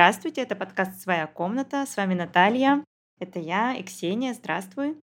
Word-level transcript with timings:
Здравствуйте, 0.00 0.40
это 0.40 0.56
подкаст 0.56 0.98
«Своя 0.98 1.26
комната». 1.26 1.84
С 1.84 1.94
вами 1.98 2.14
Наталья. 2.14 2.82
Это 3.18 3.38
я 3.38 3.74
и 3.74 3.82
Ксения. 3.82 4.32
Здравствуй. 4.32 4.98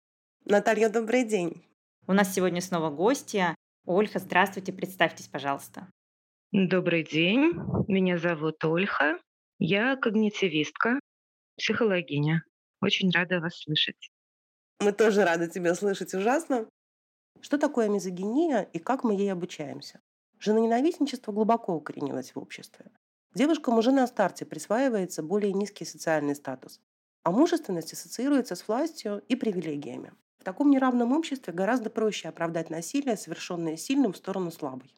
Наталья, 0.45 0.91
добрый 0.91 1.25
день. 1.25 1.65
У 2.07 2.13
нас 2.13 2.35
сегодня 2.35 2.61
снова 2.61 2.91
гостья. 2.91 3.55
Ольха, 3.87 4.19
здравствуйте, 4.19 4.71
представьтесь, 4.71 5.29
пожалуйста. 5.29 5.91
Добрый 6.53 7.05
день, 7.05 7.55
меня 7.89 8.19
зовут 8.19 8.63
Ольха. 8.67 9.19
Я 9.59 9.97
когнитивистка, 9.97 11.01
психологиня. 11.57 12.45
Очень 12.83 13.11
рада 13.13 13.41
вас 13.41 13.63
слышать. 13.63 14.11
Мы 14.81 14.93
тоже 14.93 15.25
рады 15.25 15.49
тебя 15.49 15.75
слышать 15.75 16.13
ужасно. 16.13 16.69
Что 17.41 17.57
такое 17.57 17.89
мизогиния 17.89 18.69
и 18.75 18.79
как 18.79 19.05
мы 19.05 19.15
ей 19.15 19.33
обучаемся? 19.33 20.03
Женоненавистничество 20.39 21.33
глубоко 21.33 21.75
укоренилось 21.75 22.35
в 22.35 22.39
обществе. 22.39 22.91
Девушкам 23.35 23.79
уже 23.79 23.93
на 23.93 24.07
старте 24.07 24.45
присваивается 24.45 25.23
более 25.23 25.53
низкий 25.53 25.87
социальный 25.87 26.35
статус, 26.35 26.81
а 27.23 27.31
мужественность 27.31 27.93
ассоциируется 27.95 28.55
с 28.55 28.69
властью 28.69 29.23
и 29.29 29.37
привилегиями. 29.37 30.13
В 30.39 30.45
таком 30.45 30.71
неравном 30.71 31.13
обществе 31.13 31.53
гораздо 31.53 31.89
проще 31.89 32.29
оправдать 32.29 32.69
насилие, 32.69 33.17
совершенное 33.17 33.77
сильным 33.77 34.13
в 34.13 34.17
сторону 34.19 34.51
слабой. 34.51 34.93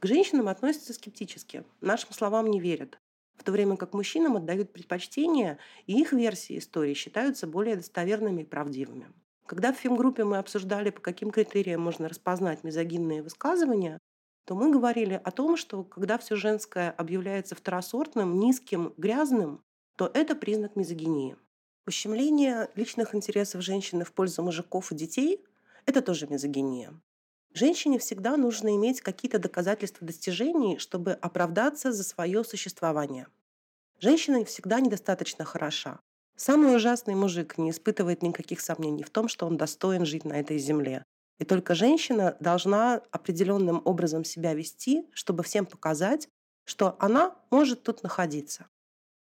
К 0.00 0.06
женщинам 0.06 0.48
относятся 0.48 0.92
скептически, 0.92 1.64
нашим 1.80 2.12
словам 2.12 2.46
не 2.48 2.60
верят, 2.60 2.98
в 3.36 3.44
то 3.44 3.52
время 3.52 3.76
как 3.76 3.94
мужчинам 3.94 4.36
отдают 4.36 4.72
предпочтение, 4.72 5.58
и 5.86 5.98
их 5.98 6.12
версии 6.12 6.58
истории 6.58 6.94
считаются 6.94 7.46
более 7.46 7.76
достоверными 7.76 8.42
и 8.42 8.44
правдивыми. 8.44 9.12
Когда 9.46 9.72
в 9.72 9.76
фемгруппе 9.76 10.24
мы 10.24 10.38
обсуждали, 10.38 10.90
по 10.90 11.00
каким 11.00 11.30
критериям 11.30 11.80
можно 11.80 12.08
распознать 12.08 12.64
мизогинные 12.64 13.22
высказывания, 13.22 13.98
то 14.48 14.54
мы 14.54 14.70
говорили 14.70 15.20
о 15.22 15.30
том, 15.30 15.58
что 15.58 15.84
когда 15.84 16.16
все 16.16 16.34
женское 16.34 16.90
объявляется 16.92 17.54
второсортным, 17.54 18.38
низким, 18.40 18.94
грязным, 18.96 19.62
то 19.96 20.10
это 20.14 20.34
признак 20.34 20.74
мизогинии. 20.74 21.36
Ущемление 21.86 22.70
личных 22.74 23.14
интересов 23.14 23.60
женщины 23.60 24.06
в 24.06 24.12
пользу 24.14 24.42
мужиков 24.42 24.90
и 24.90 24.94
детей– 24.94 25.44
это 25.84 26.00
тоже 26.00 26.26
мизогиния. 26.28 26.98
Женщине 27.52 27.98
всегда 27.98 28.38
нужно 28.38 28.74
иметь 28.74 29.02
какие-то 29.02 29.38
доказательства 29.38 30.06
достижений, 30.06 30.78
чтобы 30.78 31.12
оправдаться 31.12 31.92
за 31.92 32.02
свое 32.02 32.42
существование. 32.42 33.26
Женщина 34.00 34.46
всегда 34.46 34.80
недостаточно 34.80 35.44
хороша. 35.44 36.00
Самый 36.36 36.74
ужасный 36.74 37.14
мужик 37.14 37.58
не 37.58 37.68
испытывает 37.68 38.22
никаких 38.22 38.62
сомнений 38.62 39.02
в 39.02 39.10
том, 39.10 39.28
что 39.28 39.46
он 39.46 39.58
достоин 39.58 40.06
жить 40.06 40.24
на 40.24 40.40
этой 40.40 40.56
земле. 40.56 41.04
И 41.38 41.44
только 41.44 41.74
женщина 41.74 42.36
должна 42.40 43.02
определенным 43.10 43.80
образом 43.84 44.24
себя 44.24 44.54
вести, 44.54 45.08
чтобы 45.12 45.42
всем 45.42 45.66
показать, 45.66 46.28
что 46.64 46.96
она 46.98 47.36
может 47.50 47.82
тут 47.82 48.02
находиться. 48.02 48.66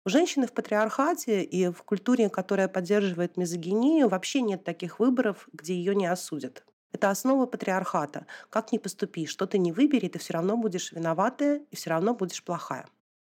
У 0.05 0.09
женщины 0.09 0.47
в 0.47 0.53
патриархате 0.53 1.43
и 1.43 1.69
в 1.69 1.83
культуре, 1.83 2.29
которая 2.29 2.67
поддерживает 2.67 3.37
мизогинию, 3.37 4.09
вообще 4.09 4.41
нет 4.41 4.63
таких 4.63 4.99
выборов, 4.99 5.47
где 5.53 5.73
ее 5.75 5.93
не 5.93 6.07
осудят. 6.07 6.65
Это 6.91 7.09
основа 7.09 7.45
патриархата. 7.45 8.25
Как 8.49 8.71
ни 8.71 8.77
поступи, 8.77 9.27
что 9.27 9.45
ты 9.45 9.57
не 9.57 9.71
выбери, 9.71 10.07
ты 10.07 10.17
все 10.17 10.33
равно 10.33 10.57
будешь 10.57 10.91
виноватая 10.91 11.61
и 11.69 11.75
все 11.75 11.91
равно 11.91 12.15
будешь 12.15 12.43
плохая. 12.43 12.87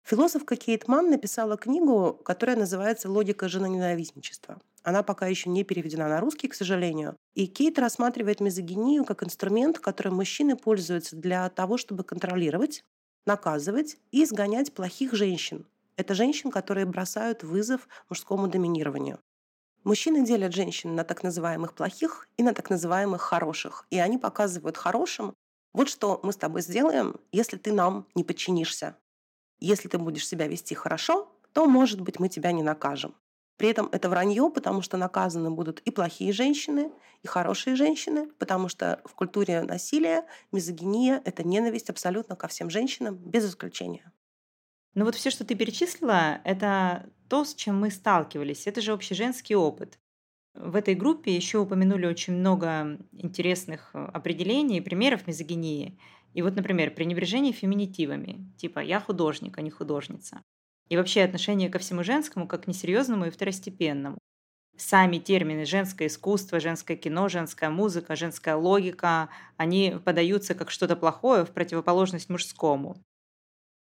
Философка 0.03 0.55
Кейт 0.55 0.87
Ман 0.87 1.09
написала 1.09 1.57
книгу, 1.57 2.13
которая 2.13 2.57
называется 2.57 3.09
«Логика 3.09 3.47
женоненавистничества». 3.47 4.59
Она 4.85 5.01
пока 5.01 5.25
еще 5.25 5.49
не 5.49 5.63
переведена 5.63 6.07
на 6.07 6.21
русский, 6.21 6.47
к 6.47 6.53
сожалению. 6.53 7.17
И 7.33 7.47
Кейт 7.47 7.79
рассматривает 7.79 8.39
мизогинию 8.39 9.03
как 9.03 9.23
инструмент, 9.23 9.79
которым 9.79 10.15
мужчины 10.15 10.55
пользуются 10.55 11.15
для 11.15 11.49
того, 11.49 11.77
чтобы 11.77 12.03
контролировать, 12.03 12.83
наказывать 13.25 13.97
и 14.11 14.23
изгонять 14.23 14.73
плохих 14.73 15.13
женщин, 15.13 15.65
это 15.97 16.13
женщин, 16.13 16.51
которые 16.51 16.85
бросают 16.85 17.43
вызов 17.43 17.87
мужскому 18.09 18.47
доминированию. 18.47 19.19
Мужчины 19.83 20.25
делят 20.25 20.53
женщин 20.53 20.93
на 20.93 21.03
так 21.03 21.23
называемых 21.23 21.73
плохих 21.73 22.27
и 22.37 22.43
на 22.43 22.53
так 22.53 22.69
называемых 22.69 23.21
хороших. 23.21 23.85
И 23.89 23.97
они 23.97 24.19
показывают 24.19 24.77
хорошим, 24.77 25.33
вот 25.73 25.89
что 25.89 26.19
мы 26.21 26.31
с 26.31 26.37
тобой 26.37 26.61
сделаем, 26.61 27.15
если 27.31 27.57
ты 27.57 27.73
нам 27.73 28.07
не 28.13 28.23
подчинишься. 28.23 28.97
Если 29.59 29.87
ты 29.87 29.97
будешь 29.97 30.27
себя 30.27 30.47
вести 30.47 30.75
хорошо, 30.75 31.31
то, 31.53 31.65
может 31.65 32.01
быть, 32.01 32.19
мы 32.19 32.29
тебя 32.29 32.51
не 32.51 32.63
накажем. 32.63 33.15
При 33.57 33.69
этом 33.69 33.87
это 33.91 34.09
вранье, 34.09 34.49
потому 34.49 34.81
что 34.81 34.97
наказаны 34.97 35.49
будут 35.49 35.79
и 35.81 35.91
плохие 35.91 36.33
женщины, 36.33 36.91
и 37.23 37.27
хорошие 37.27 37.75
женщины, 37.75 38.27
потому 38.37 38.67
что 38.67 39.01
в 39.05 39.15
культуре 39.15 39.61
насилия 39.61 40.25
мизогиния— 40.51 41.21
это 41.25 41.43
ненависть 41.47 41.89
абсолютно 41.89 42.35
ко 42.35 42.47
всем 42.47 42.69
женщинам, 42.69 43.15
без 43.15 43.49
исключения. 43.49 44.11
Ну 44.93 45.05
вот 45.05 45.15
все, 45.15 45.29
что 45.29 45.45
ты 45.45 45.55
перечислила, 45.55 46.41
это 46.43 47.09
то, 47.29 47.43
с 47.43 47.55
чем 47.55 47.79
мы 47.79 47.91
сталкивались. 47.91 48.67
Это 48.67 48.81
же 48.81 48.91
общеженский 48.91 49.55
опыт. 49.55 49.99
В 50.53 50.75
этой 50.75 50.95
группе 50.95 51.35
еще 51.35 51.57
упомянули 51.57 52.05
очень 52.05 52.33
много 52.33 52.97
интересных 53.11 53.89
э, 53.93 54.05
определений 54.13 54.77
и 54.77 54.81
примеров 54.81 55.27
мизогинии. 55.27 55.97
И 56.33 56.41
вот, 56.41 56.55
например, 56.55 56.91
пренебрежение 56.91 57.51
феминитивами, 57.51 58.49
типа 58.57 58.79
«я 58.79 59.01
художник, 59.01 59.57
а 59.57 59.61
не 59.61 59.69
художница». 59.69 60.41
И 60.89 60.97
вообще 60.97 61.23
отношение 61.23 61.69
ко 61.69 61.79
всему 61.79 62.03
женскому 62.03 62.47
как 62.47 62.63
к 62.63 62.67
несерьезному 62.67 63.25
и 63.25 63.29
второстепенному. 63.31 64.17
Сами 64.77 65.19
термины 65.19 65.65
«женское 65.65 66.07
искусство», 66.07 66.59
«женское 66.59 66.97
кино», 66.97 67.29
«женская 67.29 67.69
музыка», 67.69 68.15
«женская 68.15 68.55
логика», 68.55 69.29
они 69.57 69.95
подаются 70.03 70.53
как 70.53 70.69
что-то 70.69 70.95
плохое 70.97 71.45
в 71.45 71.51
противоположность 71.51 72.29
мужскому. 72.29 72.97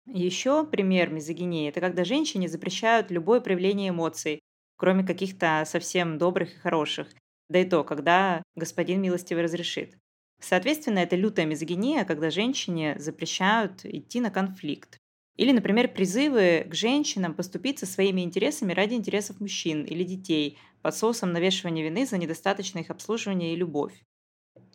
Еще 0.07 0.67
пример 0.67 1.11
мизогинии– 1.11 1.69
это 1.71 1.81
когда 1.81 2.05
женщине 2.05 2.49
запрещают 2.49 3.11
любое 3.13 3.41
проявление 3.41 3.91
эмоций, 3.91 4.41
кроме 4.77 5.05
каких-то 5.05 5.63
совсем 5.67 6.19
добрых 6.19 6.55
и 6.55 6.59
хороших. 6.59 7.09
Да 7.49 7.61
и 7.61 7.69
то, 7.69 7.85
когда 7.85 8.43
господин 8.57 9.01
милостивый 9.01 9.45
разрешит. 9.45 9.97
Соответственно, 10.41 11.01
это 11.01 11.17
лютая 11.17 11.47
мизогиния, 11.47 12.05
когда 12.05 12.31
женщине 12.31 12.97
запрещают 12.99 13.85
идти 13.85 14.21
на 14.21 14.31
конфликт. 14.31 14.99
Или, 15.41 15.53
например, 15.53 15.89
призывы 15.89 16.67
к 16.69 16.75
женщинам 16.75 17.35
поступиться 17.35 17.87
своими 17.87 18.21
интересами 18.21 18.75
ради 18.75 18.95
интересов 18.95 19.41
мужчин 19.41 19.85
или 19.85 20.05
детей 20.05 20.59
под 20.83 20.95
соусом 20.95 21.33
навешивания 21.33 21.83
вины 21.85 22.07
за 22.07 22.19
недостаточное 22.19 22.83
их 22.83 22.91
обслуживание 22.91 23.55
и 23.55 23.57
любовь. 23.57 23.95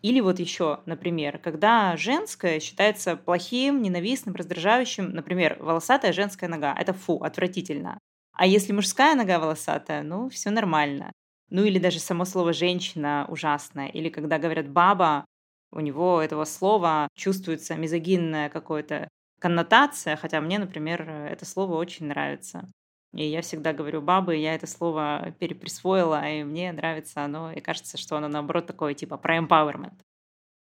Или 0.02 0.22
вот 0.22 0.40
еще, 0.40 0.82
например, 0.86 1.40
когда 1.40 1.98
женское 1.98 2.60
считается 2.60 3.18
плохим, 3.18 3.82
ненавистным, 3.82 4.36
раздражающим, 4.36 5.10
например, 5.12 5.58
волосатая 5.60 6.14
женская 6.14 6.48
нога. 6.48 6.76
Это 6.80 6.94
фу, 6.94 7.18
отвратительно. 7.24 8.00
А 8.34 8.48
если 8.48 8.74
мужская 8.74 9.16
нога 9.16 9.40
волосатая, 9.40 10.04
ну, 10.04 10.30
все 10.30 10.52
нормально. 10.52 11.12
Ну 11.50 11.64
или 11.66 11.80
даже 11.80 12.00
само 12.00 12.26
слово 12.26 12.54
«женщина» 12.54 13.26
ужасное. 13.30 13.88
Или 13.90 14.10
когда 14.10 14.40
говорят 14.40 14.70
«баба», 14.70 15.26
у 15.72 15.80
него 15.82 16.22
этого 16.22 16.46
слова 16.46 17.10
чувствуется 17.16 17.76
мизогинная 17.76 18.50
какая-то 18.50 19.10
коннотация, 19.46 20.16
хотя 20.16 20.42
мне, 20.42 20.58
например, 20.58 21.08
это 21.08 21.46
слово 21.46 21.76
очень 21.76 22.08
нравится. 22.08 22.68
И 23.14 23.24
я 23.28 23.44
всегда 23.44 23.74
говорю 23.74 24.02
бабы, 24.02 24.36
я 24.38 24.56
это 24.56 24.66
слово 24.66 25.36
переприсвоила, 25.38 26.28
и 26.28 26.44
мне 26.44 26.72
нравится 26.72 27.24
оно, 27.24 27.52
и 27.52 27.62
кажется, 27.62 27.96
что 28.00 28.18
оно 28.18 28.28
наоборот 28.28 28.66
такое 28.66 28.96
типа 28.96 29.18
про 29.18 29.38
empowerment. 29.38 29.94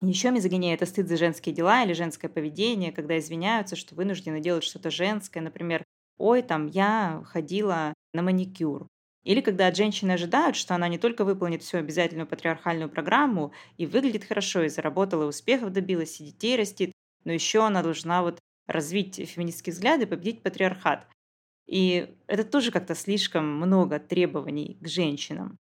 Еще 0.02 0.32
мизогиния– 0.32 0.74
это 0.76 0.88
стыд 0.88 1.08
за 1.08 1.18
женские 1.18 1.54
дела 1.54 1.84
или 1.84 1.94
женское 1.94 2.28
поведение, 2.28 2.92
когда 2.92 3.20
извиняются, 3.20 3.76
что 3.76 3.94
вынуждены 3.94 4.40
делать 4.40 4.64
что-то 4.64 4.90
женское, 4.90 5.42
например, 5.42 5.84
«Ой, 6.18 6.42
там, 6.42 6.66
я 6.66 7.22
ходила 7.28 7.94
на 8.16 8.24
маникюр». 8.24 8.88
Или 9.24 9.42
когда 9.42 9.68
от 9.68 9.78
женщины 9.78 10.14
ожидают, 10.14 10.56
что 10.56 10.74
она 10.74 10.88
не 10.88 10.98
только 10.98 11.24
выполнит 11.24 11.62
всю 11.62 11.78
обязательную 11.78 12.26
патриархальную 12.26 12.90
программу 12.90 13.54
и 13.78 13.86
выглядит 13.86 14.24
хорошо, 14.24 14.64
и 14.64 14.70
заработала, 14.70 15.28
успехов 15.28 15.72
добилась, 15.72 16.20
и 16.20 16.26
детей 16.26 16.58
растит, 16.58 16.92
но 17.26 17.32
еще 17.32 17.64
она 17.64 17.84
должна 17.84 18.24
вот 18.24 18.40
развить 18.68 19.16
феминистские 19.30 19.74
взгляды 19.74 20.08
победить 20.08 20.44
патриархат. 20.44 21.08
И 21.68 22.14
это 22.28 22.44
тоже 22.44 22.72
как-то 22.72 22.96
слишком 22.96 23.46
много 23.46 24.00
требований 24.00 24.78
к 24.82 24.88
женщинам. 24.88 25.58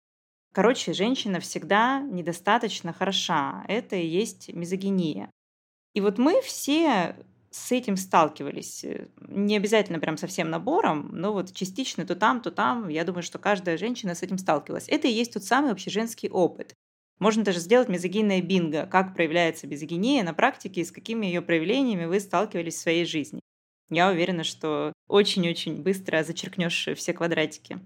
Короче, 0.53 0.93
женщина 0.93 1.39
всегда 1.39 1.99
недостаточно 1.99 2.93
хороша. 2.93 3.63
Это 3.67 3.95
и 3.95 4.07
есть 4.07 4.53
мизогиния. 4.53 5.29
И 5.93 6.01
вот 6.01 6.17
мы 6.17 6.41
все 6.41 7.15
с 7.51 7.71
этим 7.71 7.97
сталкивались. 7.97 8.85
Не 9.19 9.57
обязательно 9.57 9.99
прям 9.99 10.17
со 10.17 10.27
всем 10.27 10.49
набором, 10.49 11.09
но 11.11 11.33
вот 11.33 11.53
частично 11.53 12.05
то 12.05 12.15
там, 12.15 12.41
то 12.41 12.51
там. 12.51 12.87
Я 12.87 13.03
думаю, 13.03 13.23
что 13.23 13.39
каждая 13.39 13.77
женщина 13.77 14.15
с 14.15 14.23
этим 14.23 14.37
сталкивалась. 14.37 14.87
Это 14.87 15.07
и 15.07 15.11
есть 15.11 15.33
тот 15.33 15.43
самый 15.43 15.71
общеженский 15.71 16.29
опыт. 16.29 16.73
Можно 17.19 17.43
даже 17.43 17.59
сделать 17.59 17.89
мизогинное 17.89 18.41
бинго, 18.41 18.85
как 18.85 19.15
проявляется 19.15 19.67
мизогиния 19.67 20.23
на 20.23 20.33
практике 20.33 20.81
и 20.81 20.85
с 20.85 20.91
какими 20.91 21.25
ее 21.25 21.41
проявлениями 21.41 22.05
вы 22.05 22.19
сталкивались 22.19 22.75
в 22.75 22.81
своей 22.81 23.05
жизни. 23.05 23.39
Я 23.89 24.09
уверена, 24.09 24.43
что 24.43 24.93
очень-очень 25.07 25.81
быстро 25.81 26.23
зачеркнешь 26.23 26.89
все 26.95 27.13
квадратики. 27.13 27.79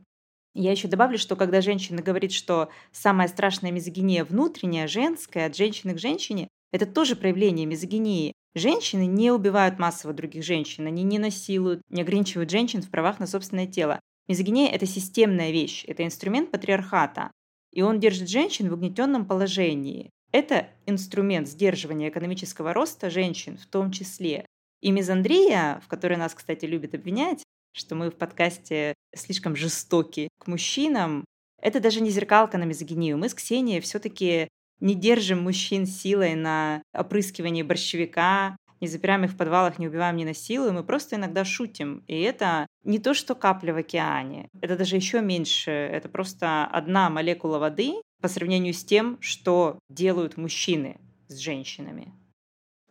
Я 0.53 0.71
еще 0.71 0.89
добавлю, 0.89 1.17
что 1.17 1.37
когда 1.37 1.61
женщина 1.61 2.01
говорит, 2.01 2.33
что 2.33 2.69
самая 2.91 3.29
страшная 3.29 3.71
мизогиния 3.71 4.25
внутренняя, 4.25 4.87
женская, 4.87 5.45
от 5.45 5.55
женщины 5.55 5.93
к 5.93 5.99
женщине, 5.99 6.49
это 6.73 6.85
тоже 6.85 7.15
проявление 7.15 7.65
мизогинии. 7.65 8.33
Женщины 8.53 9.05
не 9.05 9.31
убивают 9.31 9.79
массово 9.79 10.13
других 10.13 10.43
женщин, 10.43 10.87
они 10.87 11.03
не 11.03 11.19
насилуют, 11.19 11.81
не 11.89 12.01
ограничивают 12.01 12.49
женщин 12.49 12.81
в 12.81 12.89
правах 12.89 13.19
на 13.19 13.27
собственное 13.27 13.67
тело. 13.67 14.01
Мизогиния– 14.27 14.69
это 14.71 14.85
системная 14.85 15.51
вещь, 15.51 15.85
это 15.87 16.03
инструмент 16.03 16.51
патриархата, 16.51 17.31
и 17.71 17.81
он 17.81 17.99
держит 17.99 18.29
женщин 18.29 18.69
в 18.69 18.73
угнетенном 18.73 19.25
положении. 19.25 20.09
Это 20.31 20.69
инструмент 20.85 21.47
сдерживания 21.47 22.09
экономического 22.09 22.73
роста 22.73 23.09
женщин 23.09 23.57
в 23.57 23.65
том 23.65 23.91
числе. 23.91 24.45
И 24.81 24.91
мизандрия, 24.91 25.81
в 25.83 25.87
которой 25.87 26.17
нас, 26.17 26.33
кстати, 26.33 26.65
любят 26.65 26.95
обвинять, 26.95 27.43
что 27.73 27.95
мы 27.95 28.09
в 28.09 28.15
подкасте 28.15 28.93
слишком 29.15 29.55
жестоки 29.55 30.29
к 30.39 30.47
мужчинам, 30.47 31.25
это 31.61 31.79
даже 31.79 32.01
не 32.01 32.09
зеркалка 32.09 32.57
на 32.57 32.63
мизогинию. 32.63 33.17
Мы 33.17 33.29
с 33.29 33.33
Ксенией 33.33 33.81
все-таки 33.81 34.47
не 34.79 34.95
держим 34.95 35.43
мужчин 35.43 35.85
силой 35.85 36.33
на 36.33 36.81
опрыскивание 36.93 37.63
борщевика, 37.63 38.57
не 38.81 38.87
запираем 38.87 39.23
их 39.23 39.31
в 39.31 39.37
подвалах, 39.37 39.79
не 39.79 39.87
убиваем, 39.87 40.17
не 40.17 40.25
насилуем, 40.25 40.75
мы 40.75 40.83
просто 40.83 41.15
иногда 41.15 41.45
шутим. 41.45 42.03
И 42.07 42.19
это 42.21 42.67
не 42.83 42.99
то, 42.99 43.13
что 43.13 43.35
капля 43.35 43.73
в 43.73 43.77
океане, 43.77 44.49
это 44.59 44.75
даже 44.75 44.95
еще 44.95 45.21
меньше, 45.21 45.71
это 45.71 46.09
просто 46.09 46.65
одна 46.65 47.09
молекула 47.09 47.59
воды 47.59 47.93
по 48.21 48.27
сравнению 48.27 48.73
с 48.73 48.83
тем, 48.83 49.17
что 49.21 49.79
делают 49.89 50.35
мужчины 50.37 50.99
с 51.27 51.37
женщинами. 51.37 52.13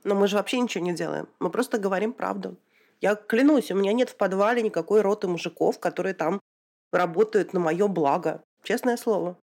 Но 0.05 0.15
мы 0.15 0.29
же 0.29 0.37
вообще 0.37 0.61
ничего 0.61 0.85
не 0.85 0.95
делаем. 0.95 1.29
Мы 1.41 1.51
просто 1.51 1.79
говорим 1.79 2.13
правду. 2.13 2.57
Я 3.01 3.15
клянусь, 3.15 3.71
у 3.71 3.77
меня 3.77 3.93
нет 3.93 4.11
в 4.11 4.17
подвале 4.17 4.63
никакой 4.63 5.01
роты 5.03 5.29
мужиков, 5.29 5.79
которые 5.79 6.15
там 6.15 6.41
работают 6.93 7.53
на 7.53 7.61
мое 7.61 7.89
благо. 7.89 8.43
Честное 8.63 8.97
слово. 8.97 9.39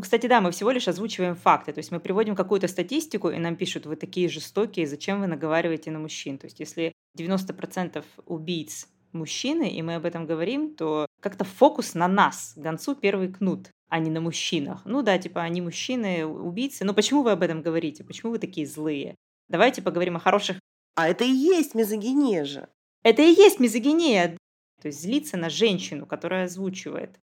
Кстати, 0.00 0.26
да, 0.26 0.40
мы 0.40 0.50
всего 0.50 0.70
лишь 0.70 0.88
озвучиваем 0.88 1.36
факты. 1.36 1.72
То 1.72 1.78
есть 1.78 1.90
мы 1.90 2.00
приводим 2.00 2.36
какую-то 2.36 2.68
статистику, 2.68 3.30
и 3.30 3.38
нам 3.38 3.56
пишут, 3.56 3.86
вы 3.86 3.96
такие 3.96 4.28
жестокие, 4.28 4.86
зачем 4.86 5.20
вы 5.20 5.26
наговариваете 5.26 5.90
на 5.90 5.98
мужчин? 5.98 6.36
То 6.36 6.46
есть 6.46 6.60
если 6.60 6.92
90% 7.18 8.04
убийц 8.26 8.88
мужчины, 9.12 9.70
и 9.70 9.80
мы 9.82 9.94
об 9.94 10.04
этом 10.04 10.26
говорим, 10.26 10.74
то 10.74 11.06
как-то 11.20 11.44
фокус 11.44 11.94
на 11.94 12.08
нас, 12.08 12.52
гонцу 12.56 12.94
первый 12.94 13.32
кнут, 13.32 13.70
а 13.88 13.98
не 13.98 14.10
на 14.10 14.20
мужчинах. 14.20 14.82
Ну 14.84 15.02
да, 15.02 15.18
типа 15.18 15.42
они 15.42 15.62
мужчины, 15.62 16.26
убийцы. 16.26 16.84
Но 16.84 16.92
почему 16.92 17.22
вы 17.22 17.32
об 17.32 17.42
этом 17.42 17.62
говорите? 17.62 18.04
Почему 18.04 18.32
вы 18.32 18.38
такие 18.38 18.66
злые? 18.66 19.14
Давайте 19.48 19.80
поговорим 19.80 20.16
о 20.16 20.20
хороших... 20.20 20.58
А 20.94 21.08
это 21.08 21.24
и 21.24 21.30
есть 21.30 21.74
мизогиния 21.74 22.44
же. 22.44 22.68
Это 23.02 23.22
и 23.22 23.32
есть 23.32 23.60
мизогиния. 23.60 24.36
То 24.82 24.88
есть 24.88 25.00
злиться 25.00 25.36
на 25.36 25.48
женщину, 25.48 26.06
которая 26.06 26.44
озвучивает. 26.44 27.18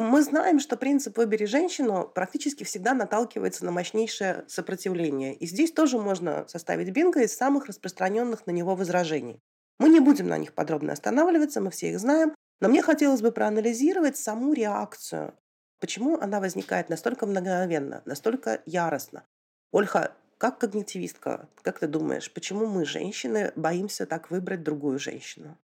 Мы 0.00 0.22
знаем, 0.22 0.58
что 0.58 0.76
принцип 0.76 1.16
«выбери 1.16 1.44
женщину» 1.44 2.10
практически 2.12 2.64
всегда 2.64 2.94
наталкивается 2.94 3.64
на 3.64 3.70
мощнейшее 3.70 4.44
сопротивление. 4.48 5.34
И 5.34 5.46
здесь 5.46 5.70
тоже 5.70 5.98
можно 5.98 6.44
составить 6.48 6.90
бинго 6.90 7.22
из 7.22 7.36
самых 7.36 7.66
распространенных 7.66 8.46
на 8.46 8.50
него 8.50 8.74
возражений. 8.74 9.40
Мы 9.78 9.88
не 9.88 10.00
будем 10.00 10.26
на 10.26 10.36
них 10.36 10.52
подробно 10.52 10.92
останавливаться, 10.92 11.60
мы 11.60 11.70
все 11.70 11.90
их 11.90 12.00
знаем, 12.00 12.34
но 12.60 12.68
мне 12.68 12.82
хотелось 12.82 13.22
бы 13.22 13.30
проанализировать 13.30 14.16
саму 14.16 14.52
реакцию. 14.52 15.34
Почему 15.78 16.18
она 16.18 16.40
возникает 16.40 16.88
настолько 16.88 17.26
мгновенно, 17.26 18.02
настолько 18.04 18.62
яростно? 18.66 19.24
Ольха, 19.70 20.12
как 20.38 20.58
когнитивистка, 20.58 21.48
как 21.62 21.78
ты 21.78 21.86
думаешь, 21.86 22.32
почему 22.32 22.66
мы, 22.66 22.84
женщины, 22.84 23.52
боимся 23.54 24.06
так 24.06 24.30
выбрать 24.30 24.64
другую 24.64 24.98
женщину? 24.98 25.56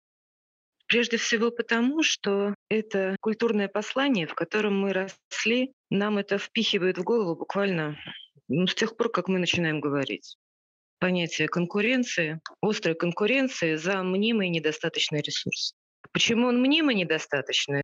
Прежде 0.90 1.18
всего 1.18 1.52
потому, 1.52 2.02
что 2.02 2.52
это 2.68 3.16
культурное 3.20 3.68
послание, 3.68 4.26
в 4.26 4.34
котором 4.34 4.80
мы 4.80 4.92
росли, 4.92 5.72
нам 5.88 6.18
это 6.18 6.36
впихивает 6.36 6.98
в 6.98 7.04
голову 7.04 7.36
буквально 7.36 7.96
ну, 8.48 8.66
с 8.66 8.74
тех 8.74 8.96
пор, 8.96 9.08
как 9.08 9.28
мы 9.28 9.38
начинаем 9.38 9.80
говорить. 9.80 10.36
Понятие 10.98 11.46
конкуренции, 11.46 12.40
острой 12.60 12.96
конкуренции 12.96 13.76
за 13.76 14.02
мнимый 14.02 14.48
недостаточный 14.48 15.20
ресурс. 15.20 15.74
Почему 16.10 16.48
он 16.48 16.60
мнимый 16.60 16.96
недостаточный? 16.96 17.82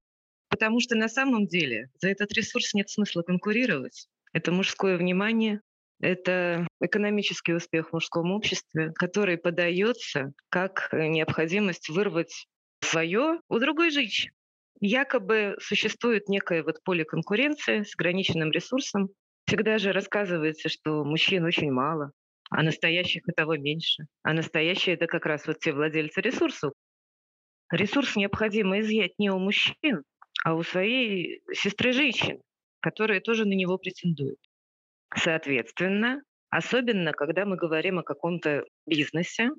Потому 0.49 0.81
что 0.81 0.97
на 0.97 1.09
самом 1.09 1.47
деле 1.47 1.91
за 2.01 2.09
этот 2.09 2.33
ресурс 2.33 2.75
нет 2.75 2.91
смысла 2.91 3.23
конкурировать. 3.23 4.09
Это 4.33 4.51
мужское 4.51 4.97
внимание, 4.97 5.61
это 6.01 6.67
экономический 6.81 7.55
успех 7.55 7.91
в 7.91 7.93
мужском 7.93 8.33
обществе, 8.33 8.91
который 8.97 9.39
подается 9.39 10.33
как 10.49 10.89
необходимость 10.93 11.89
вырвать 11.89 12.49
свое 12.87 13.41
у 13.49 13.59
другой 13.59 13.91
женщины. 13.91 14.33
Якобы 14.81 15.57
существует 15.61 16.29
некое 16.29 16.63
вот 16.63 16.83
поле 16.85 17.05
конкуренции 17.05 17.83
с 17.83 17.95
ограниченным 17.95 18.51
ресурсом. 18.51 19.09
Всегда 19.47 19.79
же 19.79 19.93
рассказывается, 19.93 20.69
что 20.69 21.05
мужчин 21.05 21.45
очень 21.45 21.71
мало, 21.71 22.13
а 22.51 22.63
настоящих 22.63 23.23
и 23.29 23.33
того 23.33 23.57
меньше. 23.57 24.05
А 24.23 24.33
настоящие 24.33 24.97
это 24.97 25.07
как 25.07 25.25
раз 25.25 25.47
вот 25.47 25.59
те 25.61 25.73
владельцы 25.73 26.21
ресурсов. 26.21 26.73
Ресурс 27.71 28.17
необходимо 28.17 28.81
изъять 28.81 29.19
не 29.19 29.31
у 29.31 29.39
мужчин, 29.39 30.03
а 30.45 30.55
у 30.55 30.63
своей 30.63 31.41
сестры 31.53 31.93
женщин, 31.93 32.41
которые 32.81 33.21
тоже 33.21 33.45
на 33.45 33.55
него 33.55 33.79
претендуют. 33.79 34.39
Соответственно, 35.15 36.23
особенно 36.51 37.13
когда 37.13 37.45
мы 37.45 37.57
говорим 37.57 37.99
о 37.99 38.03
каком-то 38.03 38.65
бизнесе, 38.87 39.51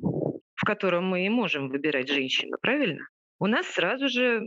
в 0.55 0.65
котором 0.65 1.05
мы 1.05 1.25
и 1.25 1.29
можем 1.29 1.69
выбирать 1.69 2.09
женщину, 2.09 2.57
правильно? 2.61 3.05
У 3.39 3.47
нас 3.47 3.67
сразу 3.67 4.09
же 4.09 4.41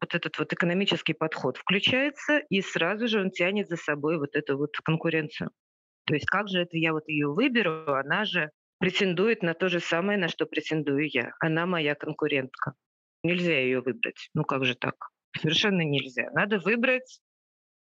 вот 0.00 0.14
этот 0.14 0.38
вот 0.38 0.52
экономический 0.52 1.14
подход 1.14 1.56
включается, 1.56 2.38
и 2.50 2.60
сразу 2.60 3.08
же 3.08 3.20
он 3.20 3.30
тянет 3.30 3.68
за 3.68 3.76
собой 3.76 4.18
вот 4.18 4.36
эту 4.36 4.56
вот 4.56 4.76
конкуренцию. 4.84 5.50
То 6.04 6.14
есть 6.14 6.26
как 6.26 6.48
же 6.48 6.60
это 6.60 6.76
я 6.76 6.92
вот 6.92 7.08
ее 7.08 7.28
выберу, 7.28 7.92
она 7.94 8.24
же 8.24 8.50
претендует 8.78 9.42
на 9.42 9.54
то 9.54 9.68
же 9.68 9.80
самое, 9.80 10.18
на 10.18 10.28
что 10.28 10.46
претендую 10.46 11.08
я. 11.10 11.32
Она 11.40 11.66
моя 11.66 11.94
конкурентка. 11.94 12.74
Нельзя 13.22 13.58
ее 13.58 13.80
выбрать. 13.80 14.28
Ну 14.34 14.44
как 14.44 14.64
же 14.64 14.74
так? 14.74 14.94
Совершенно 15.36 15.82
нельзя. 15.82 16.30
Надо 16.32 16.58
выбрать 16.58 17.20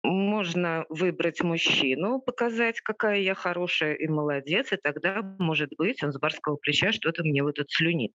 можно 0.03 0.85
выбрать 0.89 1.41
мужчину, 1.41 2.19
показать, 2.19 2.81
какая 2.81 3.19
я 3.21 3.35
хорошая 3.35 3.93
и 3.93 4.07
молодец, 4.07 4.71
и 4.73 4.75
тогда, 4.75 5.21
может 5.39 5.69
быть, 5.77 6.03
он 6.03 6.11
с 6.11 6.19
барского 6.19 6.57
плеча 6.57 6.91
что-то 6.91 7.23
мне 7.23 7.41
вот 7.41 7.59
отслюнит. 7.59 8.11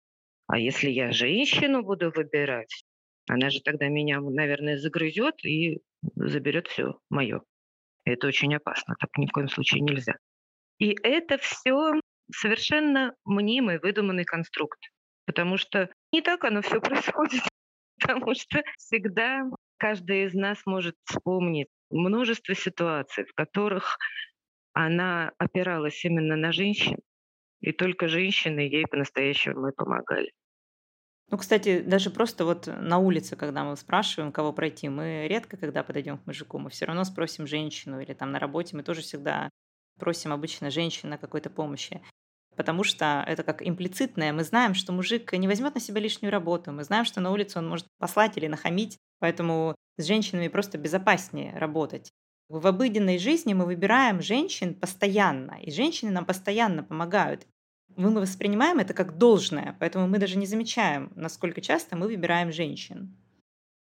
А 0.47 0.57
если 0.57 0.89
я 0.89 1.11
женщину 1.11 1.83
буду 1.83 2.11
выбирать, 2.11 2.83
она 3.29 3.49
же 3.49 3.61
тогда 3.61 3.87
меня, 3.89 4.21
наверное, 4.21 4.77
загрызет 4.77 5.43
и 5.45 5.79
заберет 6.15 6.67
все 6.67 6.97
мое. 7.09 7.41
Это 8.05 8.27
очень 8.27 8.55
опасно, 8.55 8.95
так 8.99 9.09
ни 9.17 9.27
в 9.27 9.31
коем 9.31 9.49
случае 9.49 9.81
нельзя. 9.81 10.15
И 10.79 10.95
это 11.03 11.37
все 11.37 11.91
совершенно 12.31 13.13
мнимый, 13.25 13.79
выдуманный 13.79 14.23
конструкт. 14.23 14.79
Потому 15.25 15.57
что 15.57 15.89
не 16.13 16.21
так 16.21 16.45
оно 16.45 16.61
все 16.61 16.79
происходит. 16.81 17.43
Потому 17.99 18.33
что 18.33 18.61
всегда 18.77 19.43
каждый 19.77 20.25
из 20.25 20.33
нас 20.33 20.65
может 20.65 20.95
вспомнить 21.03 21.67
множество 21.89 22.55
ситуаций, 22.55 23.25
в 23.25 23.33
которых 23.33 23.97
она 24.73 25.31
опиралась 25.37 26.05
именно 26.05 26.35
на 26.35 26.51
женщин, 26.51 26.97
и 27.61 27.71
только 27.71 28.07
женщины 28.07 28.59
ей 28.61 28.85
по-настоящему 28.87 29.67
и 29.69 29.73
помогали. 29.75 30.31
Ну, 31.29 31.37
кстати, 31.37 31.81
даже 31.81 32.09
просто 32.09 32.45
вот 32.45 32.67
на 32.67 32.99
улице, 32.99 33.35
когда 33.35 33.63
мы 33.65 33.75
спрашиваем, 33.75 34.31
кого 34.31 34.53
пройти, 34.53 34.87
мы 34.87 35.27
редко, 35.27 35.57
когда 35.57 35.83
подойдем 35.83 36.17
к 36.17 36.25
мужику, 36.25 36.57
мы 36.57 36.69
все 36.69 36.85
равно 36.85 37.03
спросим 37.03 37.47
женщину, 37.47 37.99
или 37.99 38.13
там 38.13 38.31
на 38.31 38.39
работе 38.39 38.75
мы 38.77 38.83
тоже 38.83 39.01
всегда 39.01 39.49
просим 39.99 40.31
обычно 40.31 40.69
женщин 40.69 41.09
на 41.09 41.17
какой-то 41.17 41.49
помощи. 41.49 42.01
Потому 42.55 42.83
что 42.83 43.23
это 43.27 43.43
как 43.43 43.61
имплицитное. 43.67 44.31
Мы 44.33 44.43
знаем, 44.43 44.73
что 44.73 44.93
мужик 44.93 45.33
не 45.33 45.47
возьмет 45.47 45.75
на 45.75 45.81
себя 45.81 45.99
лишнюю 46.01 46.31
работу. 46.31 46.71
Мы 46.71 46.83
знаем, 46.83 47.05
что 47.05 47.19
на 47.21 47.31
улице 47.31 47.59
он 47.59 47.67
может 47.67 47.87
послать 47.99 48.37
или 48.37 48.47
нахамить. 48.47 48.97
Поэтому 49.19 49.75
с 49.97 50.05
женщинами 50.05 50.47
просто 50.47 50.77
безопаснее 50.77 51.53
работать. 51.57 52.11
В 52.49 52.65
обыденной 52.65 53.17
жизни 53.17 53.53
мы 53.53 53.65
выбираем 53.65 54.21
женщин 54.21 54.73
постоянно, 54.73 55.59
и 55.61 55.71
женщины 55.71 56.11
нам 56.11 56.25
постоянно 56.25 56.83
помогают 56.83 57.45
мы 57.97 58.21
воспринимаем 58.21 58.79
это 58.79 58.93
как 58.93 59.17
должное, 59.17 59.75
поэтому 59.79 60.07
мы 60.07 60.19
даже 60.19 60.37
не 60.37 60.45
замечаем, 60.45 61.11
насколько 61.15 61.61
часто 61.61 61.97
мы 61.97 62.07
выбираем 62.07 62.51
женщин. 62.51 63.17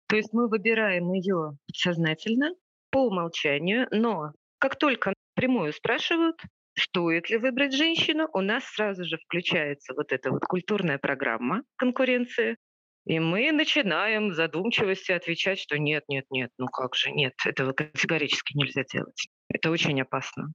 То 0.08 0.16
есть 0.16 0.32
мы 0.32 0.48
выбираем 0.48 1.10
ее 1.12 1.56
сознательно, 1.72 2.50
по 2.90 3.06
умолчанию, 3.06 3.88
но 3.90 4.32
как 4.58 4.76
только 4.76 5.14
прямую 5.34 5.72
спрашивают, 5.72 6.40
стоит 6.78 7.30
ли 7.30 7.38
выбрать 7.38 7.74
женщину, 7.74 8.28
у 8.32 8.40
нас 8.40 8.64
сразу 8.64 9.04
же 9.04 9.16
включается 9.16 9.94
вот 9.94 10.12
эта 10.12 10.30
вот 10.30 10.44
культурная 10.44 10.98
программа 10.98 11.62
конкуренции, 11.76 12.56
и 13.04 13.18
мы 13.18 13.52
начинаем 13.52 14.30
в 14.30 14.34
задумчивости 14.34 15.12
отвечать, 15.12 15.58
что 15.58 15.78
нет, 15.78 16.04
нет, 16.08 16.24
нет, 16.30 16.50
ну 16.58 16.66
как 16.66 16.94
же, 16.94 17.10
нет, 17.10 17.34
этого 17.44 17.72
категорически 17.72 18.56
нельзя 18.56 18.84
делать. 18.84 19.28
Это 19.48 19.70
очень 19.70 20.00
опасно. 20.00 20.52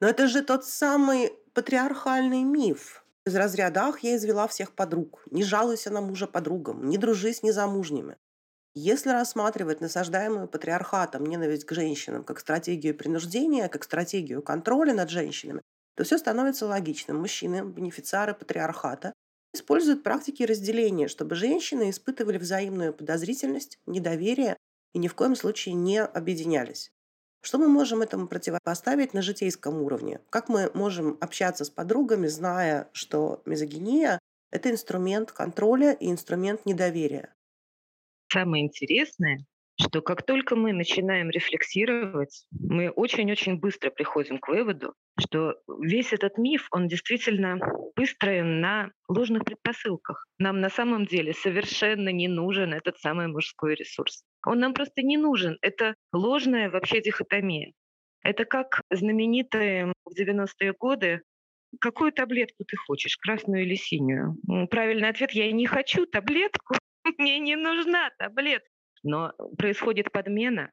Но 0.00 0.08
это 0.08 0.28
же 0.28 0.42
тот 0.42 0.64
самый 0.64 1.30
патриархальный 1.54 2.42
миф. 2.42 3.04
Из 3.26 3.36
разряда 3.36 3.82
«Ах, 3.84 4.00
я 4.00 4.16
извела 4.16 4.48
всех 4.48 4.74
подруг, 4.74 5.22
не 5.30 5.42
жалуйся 5.42 5.90
на 5.90 6.00
мужа 6.00 6.26
подругам, 6.26 6.88
не 6.88 6.96
дружи 6.98 7.32
с 7.32 7.42
незамужними». 7.42 8.16
Если 8.74 9.10
рассматривать 9.10 9.80
насаждаемую 9.80 10.48
патриархатом 10.48 11.26
ненависть 11.26 11.64
к 11.64 11.72
женщинам 11.72 12.22
как 12.24 12.38
стратегию 12.38 12.96
принуждения, 12.96 13.68
как 13.68 13.84
стратегию 13.84 14.42
контроля 14.42 14.94
над 14.94 15.10
женщинами, 15.10 15.60
то 15.96 16.04
все 16.04 16.18
становится 16.18 16.66
логичным. 16.66 17.18
Мужчины, 17.18 17.62
бенефициары 17.64 18.32
патриархата, 18.32 19.12
используют 19.54 20.02
практики 20.02 20.42
разделения, 20.42 21.08
чтобы 21.08 21.34
женщины 21.34 21.90
испытывали 21.90 22.38
взаимную 22.38 22.92
подозрительность, 22.94 23.78
недоверие 23.86 24.56
и 24.92 24.98
ни 24.98 25.08
в 25.08 25.14
коем 25.14 25.36
случае 25.36 25.74
не 25.74 26.02
объединялись. 26.02 26.92
Что 27.42 27.58
мы 27.58 27.68
можем 27.68 28.02
этому 28.02 28.28
противопоставить 28.28 29.14
на 29.14 29.22
житейском 29.22 29.80
уровне? 29.82 30.20
Как 30.30 30.48
мы 30.48 30.70
можем 30.74 31.16
общаться 31.20 31.64
с 31.64 31.70
подругами, 31.70 32.26
зная, 32.26 32.90
что 32.92 33.42
мизогиния– 33.46 34.18
это 34.50 34.70
инструмент 34.70 35.32
контроля 35.32 35.92
и 35.92 36.10
инструмент 36.10 36.66
недоверия? 36.66 37.34
Самое 38.32 38.64
интересное, 38.64 39.44
что 39.80 40.02
как 40.02 40.24
только 40.24 40.56
мы 40.56 40.72
начинаем 40.72 41.30
рефлексировать, 41.30 42.46
мы 42.50 42.90
очень-очень 42.90 43.58
быстро 43.58 43.90
приходим 43.90 44.38
к 44.38 44.48
выводу, 44.48 44.94
что 45.18 45.56
весь 45.80 46.12
этот 46.12 46.38
миф, 46.38 46.68
он 46.70 46.88
действительно 46.88 47.58
выстроен 47.96 48.60
на 48.60 48.90
ложных 49.08 49.44
предпосылках. 49.44 50.26
Нам 50.38 50.60
на 50.60 50.70
самом 50.70 51.06
деле 51.06 51.32
совершенно 51.32 52.10
не 52.10 52.28
нужен 52.28 52.72
этот 52.74 52.98
самый 52.98 53.28
мужской 53.28 53.74
ресурс. 53.74 54.24
Он 54.46 54.60
нам 54.60 54.74
просто 54.74 55.02
не 55.02 55.16
нужен. 55.16 55.58
Это 55.62 55.94
ложная 56.12 56.70
вообще 56.70 57.00
дихотомия. 57.00 57.72
Это 58.22 58.44
как 58.44 58.82
знаменитые 58.90 59.92
в 60.04 60.20
90-е 60.20 60.74
годы 60.78 61.22
какую 61.78 62.12
таблетку 62.12 62.64
ты 62.64 62.76
хочешь, 62.76 63.16
красную 63.16 63.62
или 63.62 63.74
синюю? 63.74 64.36
Правильный 64.70 65.08
ответ– 65.08 65.30
я 65.32 65.50
не 65.52 65.66
хочу 65.66 66.06
таблетку, 66.06 66.74
мне 67.18 67.38
не 67.38 67.56
нужна 67.56 68.10
таблетка. 68.18 68.69
Но 69.02 69.32
происходит 69.56 70.12
подмена, 70.12 70.70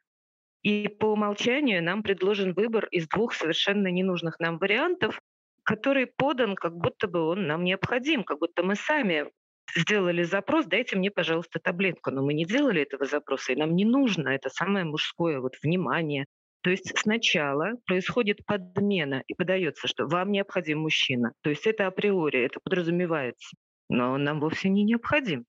и 0.64 0.88
по 0.88 1.08
умолчанию 1.08 1.84
нам 1.84 2.04
предложен 2.04 2.54
выбор 2.54 2.86
из 2.92 3.08
двух 3.08 3.34
совершенно 3.34 3.88
ненужных 3.88 4.40
нам 4.40 4.58
вариантов, 4.58 5.22
который 5.64 6.08
подан, 6.08 6.56
как 6.56 6.76
будто 6.76 7.08
бы 7.08 7.22
он 7.22 7.48
нам 7.48 7.64
необходим, 7.64 8.24
как 8.24 8.40
будто 8.40 8.64
мы 8.64 8.76
сами 8.76 9.32
сделали 9.76 10.24
запрос, 10.24 10.66
дайте 10.66 10.98
мне, 10.98 11.12
пожалуйста, 11.12 11.60
таблетку. 11.60 12.12
Но 12.12 12.24
мы 12.24 12.34
не 12.34 12.46
делали 12.46 12.82
этого 12.82 13.06
запроса, 13.06 13.54
и 13.54 13.56
нам 13.56 13.76
не 13.76 13.86
нужно 13.86 14.30
это 14.30 14.50
самое 14.50 14.86
мужское 14.86 15.40
вот 15.40 15.56
внимание. 15.62 16.26
То 16.62 16.70
есть 16.70 16.98
сначала 16.98 17.74
происходит 17.86 18.46
подмена 18.46 19.24
и 19.28 19.34
подается, 19.34 19.88
что 19.88 20.06
вам 20.06 20.32
необходим 20.32 20.80
мужчина. 20.80 21.34
То 21.42 21.50
есть 21.50 21.68
это 21.68 21.88
априори, 21.88 22.42
это 22.42 22.60
подразумевается. 22.64 23.56
Но 23.90 24.12
он 24.12 24.24
нам 24.24 24.40
вовсе 24.40 24.70
не 24.70 24.84
необходим. 24.84 25.46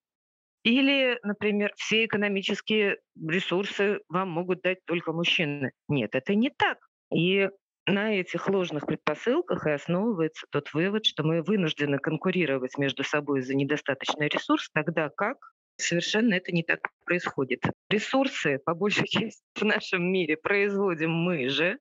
Или, 0.64 1.18
например, 1.22 1.72
все 1.76 2.04
экономические 2.04 2.98
ресурсы 3.16 4.00
вам 4.08 4.30
могут 4.30 4.62
дать 4.62 4.84
только 4.84 5.12
мужчины. 5.12 5.72
Нет, 5.88 6.14
это 6.14 6.34
не 6.34 6.50
так. 6.50 6.78
И 7.12 7.48
на 7.86 8.14
этих 8.14 8.48
ложных 8.48 8.86
предпосылках 8.86 9.66
и 9.66 9.70
основывается 9.70 10.46
тот 10.50 10.72
вывод, 10.74 11.06
что 11.06 11.22
мы 11.22 11.42
вынуждены 11.42 11.98
конкурировать 11.98 12.76
между 12.76 13.02
собой 13.02 13.42
за 13.42 13.54
недостаточный 13.54 14.28
ресурс, 14.28 14.68
тогда 14.72 15.08
как 15.08 15.38
совершенно 15.76 16.34
это 16.34 16.52
не 16.52 16.62
так 16.62 16.80
происходит. 17.04 17.62
Ресурсы, 17.88 18.58
по 18.64 18.74
большей 18.74 19.06
части, 19.08 19.42
в 19.54 19.62
нашем 19.62 20.04
мире 20.12 20.36
производим 20.36 21.12
мы 21.12 21.48
же, 21.48 21.78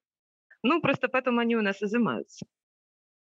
ну, 0.63 0.81
просто 0.81 1.07
потом 1.07 1.39
они 1.39 1.55
у 1.55 1.62
нас 1.62 1.81
изымаются. 1.81 2.46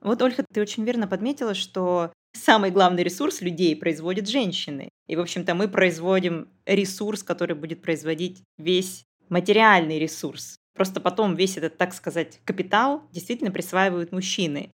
Вот, 0.02 0.22
Ольга, 0.22 0.44
ты 0.52 0.62
очень 0.62 0.84
верно 0.84 1.08
подметила, 1.08 1.54
что 1.54 2.12
самый 2.34 2.72
главный 2.72 3.04
ресурс 3.04 3.42
людей 3.42 3.76
производят 3.76 4.28
женщины. 4.28 4.90
И, 5.08 5.16
в 5.16 5.22
общем-то, 5.22 5.56
мы 5.56 5.68
производим 5.68 6.50
ресурс, 6.66 7.24
который 7.24 7.56
будет 7.56 7.82
производить 7.82 8.44
весь 8.58 9.04
материальный 9.30 10.00
ресурс. 10.00 10.58
Просто 10.76 11.00
потом 11.00 11.36
весь 11.36 11.58
этот, 11.58 11.78
так 11.78 11.94
сказать, 11.94 12.40
капитал 12.46 13.04
действительно 13.12 13.52
присваивают 13.52 14.12
мужчины. 14.12 14.72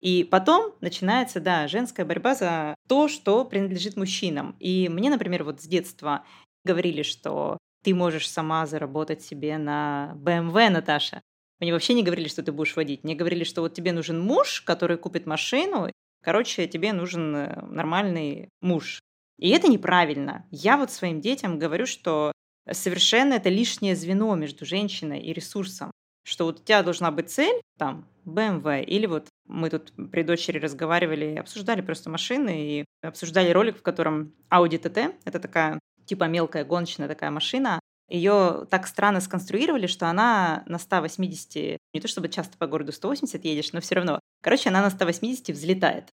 И 0.00 0.24
потом 0.24 0.74
начинается, 0.80 1.40
да, 1.40 1.68
женская 1.68 2.04
борьба 2.04 2.34
за 2.34 2.74
то, 2.88 3.08
что 3.08 3.44
принадлежит 3.44 3.96
мужчинам. 3.96 4.56
И 4.58 4.88
мне, 4.88 5.10
например, 5.10 5.44
вот 5.44 5.60
с 5.60 5.66
детства 5.66 6.24
говорили, 6.64 7.02
что 7.02 7.58
ты 7.84 7.94
можешь 7.94 8.28
сама 8.28 8.66
заработать 8.66 9.22
себе 9.22 9.58
на 9.58 10.12
BMW, 10.16 10.70
Наташа. 10.70 11.20
Мне 11.60 11.72
вообще 11.72 11.94
не 11.94 12.02
говорили, 12.02 12.26
что 12.26 12.42
ты 12.42 12.50
будешь 12.50 12.74
водить. 12.74 13.04
Мне 13.04 13.14
говорили, 13.14 13.44
что 13.44 13.60
вот 13.60 13.74
тебе 13.74 13.92
нужен 13.92 14.20
муж, 14.20 14.62
который 14.62 14.96
купит 14.96 15.26
машину. 15.26 15.88
Короче, 16.22 16.66
тебе 16.66 16.92
нужен 16.92 17.34
э, 17.34 17.66
нормальный 17.66 18.48
муж. 18.60 19.00
И 19.38 19.50
это 19.50 19.68
неправильно. 19.68 20.46
Я 20.50 20.76
вот 20.76 20.90
своим 20.90 21.20
детям 21.20 21.58
говорю, 21.58 21.86
что 21.86 22.32
совершенно 22.70 23.34
это 23.34 23.48
лишнее 23.48 23.96
звено 23.96 24.34
между 24.36 24.64
женщиной 24.64 25.20
и 25.20 25.32
ресурсом. 25.32 25.90
Что 26.24 26.44
вот 26.44 26.60
у 26.60 26.62
тебя 26.62 26.84
должна 26.84 27.10
быть 27.10 27.30
цель, 27.30 27.60
там, 27.76 28.06
BMW, 28.24 28.84
или 28.84 29.06
вот 29.06 29.28
мы 29.46 29.68
тут 29.70 29.92
при 30.12 30.22
дочери 30.22 30.58
разговаривали, 30.58 31.34
обсуждали 31.34 31.80
просто 31.80 32.10
машины 32.10 32.78
и 32.78 32.84
обсуждали 33.02 33.50
ролик, 33.50 33.78
в 33.78 33.82
котором 33.82 34.32
Audi 34.48 34.80
TT, 34.80 35.14
это 35.24 35.40
такая 35.40 35.80
типа 36.04 36.24
мелкая 36.24 36.64
гоночная 36.64 37.08
такая 37.08 37.30
машина, 37.30 37.80
ее 38.12 38.66
так 38.70 38.86
странно 38.86 39.20
сконструировали, 39.20 39.86
что 39.86 40.06
она 40.06 40.62
на 40.66 40.78
180, 40.78 41.78
не 41.94 42.00
то 42.00 42.08
чтобы 42.08 42.28
часто 42.28 42.58
по 42.58 42.66
городу 42.66 42.92
180 42.92 43.42
едешь, 43.44 43.72
но 43.72 43.80
все 43.80 43.94
равно. 43.94 44.20
Короче, 44.42 44.68
она 44.68 44.82
на 44.82 44.90
180 44.90 45.48
взлетает. 45.48 46.10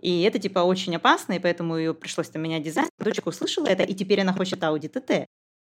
И 0.00 0.22
это 0.22 0.38
типа 0.38 0.60
очень 0.60 0.94
опасно, 0.94 1.34
и 1.34 1.38
поэтому 1.40 1.76
ее 1.76 1.92
пришлось 1.92 2.30
там 2.30 2.42
менять 2.42 2.62
дизайн. 2.62 2.88
Дочка 2.98 3.28
услышала 3.28 3.66
это, 3.66 3.82
и 3.82 3.94
теперь 3.94 4.20
она 4.20 4.32
хочет 4.32 4.62
Audi 4.62 4.90
TT. 4.90 5.26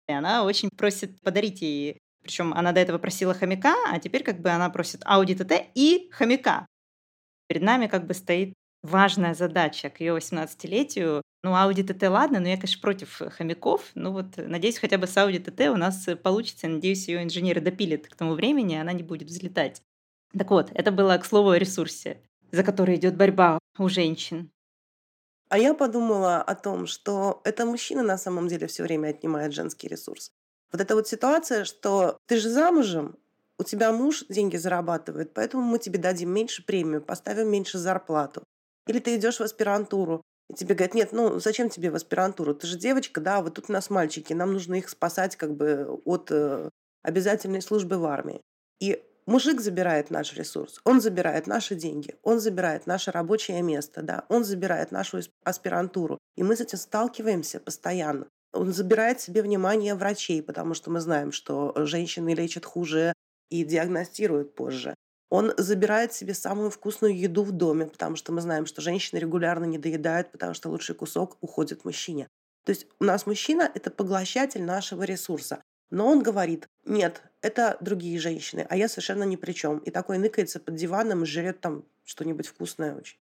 И 0.08 0.14
она 0.14 0.44
очень 0.44 0.70
просит 0.70 1.20
подарить 1.22 1.62
ей. 1.62 1.98
Причем 2.22 2.54
она 2.54 2.72
до 2.72 2.80
этого 2.80 3.00
просила 3.00 3.34
хомяка, 3.34 3.76
а 3.92 4.00
теперь 4.00 4.24
как 4.24 4.40
бы 4.42 4.50
она 4.50 4.70
просит 4.70 5.02
Audi 5.04 5.36
TT 5.36 5.72
и 5.74 6.10
хомяка. 6.12 6.68
Перед 7.48 7.64
нами 7.64 7.88
как 7.88 8.06
бы 8.06 8.14
стоит 8.14 8.54
важная 8.84 9.34
задача 9.34 9.90
к 9.90 10.00
ее 10.02 10.16
18-летию. 10.16 11.24
Ну, 11.44 11.52
Audi 11.52 11.84
TT 11.84 12.10
ладно, 12.10 12.40
но 12.40 12.48
я, 12.48 12.56
конечно, 12.56 12.82
против 12.82 13.22
хомяков. 13.38 13.92
Ну 13.96 14.12
вот, 14.12 14.38
надеюсь, 14.38 14.80
хотя 14.80 14.98
бы 14.98 15.08
с 15.08 15.18
Audi 15.18 15.44
TT 15.44 15.70
у 15.70 15.76
нас 15.76 16.08
получится. 16.24 16.70
Надеюсь, 16.70 17.10
ее 17.10 17.22
инженеры 17.22 17.60
допилят 17.60 18.08
к 18.08 18.16
тому 18.16 18.34
времени, 18.34 18.76
она 18.76 18.94
не 18.94 19.04
будет 19.04 19.28
взлетать. 19.28 19.82
Так 20.38 20.50
вот, 20.52 20.72
это 20.74 20.92
было 20.92 21.18
к 21.18 21.26
слову 21.26 21.50
о 21.50 21.60
ресурсе, 21.60 22.22
за 22.52 22.64
который 22.64 22.96
идет 22.96 23.18
борьба 23.18 23.60
у 23.78 23.90
женщин. 23.90 24.50
А 25.50 25.58
я 25.58 25.74
подумала 25.74 26.42
о 26.42 26.56
том, 26.56 26.88
что 26.88 27.42
это 27.44 27.66
мужчина 27.66 28.04
на 28.04 28.18
самом 28.18 28.48
деле 28.48 28.68
все 28.68 28.84
время 28.84 29.10
отнимает 29.10 29.54
женский 29.54 29.88
ресурс. 29.88 30.32
Вот 30.72 30.82
эта 30.82 30.96
вот 30.96 31.08
ситуация, 31.08 31.66
что 31.66 32.18
ты 32.26 32.40
же 32.40 32.50
замужем, 32.50 33.18
у 33.60 33.64
тебя 33.64 33.92
муж 33.92 34.26
деньги 34.30 34.58
зарабатывает, 34.58 35.34
поэтому 35.34 35.62
мы 35.62 35.78
тебе 35.78 36.00
дадим 36.00 36.32
меньше 36.32 36.66
премию, 36.66 37.02
поставим 37.02 37.52
меньше 37.52 37.78
зарплату. 37.78 38.44
Или 38.88 39.00
ты 39.00 39.16
идешь 39.16 39.40
в 39.40 39.44
аспирантуру, 39.44 40.24
и 40.50 40.54
тебе 40.54 40.76
говорят, 40.76 40.94
нет, 40.94 41.12
ну 41.12 41.40
зачем 41.40 41.70
тебе 41.70 41.90
в 41.92 41.96
аспирантуру? 41.96 42.54
Ты 42.54 42.68
же 42.68 42.78
девочка, 42.78 43.22
да, 43.22 43.42
вот 43.42 43.56
тут 43.56 43.70
у 43.70 43.74
нас 43.74 43.90
мальчики, 43.90 44.34
нам 44.34 44.54
нужно 44.54 44.76
их 44.76 44.90
спасать 44.90 45.36
как 45.36 45.56
бы 45.56 46.02
от 46.06 46.30
э, 46.32 46.70
обязательной 47.02 47.62
службы 47.62 47.98
в 47.98 48.06
армии. 48.06 48.42
И 48.80 49.02
Мужик 49.26 49.62
забирает 49.62 50.12
наш 50.12 50.34
ресурс, 50.34 50.82
он 50.84 51.00
забирает 51.00 51.48
наши 51.48 51.76
деньги, 51.76 52.16
он 52.24 52.42
забирает 52.42 52.88
наше 52.88 53.10
рабочее 53.12 53.62
место, 53.62 54.02
да, 54.02 54.26
он 54.28 54.44
забирает 54.44 54.92
нашу 54.92 55.22
аспирантуру. 55.46 56.18
И 56.36 56.44
мы 56.44 56.58
с 56.58 56.62
этим 56.62 56.78
сталкиваемся 56.78 57.62
постоянно. 57.62 58.28
Он 58.52 58.74
забирает 58.74 59.22
себе 59.22 59.42
внимание 59.42 59.96
врачей, 59.96 60.44
потому 60.44 60.74
что 60.74 60.92
мы 60.92 61.00
знаем, 61.00 61.32
что 61.32 61.74
женщины 61.86 62.34
лечат 62.34 62.66
хуже 62.66 63.14
и 63.50 63.64
диагностируют 63.64 64.56
позже. 64.56 64.94
Он 65.34 65.52
забирает 65.58 66.14
себе 66.14 66.36
самую 66.36 66.70
вкусную 66.70 67.18
еду 67.18 67.42
в 67.42 67.52
доме, 67.52 67.88
потому 67.88 68.16
что 68.16 68.32
мы 68.32 68.40
знаем, 68.40 68.68
что 68.68 68.84
женщины 68.84 69.18
регулярно 69.18 69.66
не 69.66 69.80
доедают, 69.80 70.32
потому 70.32 70.54
что 70.54 70.70
лучший 70.70 70.94
кусок 70.94 71.38
уходит 71.42 71.86
мужчине. 71.86 72.28
То 72.64 72.70
есть 72.70 72.86
у 73.00 73.04
нас 73.04 73.26
мужчина– 73.26 73.68
это 73.74 73.90
поглощатель 73.90 74.62
нашего 74.62 75.02
ресурса. 75.02 75.64
Но 75.90 76.08
он 76.08 76.22
говорит, 76.22 76.68
нет, 76.86 77.24
это 77.42 77.78
другие 77.82 78.20
женщины, 78.20 78.68
а 78.70 78.78
я 78.78 78.88
совершенно 78.88 79.24
ни 79.24 79.36
при 79.36 79.54
чем. 79.54 79.80
И 79.80 79.90
такой 79.90 80.20
ныкается 80.20 80.60
под 80.60 80.76
диваном 80.76 81.24
и 81.24 81.26
жрет 81.26 81.62
там 81.62 81.84
что-нибудь 82.04 82.46
вкусное 82.46 82.96
очень. 82.96 83.18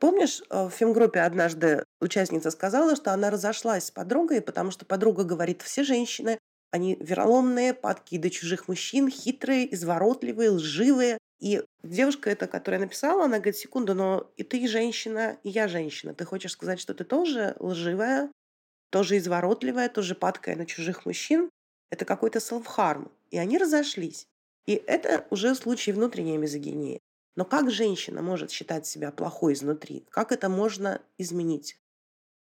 Помнишь, 0.00 0.42
э, 0.50 0.66
в 0.66 0.70
фемгруппе 0.70 1.20
однажды 1.20 1.84
участница 2.00 2.50
сказала, 2.50 2.96
что 2.96 3.12
она 3.12 3.30
разошлась 3.30 3.84
с 3.84 3.90
подругой, 3.92 4.40
потому 4.40 4.72
что 4.72 4.84
подруга 4.84 5.22
говорит, 5.22 5.62
все 5.62 5.84
женщины, 5.84 6.40
они 6.72 6.96
вероломные, 7.00 7.74
падки 7.74 8.18
до 8.18 8.28
чужих 8.28 8.66
мужчин, 8.66 9.08
хитрые, 9.08 9.72
изворотливые, 9.72 10.50
лживые. 10.50 11.18
И 11.40 11.62
девушка 11.82 12.30
эта, 12.30 12.46
которая 12.46 12.80
написала, 12.80 13.24
она 13.24 13.36
говорит, 13.36 13.56
секунду, 13.56 13.94
но 13.94 14.30
и 14.36 14.42
ты 14.42 14.66
женщина, 14.66 15.38
и 15.44 15.50
я 15.50 15.68
женщина. 15.68 16.14
Ты 16.14 16.24
хочешь 16.24 16.52
сказать, 16.52 16.80
что 16.80 16.94
ты 16.94 17.04
тоже 17.04 17.54
лживая, 17.60 18.30
тоже 18.90 19.18
изворотливая, 19.18 19.88
тоже 19.88 20.14
падкая 20.14 20.56
на 20.56 20.66
чужих 20.66 21.06
мужчин? 21.06 21.50
Это 21.90 22.04
какой-то 22.04 22.40
self-harm. 22.40 23.10
И 23.30 23.38
они 23.38 23.58
разошлись. 23.58 24.26
И 24.66 24.74
это 24.86 25.26
уже 25.30 25.54
случай 25.54 25.92
внутренней 25.92 26.36
мизогинии. 26.36 26.98
Но 27.36 27.44
как 27.44 27.70
женщина 27.70 28.20
может 28.20 28.50
считать 28.50 28.86
себя 28.86 29.12
плохой 29.12 29.52
изнутри? 29.52 30.04
Как 30.10 30.32
это 30.32 30.48
можно 30.48 31.00
изменить? 31.18 31.78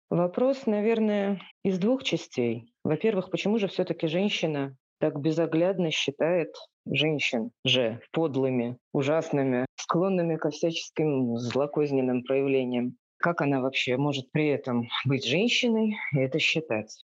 Вопрос, 0.08 0.64
наверное, 0.64 1.42
из 1.62 1.78
двух 1.78 2.02
частей. 2.02 2.72
Во-первых, 2.82 3.30
почему 3.30 3.58
же 3.58 3.68
все-таки 3.68 4.06
женщина 4.06 4.74
так 4.98 5.20
безоглядно 5.20 5.90
считает 5.90 6.54
женщин 6.86 7.50
же 7.64 8.00
подлыми, 8.12 8.78
ужасными, 8.92 9.66
склонными 9.76 10.36
ко 10.36 10.50
всяческим 10.50 11.36
злокозненным 11.36 12.22
проявлениям. 12.22 12.96
Как 13.18 13.40
она 13.40 13.60
вообще 13.60 13.96
может 13.96 14.30
при 14.30 14.48
этом 14.48 14.88
быть 15.04 15.24
женщиной 15.24 15.96
и 16.12 16.18
это 16.18 16.38
считать? 16.38 17.04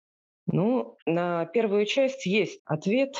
Ну, 0.47 0.97
на 1.05 1.45
первую 1.45 1.85
часть 1.85 2.25
есть 2.25 2.59
ответ. 2.65 3.15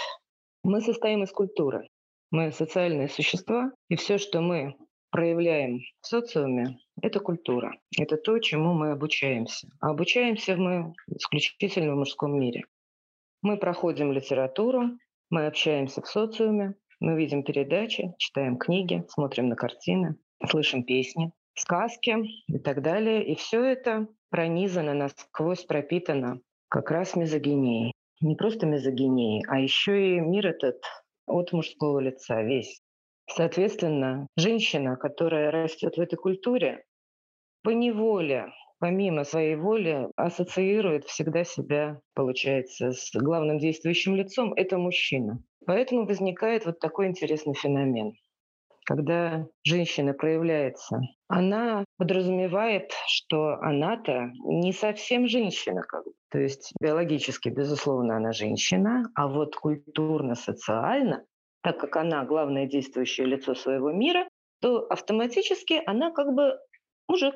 Мы 0.63 0.81
состоим 0.81 1.23
из 1.23 1.31
культуры. 1.31 1.87
Мы 2.31 2.51
социальные 2.51 3.09
существа, 3.09 3.71
и 3.89 3.95
все, 3.95 4.17
что 4.17 4.41
мы 4.41 4.75
проявляем 5.11 5.81
в 6.01 6.07
социуме, 6.07 6.77
это 7.01 7.19
культура. 7.19 7.73
Это 7.97 8.17
то, 8.17 8.39
чему 8.39 8.73
мы 8.73 8.91
обучаемся. 8.91 9.67
А 9.79 9.89
обучаемся 9.89 10.55
мы 10.55 10.93
исключительно 11.07 11.93
в 11.93 11.97
мужском 11.97 12.39
мире. 12.39 12.63
Мы 13.41 13.57
проходим 13.57 14.11
литературу, 14.11 14.97
мы 15.31 15.47
общаемся 15.47 16.01
в 16.01 16.07
социуме, 16.07 16.75
мы 16.99 17.17
видим 17.17 17.43
передачи, 17.43 18.13
читаем 18.19 18.57
книги, 18.57 19.03
смотрим 19.09 19.49
на 19.49 19.55
картины, 19.55 20.15
слышим 20.47 20.83
песни, 20.83 21.31
сказки 21.55 22.15
и 22.47 22.59
так 22.59 22.83
далее. 22.83 23.25
И 23.25 23.35
все 23.35 23.63
это 23.63 24.07
пронизано 24.29 24.93
насквозь, 24.93 25.63
пропитано 25.63 26.39
как 26.69 26.91
раз 26.91 27.15
мизогинией. 27.15 27.93
Не 28.21 28.35
просто 28.35 28.67
мизогинией, 28.67 29.43
а 29.47 29.59
еще 29.59 30.17
и 30.17 30.19
мир 30.19 30.45
этот 30.45 30.83
от 31.25 31.51
мужского 31.51 31.97
лица 31.99 32.43
весь. 32.43 32.81
Соответственно, 33.27 34.27
женщина, 34.37 34.97
которая 34.97 35.49
растет 35.49 35.97
в 35.97 36.01
этой 36.01 36.17
культуре, 36.17 36.83
по 37.63 37.71
неволе, 37.71 38.51
помимо 38.81 39.23
своей 39.23 39.55
воли, 39.55 40.09
ассоциирует 40.17 41.05
всегда 41.05 41.43
себя, 41.43 42.01
получается, 42.15 42.91
с 42.91 43.11
главным 43.13 43.59
действующим 43.59 44.15
лицом. 44.15 44.53
Это 44.55 44.77
мужчина. 44.79 45.41
Поэтому 45.67 46.05
возникает 46.05 46.65
вот 46.65 46.79
такой 46.79 47.07
интересный 47.07 47.53
феномен. 47.53 48.13
Когда 48.85 49.45
женщина 49.63 50.13
проявляется, 50.13 50.99
она 51.27 51.85
подразумевает, 51.97 52.91
что 53.07 53.59
она-то 53.61 54.31
не 54.43 54.73
совсем 54.73 55.27
женщина, 55.27 55.83
как 55.83 56.03
бы. 56.03 56.11
То 56.31 56.39
есть 56.39 56.73
биологически, 56.81 57.49
безусловно, 57.49 58.17
она 58.17 58.31
женщина, 58.31 59.03
а 59.13 59.27
вот 59.27 59.55
культурно-социально, 59.55 61.23
так 61.61 61.79
как 61.79 61.95
она 61.97 62.25
главное 62.25 62.65
действующее 62.65 63.27
лицо 63.27 63.53
своего 63.53 63.91
мира, 63.91 64.27
то 64.59 64.87
автоматически 64.89 65.83
она 65.85 66.11
как 66.11 66.33
бы 66.33 66.57
мужик. 67.07 67.35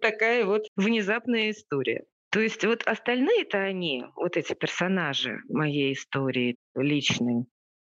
Такая 0.00 0.44
вот 0.44 0.62
внезапная 0.76 1.50
история. 1.50 2.04
То 2.30 2.40
есть 2.40 2.64
вот 2.64 2.82
остальные-то 2.86 3.58
они, 3.58 4.04
вот 4.16 4.36
эти 4.36 4.52
персонажи 4.54 5.38
моей 5.48 5.92
истории 5.94 6.56
личной, 6.74 7.46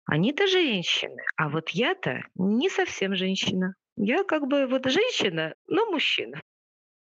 они-то 0.06 0.46
женщины, 0.48 1.22
а 1.36 1.48
вот 1.50 1.70
я-то 1.70 2.22
не 2.36 2.70
совсем 2.70 3.16
женщина. 3.16 3.74
Я 3.96 4.24
как 4.24 4.46
бы 4.48 4.66
вот 4.66 4.86
женщина, 4.90 5.54
но 5.68 5.86
мужчина. 5.90 6.40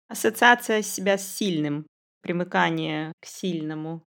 Ассоциация 0.08 0.82
себя 0.82 1.18
с 1.18 1.26
сильным, 1.36 1.86
примыкание 2.22 3.12
к 3.20 3.26
сильному. 3.26 4.04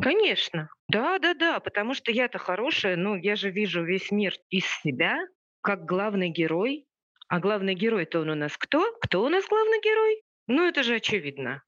Конечно. 0.00 0.70
Да, 0.88 1.18
да, 1.18 1.34
да, 1.34 1.60
потому 1.60 1.94
что 1.94 2.10
я-то 2.12 2.38
хорошая, 2.38 2.96
ну, 2.96 3.16
я 3.16 3.36
же 3.36 3.50
вижу 3.50 3.82
весь 3.84 4.10
мир 4.10 4.34
из 4.50 4.64
себя, 4.82 5.18
как 5.60 5.84
главный 5.84 6.30
герой. 6.30 6.86
А 7.28 7.40
главный 7.40 7.74
герой-то 7.74 8.20
он 8.20 8.30
у 8.30 8.34
нас 8.34 8.56
кто? 8.56 8.92
Кто 9.00 9.22
у 9.22 9.28
нас 9.28 9.46
главный 9.46 9.80
герой? 9.80 10.22
Ну, 10.46 10.66
это 10.66 10.82
же 10.82 10.96
очевидно. 10.96 11.62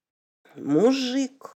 Мужик. 0.57 1.53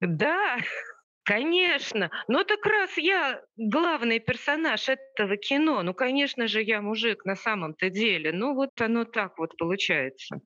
Да, 0.00 0.58
Конечно. 1.28 2.10
Ну 2.26 2.42
так 2.42 2.64
раз 2.64 2.96
я 2.96 3.42
главный 3.58 4.18
персонаж 4.18 4.88
этого 4.88 5.36
кино, 5.36 5.82
ну, 5.82 5.92
конечно 5.92 6.48
же, 6.48 6.62
я 6.62 6.80
мужик 6.80 7.26
на 7.26 7.36
самом-то 7.36 7.90
деле. 7.90 8.32
Ну, 8.32 8.54
вот 8.54 8.70
оно 8.80 9.04
так 9.04 9.36
вот 9.36 9.54
получается. 9.58 10.40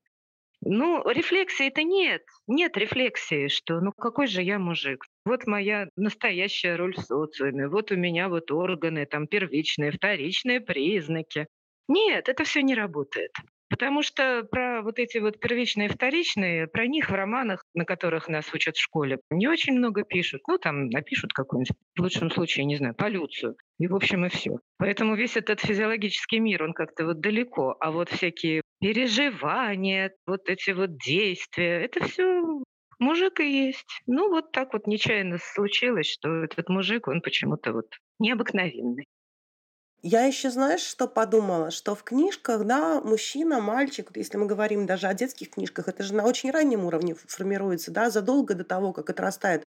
Ну, 0.60 1.08
рефлексии-то 1.08 1.84
нет. 1.84 2.22
Нет 2.48 2.76
рефлексии, 2.76 3.46
что 3.46 3.80
ну 3.80 3.92
какой 3.92 4.26
же 4.26 4.42
я 4.42 4.58
мужик. 4.58 5.04
Вот 5.24 5.46
моя 5.46 5.86
настоящая 5.94 6.74
роль 6.74 6.96
в 6.96 7.00
социуме. 7.00 7.68
Вот 7.68 7.92
у 7.92 7.96
меня 7.96 8.28
вот 8.28 8.50
органы, 8.50 9.06
там 9.06 9.28
первичные, 9.28 9.92
вторичные 9.92 10.60
признаки. 10.60 11.46
Нет, 11.92 12.30
это 12.30 12.44
все 12.44 12.62
не 12.62 12.74
работает. 12.74 13.32
Потому 13.68 14.02
что 14.02 14.44
про 14.50 14.80
вот 14.82 14.98
эти 14.98 15.18
вот 15.18 15.38
первичные 15.38 15.88
и 15.88 15.92
вторичные, 15.92 16.66
про 16.66 16.86
них 16.86 17.10
в 17.10 17.14
романах, 17.14 17.64
на 17.74 17.84
которых 17.84 18.28
нас 18.28 18.52
учат 18.54 18.76
в 18.76 18.82
школе, 18.82 19.18
не 19.30 19.46
очень 19.46 19.74
много 19.74 20.02
пишут. 20.02 20.40
Ну, 20.48 20.56
там 20.56 20.88
напишут 20.88 21.34
какую-нибудь, 21.34 21.76
в 21.96 22.00
лучшем 22.00 22.30
случае, 22.30 22.64
не 22.64 22.76
знаю, 22.76 22.94
полюцию. 22.94 23.56
И, 23.78 23.88
в 23.88 23.94
общем, 23.94 24.24
и 24.24 24.30
все. 24.30 24.58
Поэтому 24.78 25.16
весь 25.16 25.36
этот 25.36 25.60
физиологический 25.60 26.38
мир, 26.38 26.62
он 26.62 26.72
как-то 26.72 27.04
вот 27.04 27.20
далеко. 27.20 27.76
А 27.78 27.90
вот 27.90 28.08
всякие 28.08 28.62
переживания, 28.80 30.14
вот 30.26 30.48
эти 30.48 30.70
вот 30.70 30.96
действия, 30.96 31.84
это 31.84 32.04
все 32.04 32.42
мужик 32.98 33.40
и 33.40 33.66
есть. 33.66 34.00
Ну, 34.06 34.30
вот 34.30 34.52
так 34.52 34.72
вот 34.72 34.86
нечаянно 34.86 35.36
случилось, 35.38 36.10
что 36.10 36.44
этот 36.44 36.70
мужик, 36.70 37.06
он 37.08 37.20
почему-то 37.20 37.72
вот 37.74 37.86
необыкновенный. 38.18 39.06
Я 40.02 40.24
еще, 40.24 40.50
знаешь, 40.50 40.80
что 40.80 41.06
подумала? 41.06 41.70
Что 41.70 41.94
в 41.94 42.02
книжках, 42.02 42.64
да, 42.64 43.00
мужчина, 43.00 43.60
мальчик, 43.60 44.10
если 44.16 44.36
мы 44.36 44.46
говорим 44.46 44.84
даже 44.84 45.06
о 45.06 45.14
детских 45.14 45.50
книжках, 45.50 45.86
это 45.86 46.02
же 46.02 46.12
на 46.12 46.26
очень 46.26 46.50
раннем 46.50 46.84
уровне 46.84 47.14
формируется, 47.14 47.92
да, 47.92 48.10
задолго 48.10 48.54
до 48.54 48.64
того, 48.64 48.92
как 48.92 49.10
отрастает 49.10 49.62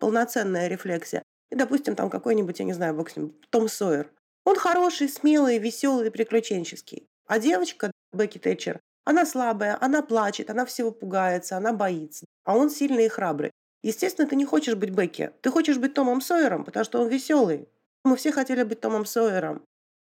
полноценная 0.00 0.66
рефлексия. 0.66 1.22
И, 1.50 1.54
допустим, 1.54 1.94
там 1.94 2.10
какой-нибудь, 2.10 2.58
я 2.58 2.64
не 2.64 2.72
знаю, 2.72 2.94
бог 2.94 3.10
Том 3.50 3.68
Сойер. 3.68 4.10
Он 4.44 4.56
хороший, 4.56 5.08
смелый, 5.08 5.58
веселый, 5.58 6.10
приключенческий. 6.10 7.06
А 7.28 7.38
девочка, 7.38 7.92
Бекки 8.12 8.38
Тэтчер, 8.38 8.80
она 9.04 9.24
слабая, 9.24 9.78
она 9.80 10.02
плачет, 10.02 10.50
она 10.50 10.66
всего 10.66 10.90
пугается, 10.90 11.56
она 11.56 11.72
боится. 11.72 12.26
А 12.44 12.56
он 12.56 12.70
сильный 12.70 13.06
и 13.06 13.08
храбрый. 13.08 13.52
Естественно, 13.82 14.28
ты 14.28 14.34
не 14.34 14.44
хочешь 14.44 14.74
быть 14.74 14.90
Бекки. 14.90 15.30
Ты 15.42 15.50
хочешь 15.50 15.78
быть 15.78 15.94
Томом 15.94 16.20
Сойером, 16.20 16.64
потому 16.64 16.84
что 16.84 17.00
он 17.00 17.08
веселый. 17.08 17.68
Мы 18.02 18.16
все 18.16 18.32
хотели 18.32 18.64
быть 18.64 18.80
Томом 18.80 19.04
Сойером. 19.04 19.62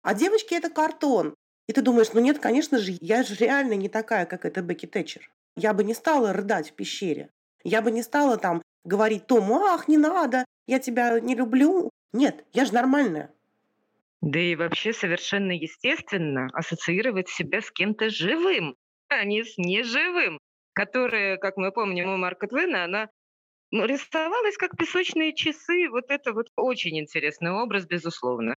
А 0.07 0.13
девочки 0.13 0.53
это 0.53 0.69
картон. 0.69 1.35
И 1.67 1.73
ты 1.73 1.81
думаешь, 1.81 2.13
ну 2.13 2.21
нет, 2.21 2.39
конечно 2.39 2.77
же, 2.77 2.93
я 3.01 3.23
же 3.23 3.35
реально 3.35 3.73
не 3.73 3.89
такая, 3.89 4.25
как 4.25 4.45
эта 4.45 4.61
Бекки 4.61 4.85
Тэтчер. 4.85 5.29
Я 5.57 5.73
бы 5.73 5.83
не 5.83 5.93
стала 5.93 6.31
рыдать 6.31 6.69
в 6.69 6.75
пещере. 6.75 7.29
Я 7.65 7.81
бы 7.81 7.91
не 7.91 8.01
стала 8.03 8.37
там 8.37 8.61
говорить 8.85 9.27
Тому, 9.27 9.65
ах, 9.65 9.89
не 9.89 9.97
надо, 9.97 10.45
я 10.65 10.79
тебя 10.79 11.19
не 11.19 11.35
люблю. 11.35 11.89
Нет, 12.13 12.45
я 12.53 12.63
же 12.63 12.73
нормальная. 12.73 13.33
Да 14.21 14.39
и 14.39 14.55
вообще 14.55 14.93
совершенно 14.93 15.51
естественно 15.51 16.47
ассоциировать 16.53 17.27
себя 17.27 17.59
с 17.59 17.69
кем-то 17.69 18.09
живым, 18.09 18.77
а 19.09 19.25
не 19.25 19.43
с 19.43 19.57
неживым, 19.57 20.39
которая, 20.71 21.35
как 21.35 21.57
мы 21.57 21.73
помним 21.73 22.13
у 22.13 22.15
Марка 22.15 22.47
Твена, 22.47 22.85
она 22.85 23.09
ну, 23.71 23.83
рисовалась 23.83 24.55
как 24.55 24.77
песочные 24.77 25.35
часы. 25.35 25.89
Вот 25.89 26.05
это 26.07 26.31
вот 26.31 26.47
очень 26.55 26.97
интересный 26.97 27.51
образ, 27.51 27.85
безусловно. 27.85 28.55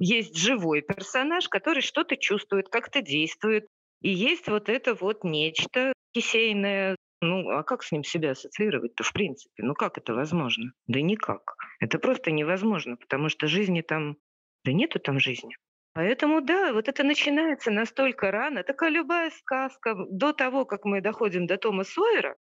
Есть 0.00 0.34
живой 0.34 0.80
персонаж, 0.80 1.48
который 1.48 1.82
что-то 1.82 2.16
чувствует, 2.16 2.70
как-то 2.70 3.02
действует. 3.02 3.66
И 4.00 4.08
есть 4.08 4.48
вот 4.48 4.70
это 4.70 4.94
вот 4.94 5.24
нечто 5.24 5.92
кисейное. 6.14 6.96
Ну, 7.20 7.50
а 7.50 7.62
как 7.62 7.82
с 7.82 7.92
ним 7.92 8.02
себя 8.02 8.30
ассоциировать-то 8.30 9.04
в 9.04 9.12
принципе? 9.12 9.62
Ну, 9.62 9.74
как 9.74 9.98
это 9.98 10.14
возможно? 10.14 10.72
Да 10.86 11.02
никак. 11.02 11.54
Это 11.80 11.98
просто 11.98 12.30
невозможно, 12.30 12.96
потому 12.96 13.28
что 13.28 13.46
жизни 13.46 13.82
там... 13.82 14.16
Да 14.64 14.72
нету 14.72 14.98
там 15.00 15.20
жизни. 15.20 15.54
Поэтому, 15.92 16.40
да, 16.40 16.72
вот 16.72 16.88
это 16.88 17.04
начинается 17.04 17.70
настолько 17.70 18.30
рано. 18.30 18.62
Такая 18.62 18.88
любая 18.88 19.30
сказка. 19.30 19.94
До 20.10 20.32
того, 20.32 20.64
как 20.64 20.86
мы 20.86 21.02
доходим 21.02 21.46
до 21.46 21.58
Тома 21.58 21.84
Сойера, 21.84 22.36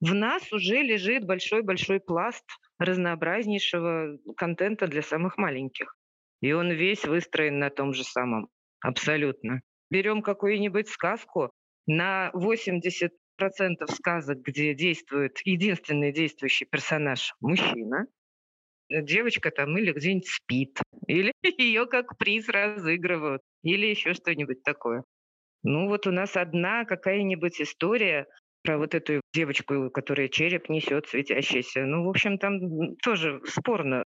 в 0.00 0.12
нас 0.12 0.52
уже 0.52 0.82
лежит 0.82 1.24
большой-большой 1.24 2.00
пласт 2.00 2.44
разнообразнейшего 2.78 4.18
контента 4.36 4.86
для 4.88 5.00
самых 5.00 5.38
маленьких. 5.38 5.97
И 6.40 6.52
он 6.52 6.70
весь 6.70 7.04
выстроен 7.04 7.58
на 7.58 7.70
том 7.70 7.92
же 7.92 8.04
самом. 8.04 8.48
Абсолютно. 8.80 9.60
Берем 9.90 10.22
какую-нибудь 10.22 10.88
сказку, 10.88 11.50
на 11.86 12.30
80% 12.34 13.10
сказок, 13.90 14.38
где 14.42 14.74
действует 14.74 15.38
единственный 15.44 16.12
действующий 16.12 16.66
персонаж– 16.66 17.34
мужчина, 17.40 18.06
девочка 18.90 19.50
там 19.50 19.76
или 19.78 19.92
где-нибудь 19.92 20.28
спит, 20.28 20.80
или 21.06 21.32
ее 21.58 21.86
как 21.86 22.16
приз 22.18 22.48
разыгрывают, 22.48 23.42
или 23.62 23.86
еще 23.86 24.14
что-нибудь 24.14 24.62
такое. 24.62 25.04
Ну 25.62 25.88
вот 25.88 26.06
у 26.06 26.12
нас 26.12 26.36
одна 26.36 26.84
какая-нибудь 26.84 27.60
история 27.60 28.26
про 28.62 28.78
вот 28.78 28.94
эту 28.94 29.20
девочку, 29.32 29.90
которая 29.90 30.28
череп 30.28 30.68
несет 30.68 31.06
светящийся. 31.06 31.84
Ну, 31.84 32.04
в 32.04 32.08
общем, 32.08 32.38
там 32.38 32.96
тоже 33.02 33.40
спорно. 33.46 34.04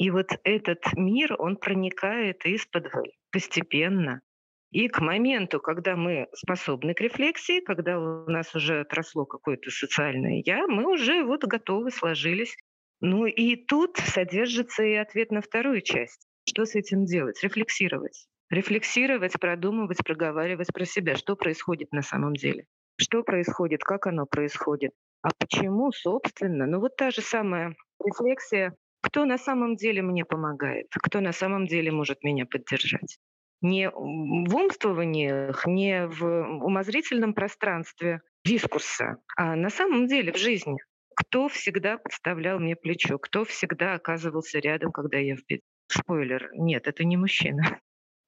И 0.00 0.08
вот 0.08 0.28
этот 0.44 0.80
мир, 0.94 1.36
он 1.38 1.56
проникает 1.56 2.46
из-под 2.46 2.86
постепенно. 3.30 4.22
И 4.70 4.88
к 4.88 4.98
моменту, 4.98 5.60
когда 5.60 5.94
мы 5.94 6.26
способны 6.32 6.94
к 6.94 7.02
рефлексии, 7.02 7.60
когда 7.60 8.00
у 8.00 8.30
нас 8.30 8.54
уже 8.54 8.80
отросло 8.80 9.26
какое-то 9.26 9.70
социальное 9.70 10.42
«я», 10.46 10.66
мы 10.66 10.90
уже 10.90 11.22
вот 11.22 11.44
готовы, 11.44 11.90
сложились. 11.90 12.56
Ну 13.02 13.26
и 13.26 13.56
тут 13.56 13.98
содержится 13.98 14.82
и 14.84 14.94
ответ 14.94 15.30
на 15.32 15.42
вторую 15.42 15.82
часть. 15.82 16.26
Что 16.48 16.64
с 16.64 16.74
этим 16.76 17.04
делать? 17.04 17.42
Рефлексировать. 17.42 18.26
рефлексировать, 18.48 19.38
продумывать, 19.38 19.98
проговаривать 20.04 20.72
про 20.72 20.86
себя, 20.86 21.14
что 21.14 21.36
происходит 21.36 21.92
на 21.92 22.00
самом 22.00 22.34
деле, 22.34 22.64
что 22.96 23.22
происходит, 23.22 23.84
как 23.84 24.06
оно 24.06 24.24
происходит, 24.24 24.92
а 25.20 25.28
почему, 25.38 25.92
собственно. 25.92 26.66
Ну 26.66 26.80
вот 26.80 26.96
та 26.96 27.10
же 27.10 27.20
самая 27.20 27.76
рефлексия, 28.02 28.74
кто 29.10 29.24
на 29.24 29.38
самом 29.38 29.74
деле 29.74 30.02
мне 30.02 30.24
помогает, 30.24 30.86
кто 31.02 31.20
на 31.20 31.32
самом 31.32 31.66
деле 31.66 31.90
может 31.90 32.22
меня 32.22 32.46
поддержать. 32.46 33.18
Не 33.60 33.90
в 33.90 34.54
умствованиях, 34.54 35.66
не 35.66 36.06
в 36.06 36.24
умозрительном 36.64 37.34
пространстве 37.34 38.20
дискурса, 38.44 39.16
а 39.36 39.56
на 39.56 39.68
самом 39.68 40.06
деле 40.06 40.32
в 40.32 40.36
жизни. 40.36 40.76
Кто 41.16 41.48
всегда 41.48 41.98
подставлял 41.98 42.60
мне 42.60 42.76
плечо, 42.76 43.18
кто 43.18 43.44
всегда 43.44 43.94
оказывался 43.94 44.60
рядом, 44.60 44.92
когда 44.92 45.18
я 45.18 45.34
в 45.34 45.40
беде. 45.46 45.62
Спойлер, 45.88 46.48
нет, 46.54 46.86
это 46.86 47.02
не 47.02 47.16
мужчина. 47.16 47.80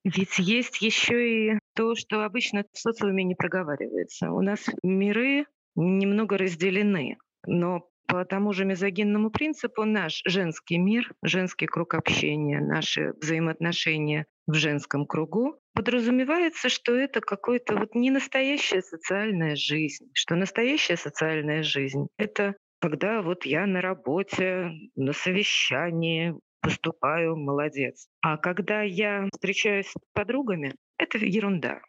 Ведь 0.05 0.41
есть 0.41 0.83
еще 0.83 1.53
и 1.55 1.59
то, 1.77 1.95
что 1.95 2.25
обычно 2.25 2.65
в 2.73 2.77
социуме 2.77 3.23
не 3.23 3.37
проговаривается. 3.37 4.33
У 4.33 4.43
нас 4.43 4.69
миры 4.83 5.47
немного 5.77 6.37
разделены, 6.37 7.19
но 7.47 7.89
по 8.13 8.27
тому 8.27 8.53
же 8.53 8.67
мизогинному 8.67 9.31
принципу 9.31 9.87
наш 9.87 10.21
женский 10.27 10.77
мир, 10.77 11.11
женский 11.23 11.65
круг 11.65 11.95
общения, 11.95 12.61
наши 12.61 13.15
взаимоотношения 13.23 14.27
в 14.47 14.53
женском 14.53 15.07
кругу 15.07 15.57
подразумевается, 15.73 16.69
что 16.69 16.95
это 16.95 17.23
какой-то 17.23 17.75
вот 17.75 17.95
не 17.95 18.11
настоящая 18.11 18.83
социальная 18.83 19.57
жизнь, 19.57 20.11
что 20.13 20.35
настоящая 20.35 20.99
социальная 20.99 21.63
жизнь— 21.63 22.09
это 22.19 22.55
когда 22.83 23.23
вот 23.23 23.47
я 23.47 23.65
на 23.65 23.81
работе, 23.81 24.73
на 24.95 25.15
совещании, 25.15 26.35
поступаю, 26.61 27.37
молодец. 27.37 28.09
А 28.21 28.37
когда 28.37 28.83
я 28.83 29.27
встречаюсь 29.33 29.87
с 29.87 29.95
подругами, 30.13 30.75
это 30.99 31.17
ерунда. 31.17 31.81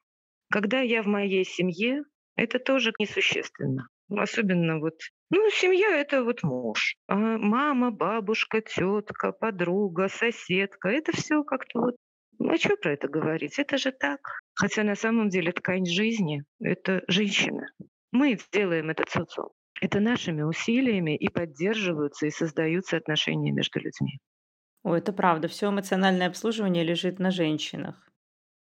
Когда 0.50 0.80
я 0.80 1.04
в 1.04 1.08
моей 1.08 1.44
семье, 1.44 2.04
это 2.38 2.60
тоже 2.60 2.94
несущественно. 2.98 3.90
Особенно 4.20 4.80
вот, 4.80 4.96
ну, 5.30 5.50
семья— 5.50 5.98
это 5.98 6.24
вот 6.24 6.44
муж. 6.44 6.96
А 7.08 7.16
мама, 7.16 7.92
бабушка, 7.92 8.62
тетка, 8.62 9.32
подруга, 9.32 10.08
соседка— 10.08 10.90
это 10.90 11.12
все 11.12 11.44
как-то 11.44 11.80
вот 11.80 11.96
ну, 12.40 12.52
а 12.52 12.58
что 12.58 12.76
про 12.76 12.94
это 12.94 13.08
говорить? 13.08 13.60
Это 13.60 13.78
же 13.78 13.92
так. 13.92 14.20
Хотя 14.56 14.84
на 14.84 14.96
самом 14.96 15.30
деле 15.30 15.52
ткань 15.52 15.86
жизни— 15.86 16.44
это 16.60 17.02
женщина. 17.08 17.68
Мы 18.12 18.38
делаем 18.52 18.90
этот 18.90 19.10
социум. 19.10 19.50
Это 19.82 20.00
нашими 20.00 20.42
усилиями 20.42 21.16
и 21.16 21.30
поддерживаются, 21.30 22.26
и 22.26 22.32
создаются 22.32 22.98
отношения 22.98 23.52
между 23.52 23.80
людьми. 23.80 24.20
О, 24.84 24.94
это 24.96 25.14
правда. 25.14 25.48
Все 25.48 25.70
эмоциональное 25.70 26.28
обслуживание 26.28 26.84
лежит 26.84 27.20
на 27.20 27.32
женщинах. 27.32 28.10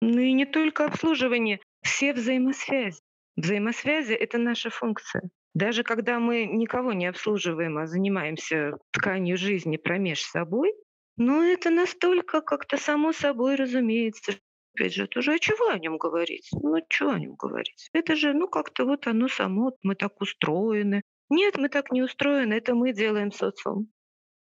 Ну 0.00 0.20
и 0.20 0.32
не 0.32 0.46
только 0.46 0.86
обслуживание, 0.86 1.60
все 1.82 2.12
взаимосвязи. 2.12 3.00
Взаимосвязи— 3.36 4.12
это 4.14 4.38
наша 4.38 4.70
функция. 4.70 5.28
Даже 5.54 5.82
когда 5.82 6.18
мы 6.18 6.44
никого 6.46 6.92
не 6.92 7.06
обслуживаем, 7.06 7.78
а 7.78 7.86
занимаемся 7.86 8.78
тканью 8.92 9.36
жизни 9.36 9.76
промеж 9.76 10.22
собой, 10.22 10.74
ну 11.16 11.42
это 11.42 11.70
настолько 11.70 12.40
как-то 12.40 12.76
само 12.76 13.12
собой 13.12 13.54
разумеется. 13.54 14.32
Опять 14.74 14.94
же, 14.94 15.06
тоже, 15.06 15.34
а 15.34 15.38
чего 15.38 15.68
о 15.68 15.78
нем 15.78 15.96
говорить? 15.96 16.48
Ну, 16.52 16.76
чего 16.88 17.10
о 17.10 17.18
нем 17.18 17.34
говорить? 17.36 17.88
Это 17.94 18.14
же, 18.14 18.34
ну, 18.34 18.48
как-то 18.48 18.84
вот 18.84 19.06
оно 19.06 19.28
само, 19.28 19.74
мы 19.82 19.94
так 19.94 20.20
устроены. 20.20 21.00
Нет, 21.30 21.56
мы 21.56 21.70
так 21.70 21.90
не 21.90 22.02
устроены, 22.02 22.54
это 22.54 22.74
мы 22.74 22.92
делаем 22.92 23.32
социум. 23.32 23.88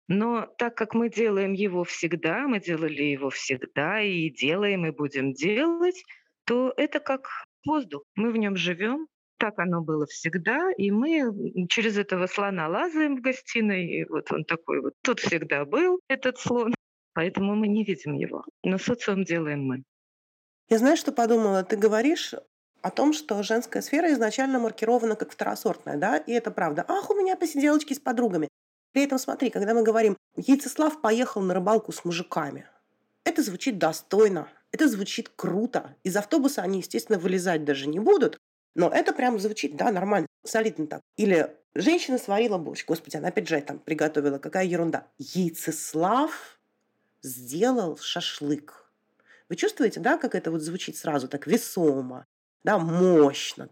Но 0.08 0.48
так 0.58 0.76
как 0.76 0.96
мы 0.96 1.10
делаем 1.10 1.54
его 1.54 1.84
всегда, 1.84 2.48
мы 2.48 2.60
делали 2.60 3.04
его 3.04 3.30
всегда 3.30 4.02
и 4.02 4.30
делаем, 4.30 4.86
и 4.86 4.92
будем 4.92 5.34
делать, 5.34 6.04
то 6.46 6.74
это 6.76 7.00
как 7.00 7.30
воздух. 7.66 8.04
Мы 8.16 8.32
в 8.32 8.38
нем 8.38 8.56
живем, 8.56 9.08
так 9.38 9.60
оно 9.60 9.82
было 9.82 10.06
всегда, 10.06 10.72
и 10.78 10.92
мы 10.92 11.68
через 11.68 11.98
этого 11.98 12.28
слона 12.28 12.68
лазаем 12.68 13.18
в 13.18 13.22
гостиной, 13.22 13.86
и 13.86 14.06
вот 14.06 14.32
он 14.32 14.46
такой 14.46 14.82
вот. 14.82 14.94
Тут 15.04 15.20
всегда 15.20 15.66
был 15.66 16.00
этот 16.08 16.38
слон, 16.40 16.74
поэтому 17.14 17.56
мы 17.56 17.68
не 17.68 17.84
видим 17.84 18.14
его. 18.14 18.46
Но 18.64 18.78
социум 18.78 19.24
делаем 19.24 19.66
мы. 19.66 19.84
Я 20.70 20.78
знаю, 20.78 20.98
что 20.98 21.12
подумала. 21.12 21.64
Ты 21.64 21.76
говоришь 21.76 22.34
о 22.82 22.90
том, 22.90 23.14
что 23.14 23.44
женская 23.44 23.82
сфера 23.82 24.12
изначально 24.14 24.60
маркирована 24.60 25.16
как 25.16 25.32
второсортная, 25.32 25.98
да, 25.98 26.18
и 26.18 26.32
это 26.32 26.52
правда. 26.52 26.86
Ах, 26.88 27.10
у 27.10 27.16
меня 27.16 27.36
посиделочки 27.36 27.94
с 27.94 28.00
подругами. 28.00 28.48
При 28.94 29.04
этом 29.04 29.18
смотри, 29.18 29.50
когда 29.50 29.74
мы 29.74 29.84
говорим 29.84 30.18
«Яйцеслав 30.36 31.02
поехал 31.02 31.42
на 31.42 31.54
рыбалку 31.54 31.92
с 31.92 32.06
мужиками», 32.06 32.68
это 33.26 33.42
звучит 33.42 33.78
достойно, 33.78 34.50
это 34.74 34.90
звучит 34.90 35.30
круто. 35.36 35.96
Из 36.04 36.18
автобуса 36.18 36.64
они, 36.64 36.80
естественно, 36.80 37.20
вылезать 37.20 37.64
даже 37.64 37.88
не 37.88 38.00
будут, 38.00 38.38
но 38.76 38.90
это 38.90 39.14
прям 39.14 39.40
звучит, 39.40 39.78
да, 39.78 39.92
нормально, 39.92 40.28
солидно 40.44 40.88
так. 40.88 41.02
Или 41.16 41.56
женщина 41.76 42.18
сварила 42.18 42.58
борщ. 42.58 42.84
Господи, 42.86 43.18
она 43.18 43.28
опять 43.28 43.48
же 43.48 43.62
там 43.62 43.78
приготовила. 43.80 44.40
Какая 44.40 44.66
ерунда. 44.66 45.08
Яйцеслав 45.20 46.60
сделал 47.22 47.98
шашлык. 47.98 48.92
Вы 49.48 49.56
чувствуете, 49.56 50.00
да, 50.00 50.18
как 50.18 50.34
это 50.34 50.50
вот 50.50 50.62
звучит 50.62 50.98
сразу 50.98 51.28
так 51.28 51.46
весомо, 51.46 52.26
да, 52.64 52.80
мощно. 52.80 53.70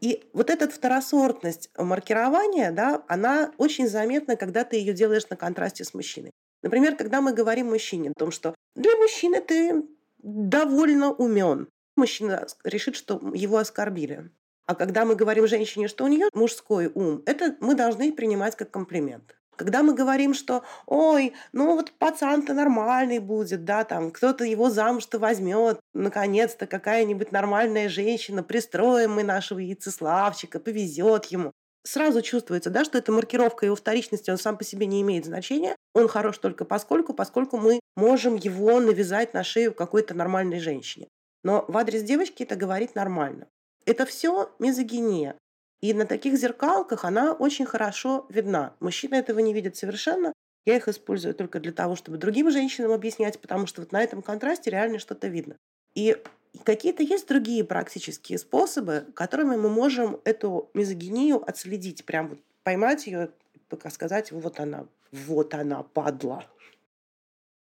И 0.00 0.30
вот 0.32 0.50
эта 0.50 0.68
второсортность 0.68 1.70
маркирования, 1.76 2.70
да, 2.70 3.02
она 3.08 3.52
очень 3.58 3.88
заметна, 3.88 4.36
когда 4.36 4.62
ты 4.62 4.76
ее 4.76 4.92
делаешь 4.92 5.28
на 5.28 5.34
контрасте 5.34 5.82
с 5.82 5.92
мужчиной. 5.92 6.30
Например, 6.62 6.94
когда 6.94 7.20
мы 7.20 7.32
говорим 7.32 7.70
мужчине 7.70 8.10
о 8.10 8.18
том, 8.18 8.30
что 8.30 8.54
для 8.76 8.94
мужчины 8.96 9.40
ты 9.40 9.82
довольно 10.18 11.12
умен. 11.12 11.68
Мужчина 11.96 12.46
решит, 12.64 12.96
что 12.96 13.20
его 13.34 13.58
оскорбили. 13.58 14.30
А 14.66 14.74
когда 14.74 15.04
мы 15.04 15.14
говорим 15.14 15.46
женщине, 15.46 15.88
что 15.88 16.04
у 16.04 16.08
нее 16.08 16.28
мужской 16.34 16.90
ум, 16.94 17.22
это 17.26 17.56
мы 17.60 17.74
должны 17.74 18.12
принимать 18.12 18.54
как 18.54 18.70
комплимент. 18.70 19.38
Когда 19.56 19.82
мы 19.82 19.92
говорим, 19.92 20.34
что 20.34 20.62
ой, 20.86 21.32
ну 21.52 21.74
вот 21.74 21.90
пацан-то 21.98 22.54
нормальный 22.54 23.18
будет, 23.18 23.64
да, 23.64 23.82
там 23.82 24.12
кто-то 24.12 24.44
его 24.44 24.70
замуж-то 24.70 25.18
возьмет, 25.18 25.80
наконец-то 25.94 26.66
какая-нибудь 26.68 27.32
нормальная 27.32 27.88
женщина, 27.88 28.44
пристроим 28.44 29.14
мы 29.14 29.24
нашего 29.24 29.58
яйцеславчика, 29.58 30.60
повезет 30.60 31.24
ему. 31.26 31.52
Сразу 31.88 32.20
чувствуется, 32.20 32.68
да, 32.68 32.84
что 32.84 32.98
эта 32.98 33.12
маркировка 33.12 33.64
его 33.64 33.74
вторичности, 33.74 34.30
он 34.30 34.36
сам 34.36 34.58
по 34.58 34.64
себе 34.64 34.84
не 34.84 35.00
имеет 35.00 35.24
значения. 35.24 35.74
Он 35.94 36.06
хорош 36.06 36.36
только 36.36 36.66
поскольку, 36.66 37.14
поскольку 37.14 37.56
мы 37.56 37.80
можем 37.96 38.36
его 38.36 38.78
навязать 38.78 39.32
на 39.32 39.42
шею 39.42 39.72
какой-то 39.72 40.12
нормальной 40.12 40.60
женщине. 40.60 41.08
Но 41.42 41.64
в 41.66 41.78
адрес 41.78 42.02
девочки 42.02 42.42
это 42.42 42.56
говорить 42.56 42.94
нормально. 42.94 43.46
Это 43.86 44.04
все 44.04 44.54
мизогиния. 44.58 45.38
И 45.80 45.94
на 45.94 46.04
таких 46.04 46.36
зеркалках 46.36 47.06
она 47.06 47.32
очень 47.32 47.64
хорошо 47.64 48.26
видна. 48.28 48.74
Мужчины 48.80 49.14
этого 49.14 49.38
не 49.38 49.54
видят 49.54 49.76
совершенно. 49.76 50.34
Я 50.66 50.76
их 50.76 50.88
использую 50.88 51.34
только 51.34 51.58
для 51.58 51.72
того, 51.72 51.96
чтобы 51.96 52.18
другим 52.18 52.50
женщинам 52.50 52.92
объяснять, 52.92 53.40
потому 53.40 53.66
что 53.66 53.80
вот 53.80 53.92
на 53.92 54.02
этом 54.02 54.20
контрасте 54.20 54.70
реально 54.70 54.98
что-то 54.98 55.28
видно. 55.28 55.56
И 55.94 56.22
какие-то 56.64 57.02
есть 57.02 57.28
другие 57.28 57.64
практические 57.64 58.38
способы, 58.38 59.06
которыми 59.14 59.56
мы 59.56 59.68
можем 59.68 60.20
эту 60.24 60.70
мизогинию 60.74 61.42
отследить, 61.48 62.04
прям 62.04 62.28
вот 62.28 62.38
поймать 62.62 63.06
ее, 63.06 63.30
пока 63.68 63.90
сказать, 63.90 64.32
вот 64.32 64.60
она, 64.60 64.86
вот 65.12 65.54
она, 65.54 65.82
падла. 65.82 66.44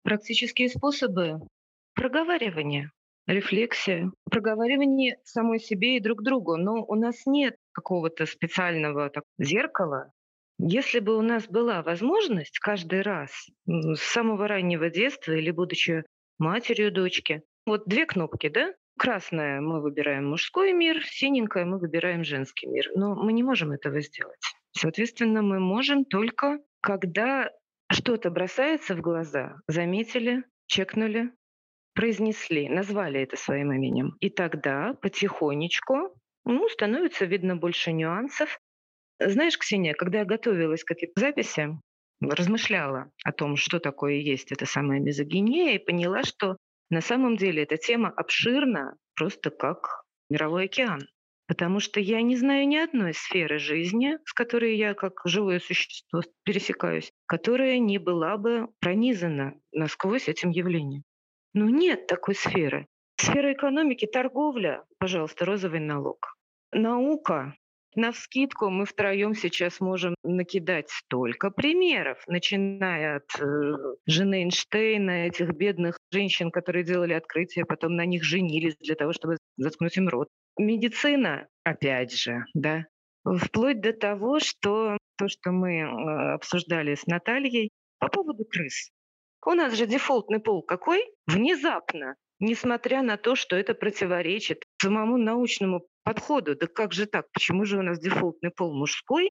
Практические 0.02 0.68
способы 0.68 1.40
проговаривания 1.94 2.90
рефлексия, 3.26 4.10
проговаривание 4.30 5.18
самой 5.24 5.58
себе 5.58 5.96
и 5.96 6.00
друг 6.00 6.22
другу. 6.22 6.56
Но 6.56 6.84
у 6.84 6.94
нас 6.94 7.26
нет 7.26 7.56
какого-то 7.72 8.26
специального 8.26 9.10
так, 9.10 9.24
зеркала. 9.38 10.12
Если 10.58 11.00
бы 11.00 11.16
у 11.16 11.22
нас 11.22 11.46
была 11.46 11.82
возможность 11.82 12.58
каждый 12.58 13.02
раз 13.02 13.30
с 13.66 13.98
самого 13.98 14.48
раннего 14.48 14.88
детства 14.88 15.32
или 15.32 15.50
будучи 15.50 16.04
матерью 16.38 16.90
дочки, 16.92 17.42
вот 17.66 17.86
две 17.86 18.06
кнопки, 18.06 18.48
да? 18.48 18.72
Красная 18.98 19.60
мы 19.60 19.82
выбираем 19.82 20.30
мужской 20.30 20.72
мир, 20.72 21.04
синенькая 21.04 21.66
мы 21.66 21.78
выбираем 21.78 22.24
женский 22.24 22.66
мир. 22.66 22.90
Но 22.94 23.14
мы 23.14 23.32
не 23.32 23.42
можем 23.42 23.72
этого 23.72 24.00
сделать. 24.00 24.40
Соответственно, 24.72 25.42
мы 25.42 25.58
можем 25.58 26.04
только, 26.04 26.60
когда 26.80 27.50
что-то 27.90 28.30
бросается 28.30 28.94
в 28.94 29.00
глаза, 29.00 29.56
заметили, 29.68 30.44
чекнули, 30.66 31.32
произнесли, 31.94 32.68
назвали 32.68 33.20
это 33.20 33.36
своим 33.36 33.72
именем. 33.72 34.16
И 34.20 34.30
тогда 34.30 34.94
потихонечку 35.02 36.14
ну, 36.44 36.68
становится 36.68 37.24
видно 37.24 37.56
больше 37.56 37.92
нюансов. 37.92 38.60
Знаешь, 39.18 39.58
Ксения, 39.58 39.94
когда 39.94 40.20
я 40.20 40.24
готовилась 40.24 40.84
к 40.84 40.92
этой 40.92 41.10
записи, 41.16 41.70
размышляла 42.20 43.10
о 43.24 43.32
том, 43.32 43.56
что 43.56 43.78
такое 43.78 44.14
есть 44.14 44.52
эта 44.52 44.66
самая 44.66 45.00
мизогиния, 45.00 45.74
и 45.74 45.84
поняла, 45.84 46.22
что 46.22 46.56
на 46.90 47.00
самом 47.00 47.36
деле 47.36 47.62
эта 47.62 47.76
тема 47.76 48.10
обширна, 48.10 48.96
просто 49.14 49.50
как 49.50 50.04
мировой 50.30 50.64
океан. 50.64 51.08
Потому 51.48 51.78
что 51.78 52.00
я 52.00 52.22
не 52.22 52.36
знаю 52.36 52.66
ни 52.66 52.76
одной 52.76 53.14
сферы 53.14 53.58
жизни, 53.58 54.18
с 54.24 54.32
которой 54.32 54.76
я 54.76 54.94
как 54.94 55.20
живое 55.24 55.60
существо 55.60 56.22
пересекаюсь, 56.42 57.12
которая 57.26 57.78
не 57.78 57.98
была 57.98 58.36
бы 58.36 58.68
пронизана 58.80 59.54
насквозь 59.72 60.28
этим 60.28 60.50
явлением. 60.50 61.04
Ну 61.54 61.68
нет 61.68 62.08
такой 62.08 62.34
сферы. 62.34 62.86
Сфера 63.16 63.52
экономики, 63.52 64.06
торговля, 64.06 64.84
пожалуйста, 64.98 65.44
розовый 65.44 65.80
налог. 65.80 66.36
Наука, 66.72 67.54
на 67.96 68.12
вскидку 68.12 68.70
мы 68.70 68.84
втроем 68.84 69.34
сейчас 69.34 69.80
можем 69.80 70.14
накидать 70.22 70.90
столько 70.90 71.50
примеров, 71.50 72.22
начиная 72.26 73.16
от 73.16 73.40
э, 73.40 73.72
жены 74.06 74.42
Эйнштейна, 74.42 75.26
этих 75.26 75.50
бедных 75.52 75.98
женщин, 76.12 76.50
которые 76.50 76.84
делали 76.84 77.14
открытия, 77.14 77.64
потом 77.64 77.96
на 77.96 78.04
них 78.04 78.22
женились 78.22 78.76
для 78.76 78.94
того, 78.94 79.12
чтобы 79.12 79.38
заткнуть 79.56 79.96
им 79.96 80.08
рот. 80.08 80.28
Медицина, 80.58 81.48
опять 81.64 82.12
же, 82.12 82.44
да, 82.54 82.86
вплоть 83.24 83.80
до 83.80 83.92
того, 83.92 84.40
что 84.40 84.98
то, 85.16 85.28
что 85.28 85.50
мы 85.50 85.78
э, 85.78 86.34
обсуждали 86.34 86.94
с 86.94 87.06
Натальей 87.06 87.70
по 87.98 88.08
поводу 88.08 88.44
крыс. 88.44 88.90
У 89.44 89.52
нас 89.52 89.74
же 89.74 89.86
дефолтный 89.86 90.40
пол 90.40 90.62
какой? 90.62 91.02
Внезапно 91.26 92.16
несмотря 92.38 93.02
на 93.02 93.16
то, 93.16 93.34
что 93.34 93.56
это 93.56 93.74
противоречит 93.74 94.64
самому 94.78 95.16
научному 95.16 95.86
подходу. 96.04 96.56
Да 96.56 96.66
как 96.66 96.92
же 96.92 97.06
так? 97.06 97.26
Почему 97.32 97.64
же 97.64 97.78
у 97.78 97.82
нас 97.82 97.98
дефолтный 97.98 98.50
пол 98.50 98.74
мужской, 98.74 99.30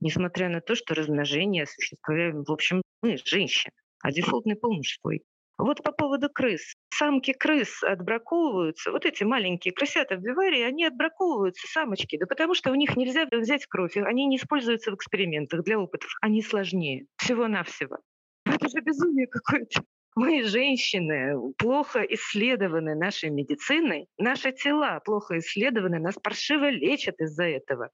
несмотря 0.00 0.48
на 0.48 0.60
то, 0.60 0.74
что 0.74 0.94
размножение 0.94 1.64
осуществляем, 1.64 2.44
в 2.44 2.52
общем, 2.52 2.82
мы, 3.02 3.18
женщины, 3.24 3.72
а 4.02 4.12
дефолтный 4.12 4.56
пол 4.56 4.74
мужской? 4.74 5.22
Вот 5.58 5.82
по 5.82 5.90
поводу 5.90 6.28
крыс. 6.28 6.74
Самки 6.90 7.32
крыс 7.32 7.82
отбраковываются. 7.82 8.90
Вот 8.90 9.06
эти 9.06 9.24
маленькие 9.24 9.72
крысята 9.72 10.16
в 10.16 10.20
Биварии, 10.20 10.60
они 10.60 10.84
отбраковываются, 10.84 11.66
самочки. 11.66 12.18
Да 12.18 12.26
потому 12.26 12.54
что 12.54 12.70
у 12.70 12.74
них 12.74 12.94
нельзя 12.96 13.26
взять 13.30 13.66
кровь. 13.66 13.96
Они 13.96 14.26
не 14.26 14.36
используются 14.36 14.90
в 14.90 14.96
экспериментах 14.96 15.64
для 15.64 15.78
опытов. 15.78 16.10
Они 16.20 16.42
сложнее. 16.42 17.06
Всего-навсего. 17.16 17.98
Это 18.44 18.68
же 18.68 18.80
безумие 18.82 19.26
какое-то. 19.28 19.82
Мы, 20.16 20.44
женщины, 20.44 21.52
плохо 21.58 22.00
исследованы 22.00 22.94
нашей 22.94 23.28
медициной, 23.28 24.08
наши 24.16 24.50
тела 24.50 24.98
плохо 25.00 25.38
исследованы, 25.38 25.98
нас 25.98 26.14
паршиво 26.14 26.70
лечат 26.70 27.20
из-за 27.20 27.44
этого. 27.44 27.90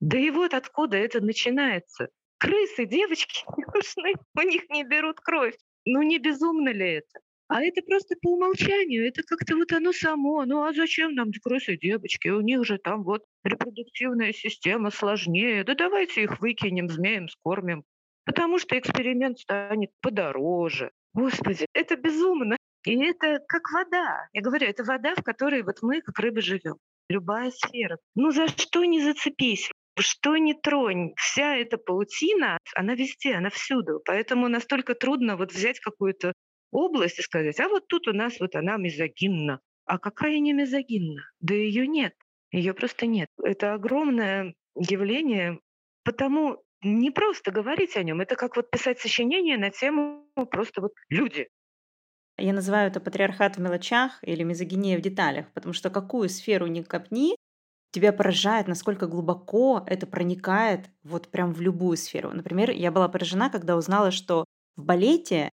Да 0.00 0.18
и 0.18 0.30
вот 0.30 0.52
откуда 0.52 0.96
это 0.96 1.20
начинается. 1.20 2.08
Крысы, 2.38 2.86
девочки 2.86 3.44
не 3.56 3.64
нужны, 3.72 4.14
у 4.36 4.42
них 4.42 4.68
не 4.68 4.82
берут 4.82 5.20
кровь. 5.20 5.54
Ну 5.84 6.02
не 6.02 6.18
безумно 6.18 6.70
ли 6.70 6.94
это? 6.94 7.20
А 7.46 7.62
это 7.62 7.82
просто 7.82 8.16
по 8.20 8.32
умолчанию, 8.32 9.06
это 9.06 9.22
как-то 9.22 9.54
вот 9.54 9.70
оно 9.72 9.92
само. 9.92 10.44
Ну 10.46 10.64
а 10.64 10.72
зачем 10.72 11.14
нам 11.14 11.30
крысы 11.40 11.76
девочки? 11.76 12.26
У 12.28 12.40
них 12.40 12.64
же 12.64 12.78
там 12.78 13.04
вот 13.04 13.24
репродуктивная 13.44 14.32
система 14.32 14.90
сложнее. 14.90 15.62
Да 15.62 15.76
давайте 15.76 16.24
их 16.24 16.40
выкинем, 16.40 16.88
змеем 16.88 17.28
скормим. 17.28 17.84
Потому 18.24 18.58
что 18.58 18.76
эксперимент 18.76 19.38
станет 19.38 19.90
подороже. 20.00 20.90
Господи, 21.14 21.66
это 21.72 21.96
безумно. 21.96 22.56
И 22.84 22.96
это 23.02 23.40
как 23.46 23.70
вода. 23.72 24.28
Я 24.32 24.42
говорю, 24.42 24.66
это 24.66 24.84
вода, 24.84 25.14
в 25.14 25.22
которой 25.22 25.62
вот 25.62 25.82
мы, 25.82 26.00
как 26.00 26.18
рыбы, 26.18 26.40
живем. 26.40 26.76
Любая 27.08 27.50
сфера. 27.50 27.98
Ну 28.14 28.30
за 28.30 28.48
что 28.48 28.84
не 28.84 29.00
зацепись, 29.00 29.70
что 29.98 30.36
не 30.36 30.54
тронь, 30.54 31.12
вся 31.16 31.56
эта 31.56 31.76
паутина, 31.76 32.58
она 32.74 32.94
везде, 32.94 33.34
она 33.34 33.50
всюду. 33.50 34.00
Поэтому 34.04 34.48
настолько 34.48 34.94
трудно 34.94 35.36
вот 35.36 35.52
взять 35.52 35.80
какую-то 35.80 36.32
область 36.70 37.18
и 37.18 37.22
сказать, 37.22 37.58
а 37.60 37.68
вот 37.68 37.86
тут 37.88 38.06
у 38.08 38.12
нас 38.12 38.38
вот 38.40 38.54
она 38.54 38.76
мизогинна. 38.76 39.60
А 39.86 39.98
какая 39.98 40.38
не 40.38 40.52
мизогинна? 40.52 41.22
Да 41.40 41.54
ее 41.54 41.86
нет. 41.86 42.14
Ее 42.52 42.74
просто 42.74 43.06
нет. 43.06 43.28
Это 43.42 43.74
огромное 43.74 44.54
явление, 44.76 45.58
потому 46.04 46.62
не 46.82 47.10
просто 47.10 47.50
говорить 47.50 47.96
о 47.96 48.02
нем, 48.02 48.20
это 48.20 48.36
как 48.36 48.56
вот 48.56 48.70
писать 48.70 49.00
сочинение 49.00 49.58
на 49.58 49.70
тему 49.70 50.26
просто 50.50 50.80
вот 50.80 50.92
люди. 51.08 51.48
Я 52.38 52.52
называю 52.54 52.88
это 52.88 53.00
патриархат 53.00 53.56
в 53.56 53.60
мелочах 53.60 54.18
или 54.22 54.42
мизогиния 54.42 54.96
в 54.98 55.02
деталях, 55.02 55.46
потому 55.52 55.74
что 55.74 55.90
какую 55.90 56.28
сферу 56.28 56.66
ни 56.66 56.80
копни, 56.82 57.36
тебя 57.92 58.12
поражает, 58.12 58.68
насколько 58.68 59.06
глубоко 59.06 59.84
это 59.86 60.06
проникает 60.06 60.90
вот 61.02 61.28
прям 61.28 61.52
в 61.52 61.60
любую 61.60 61.96
сферу. 61.96 62.30
Например, 62.32 62.70
я 62.70 62.92
была 62.92 63.08
поражена, 63.08 63.50
когда 63.50 63.76
узнала, 63.76 64.10
что 64.10 64.44
в 64.76 64.84
балете 64.84 65.50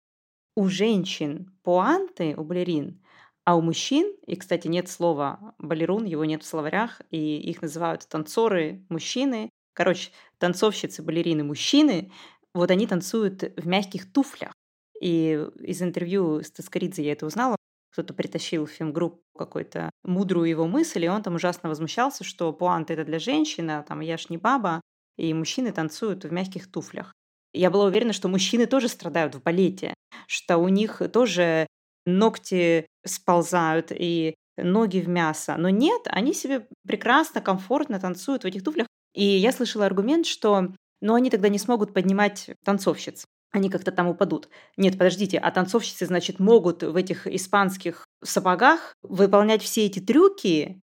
у 0.57 0.69
женщин 0.69 1.59
пуанты, 1.63 2.35
у 2.37 2.45
балерин, 2.45 3.03
а 3.45 3.57
у 3.57 3.63
мужчин, 3.63 4.15
и, 4.27 4.37
кстати, 4.37 4.69
нет 4.69 4.89
слова 4.89 5.55
балерун, 5.59 6.05
его 6.05 6.25
нет 6.25 6.43
в 6.43 6.47
словарях, 6.47 7.01
и 7.11 7.39
их 7.39 7.63
называют 7.63 8.07
танцоры 8.09 8.85
мужчины, 8.89 9.51
Короче, 9.73 10.11
танцовщицы, 10.39 11.03
балерины, 11.03 11.45
мужчины, 11.45 12.13
вот 12.55 12.71
они 12.71 12.87
танцуют 12.87 13.43
в 13.57 13.67
мягких 13.67 14.13
туфлях. 14.13 14.53
И 15.01 15.47
из 15.61 15.83
интервью 15.83 16.43
с 16.43 16.51
Таскаридзе 16.51 17.03
я 17.05 17.13
это 17.13 17.27
узнала. 17.27 17.57
Кто-то 17.93 18.15
притащил 18.15 18.67
в 18.67 18.71
фемгрупп 18.71 19.21
какой-то 19.37 19.91
мудрую 20.05 20.49
его 20.49 20.67
мысль, 20.67 21.05
и 21.05 21.09
он 21.09 21.23
там 21.23 21.35
ужасно 21.35 21.69
возмущался, 21.69 22.25
что 22.25 22.53
пуант 22.53 22.91
это 22.91 23.05
для 23.05 23.19
женщины, 23.19 23.73
а 23.73 23.83
там 23.83 24.01
я 24.01 24.17
ж 24.17 24.27
не 24.29 24.37
баба, 24.37 24.81
и 25.17 25.33
мужчины 25.35 25.73
танцуют 25.73 26.25
в 26.25 26.33
мягких 26.33 26.71
туфлях. 26.71 27.13
Я 27.53 27.71
была 27.71 27.87
уверена, 27.87 28.13
что 28.13 28.29
мужчины 28.29 28.67
тоже 28.67 28.89
страдают 28.89 29.35
в 29.35 29.43
балете, 29.43 29.95
что 30.29 30.59
у 30.59 30.69
них 30.69 31.03
тоже 31.13 31.67
ногти 32.07 32.87
сползают 33.05 33.91
и 33.91 34.35
ноги 34.57 34.99
в 34.99 35.09
мясо. 35.09 35.57
Но 35.59 35.69
нет, 35.69 36.03
они 36.07 36.33
себе 36.33 36.67
прекрасно, 36.87 37.41
комфортно 37.41 37.99
танцуют 37.99 38.45
в 38.45 38.47
этих 38.47 38.63
туфлях. 38.63 38.87
И 39.15 39.25
я 39.25 39.53
слышала 39.53 39.87
аргумент, 39.87 40.27
что 40.27 40.73
ну, 41.01 41.15
они 41.15 41.31
тогда 41.31 41.49
не 41.49 41.59
смогут 41.59 41.95
поднимать 41.95 42.51
танцовщиц. 42.65 43.25
Они 43.53 43.69
как-то 43.69 43.91
там 43.91 44.07
упадут. 44.07 44.49
Нет, 44.77 44.93
подождите, 44.95 45.39
а 45.39 45.51
танцовщицы, 45.51 46.07
значит, 46.07 46.39
могут 46.39 46.83
в 46.83 46.95
этих 46.95 47.27
испанских 47.27 48.07
сапогах 48.23 48.95
выполнять 49.03 49.63
все 49.63 49.87
эти 49.87 49.99
трюки, 49.99 50.81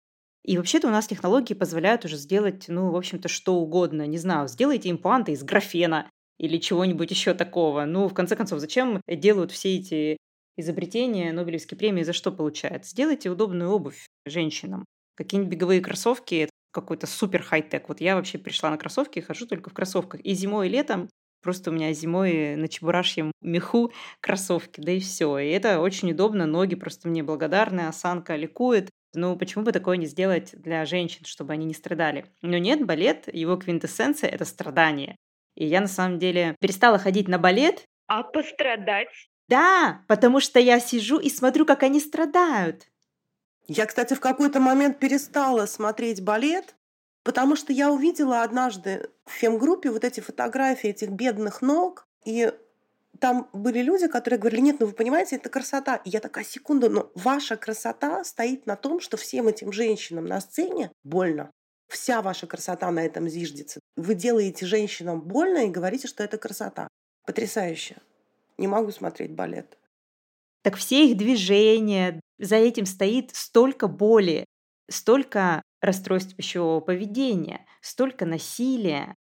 и 0.44 0.56
вообще-то 0.56 0.88
у 0.88 0.90
нас 0.90 1.06
технологии 1.06 1.54
позволяют 1.54 2.04
уже 2.04 2.16
сделать, 2.16 2.64
ну, 2.68 2.90
в 2.90 2.96
общем-то, 2.96 3.28
что 3.28 3.54
угодно. 3.54 4.06
Не 4.06 4.18
знаю, 4.18 4.48
сделайте 4.48 4.90
импланты 4.90 5.32
из 5.32 5.44
графена 5.44 6.10
или 6.38 6.58
чего-нибудь 6.58 7.10
еще 7.10 7.34
такого. 7.34 7.84
Ну, 7.84 8.08
в 8.08 8.14
конце 8.14 8.34
концов, 8.34 8.58
зачем 8.58 9.00
делают 9.06 9.52
все 9.52 9.76
эти 9.76 10.16
изобретения, 10.56 11.32
Нобелевские 11.32 11.78
премии, 11.78 12.02
за 12.02 12.12
что 12.12 12.32
получают? 12.32 12.86
Сделайте 12.86 13.30
удобную 13.30 13.70
обувь 13.70 14.06
женщинам. 14.26 14.84
Какие-нибудь 15.14 15.52
беговые 15.52 15.80
кроссовки 15.80 16.48
какой-то 16.72 17.06
супер 17.06 17.42
хай-тек. 17.42 17.88
Вот 17.88 18.00
я 18.00 18.16
вообще 18.16 18.38
пришла 18.38 18.70
на 18.70 18.78
кроссовки 18.78 19.18
и 19.18 19.22
хожу 19.22 19.46
только 19.46 19.70
в 19.70 19.74
кроссовках. 19.74 20.20
И 20.20 20.34
зимой, 20.34 20.68
и 20.68 20.70
летом 20.70 21.08
просто 21.42 21.70
у 21.70 21.74
меня 21.74 21.92
зимой 21.92 22.56
на 22.56 22.68
чебурашьем 22.68 23.32
меху 23.42 23.92
кроссовки, 24.20 24.80
да 24.80 24.92
и 24.92 25.00
все. 25.00 25.38
И 25.38 25.50
это 25.50 25.80
очень 25.80 26.12
удобно, 26.12 26.46
ноги 26.46 26.74
просто 26.74 27.08
мне 27.08 27.22
благодарны, 27.22 27.82
осанка 27.82 28.36
ликует. 28.36 28.88
Ну, 29.14 29.36
почему 29.36 29.64
бы 29.64 29.72
такое 29.72 29.98
не 29.98 30.06
сделать 30.06 30.50
для 30.54 30.86
женщин, 30.86 31.26
чтобы 31.26 31.52
они 31.52 31.66
не 31.66 31.74
страдали? 31.74 32.24
Но 32.40 32.56
нет, 32.56 32.86
балет, 32.86 33.28
его 33.32 33.56
квинтэссенция— 33.56 34.30
это 34.30 34.46
страдание. 34.46 35.16
И 35.54 35.66
я 35.66 35.82
на 35.82 35.86
самом 35.86 36.18
деле 36.18 36.56
перестала 36.60 36.98
ходить 36.98 37.28
на 37.28 37.38
балет. 37.38 37.84
А 38.06 38.22
пострадать? 38.22 39.28
Да, 39.48 40.02
потому 40.08 40.40
что 40.40 40.58
я 40.58 40.80
сижу 40.80 41.18
и 41.18 41.28
смотрю, 41.28 41.66
как 41.66 41.82
они 41.82 42.00
страдают. 42.00 42.86
Я, 43.68 43.86
кстати, 43.86 44.14
в 44.14 44.20
какой-то 44.20 44.60
момент 44.60 44.98
перестала 44.98 45.66
смотреть 45.66 46.22
балет, 46.22 46.74
потому 47.22 47.56
что 47.56 47.72
я 47.72 47.90
увидела 47.90 48.42
однажды 48.42 49.10
в 49.24 49.30
фем-группе 49.30 49.90
вот 49.90 50.04
эти 50.04 50.20
фотографии 50.20 50.90
этих 50.90 51.10
бедных 51.10 51.62
ног, 51.62 52.06
и 52.24 52.52
там 53.20 53.48
были 53.52 53.80
люди, 53.80 54.08
которые 54.08 54.40
говорили, 54.40 54.62
нет, 54.62 54.80
ну 54.80 54.86
вы 54.86 54.92
понимаете, 54.92 55.36
это 55.36 55.48
красота. 55.48 55.96
И 55.96 56.10
я 56.10 56.18
такая, 56.18 56.44
секунду, 56.44 56.90
но 56.90 57.12
ваша 57.14 57.56
красота 57.56 58.24
стоит 58.24 58.66
на 58.66 58.74
том, 58.74 59.00
что 59.00 59.16
всем 59.16 59.46
этим 59.46 59.72
женщинам 59.72 60.24
на 60.24 60.40
сцене 60.40 60.90
больно. 61.04 61.50
Вся 61.88 62.22
ваша 62.22 62.46
красота 62.46 62.90
на 62.90 63.04
этом 63.04 63.28
зиждется. 63.28 63.78
Вы 63.96 64.14
делаете 64.14 64.66
женщинам 64.66 65.20
больно 65.20 65.66
и 65.66 65.70
говорите, 65.70 66.08
что 66.08 66.24
это 66.24 66.38
красота. 66.38 66.88
Потрясающе. 67.26 67.98
Не 68.58 68.66
могу 68.66 68.90
смотреть 68.90 69.32
балет. 69.32 69.78
Так 70.62 70.76
все 70.76 71.08
их 71.08 71.16
движения, 71.16 72.20
за 72.38 72.56
этим 72.56 72.86
стоит 72.86 73.34
столько 73.34 73.88
боли, 73.88 74.44
столько 74.88 75.62
расстройств 75.80 76.36
пищевого 76.36 76.80
поведения, 76.80 77.66
столько 77.80 78.26
насилия. 78.26 79.14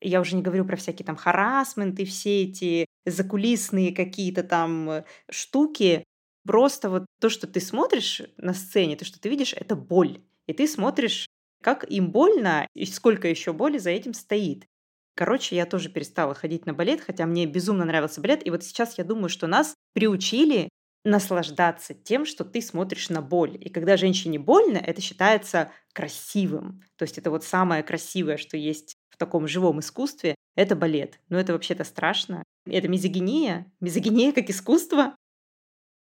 Я 0.00 0.20
уже 0.20 0.36
не 0.36 0.42
говорю 0.42 0.66
про 0.66 0.76
всякие 0.76 1.06
там 1.06 1.16
харасменты, 1.16 2.04
все 2.04 2.42
эти 2.42 2.86
закулисные 3.06 3.94
какие-то 3.94 4.42
там 4.42 4.90
э, 4.90 5.04
штуки. 5.30 6.04
Просто 6.46 6.90
вот 6.90 7.06
то, 7.20 7.30
что 7.30 7.46
ты 7.46 7.60
смотришь 7.60 8.20
на 8.36 8.52
сцене, 8.52 8.96
то, 8.96 9.06
что 9.06 9.18
ты 9.18 9.30
видишь, 9.30 9.54
это 9.54 9.76
боль. 9.76 10.20
И 10.46 10.52
ты 10.52 10.68
смотришь, 10.68 11.26
как 11.62 11.90
им 11.90 12.10
больно 12.10 12.68
и 12.74 12.84
сколько 12.84 13.28
еще 13.28 13.54
боли 13.54 13.78
за 13.78 13.90
этим 13.90 14.12
стоит. 14.12 14.66
Короче, 15.14 15.56
я 15.56 15.64
тоже 15.64 15.88
перестала 15.88 16.34
ходить 16.34 16.66
на 16.66 16.74
балет, 16.74 17.00
хотя 17.00 17.24
мне 17.24 17.46
безумно 17.46 17.86
нравился 17.86 18.20
балет. 18.20 18.46
И 18.46 18.50
вот 18.50 18.64
сейчас 18.64 18.98
я 18.98 19.04
думаю, 19.04 19.30
что 19.30 19.46
нас 19.46 19.74
приучили 19.94 20.68
наслаждаться 21.04 21.94
тем, 21.94 22.24
что 22.24 22.44
ты 22.44 22.60
смотришь 22.60 23.10
на 23.10 23.22
боль. 23.22 23.56
И 23.60 23.68
когда 23.68 23.96
женщине 23.96 24.38
больно, 24.38 24.78
это 24.78 25.00
считается 25.00 25.70
красивым. 25.92 26.82
То 26.96 27.04
есть 27.04 27.18
это 27.18 27.30
вот 27.30 27.44
самое 27.44 27.82
красивое, 27.82 28.36
что 28.36 28.56
есть 28.56 28.96
в 29.10 29.16
таком 29.16 29.46
живом 29.46 29.80
искусстве, 29.80 30.34
это 30.56 30.74
балет. 30.76 31.20
Но 31.28 31.38
это 31.38 31.52
вообще-то 31.52 31.84
страшно. 31.84 32.42
Это 32.66 32.88
мизогиния. 32.88 33.70
Мизогиния 33.80 34.32
как 34.32 34.50
искусство. 34.50 35.14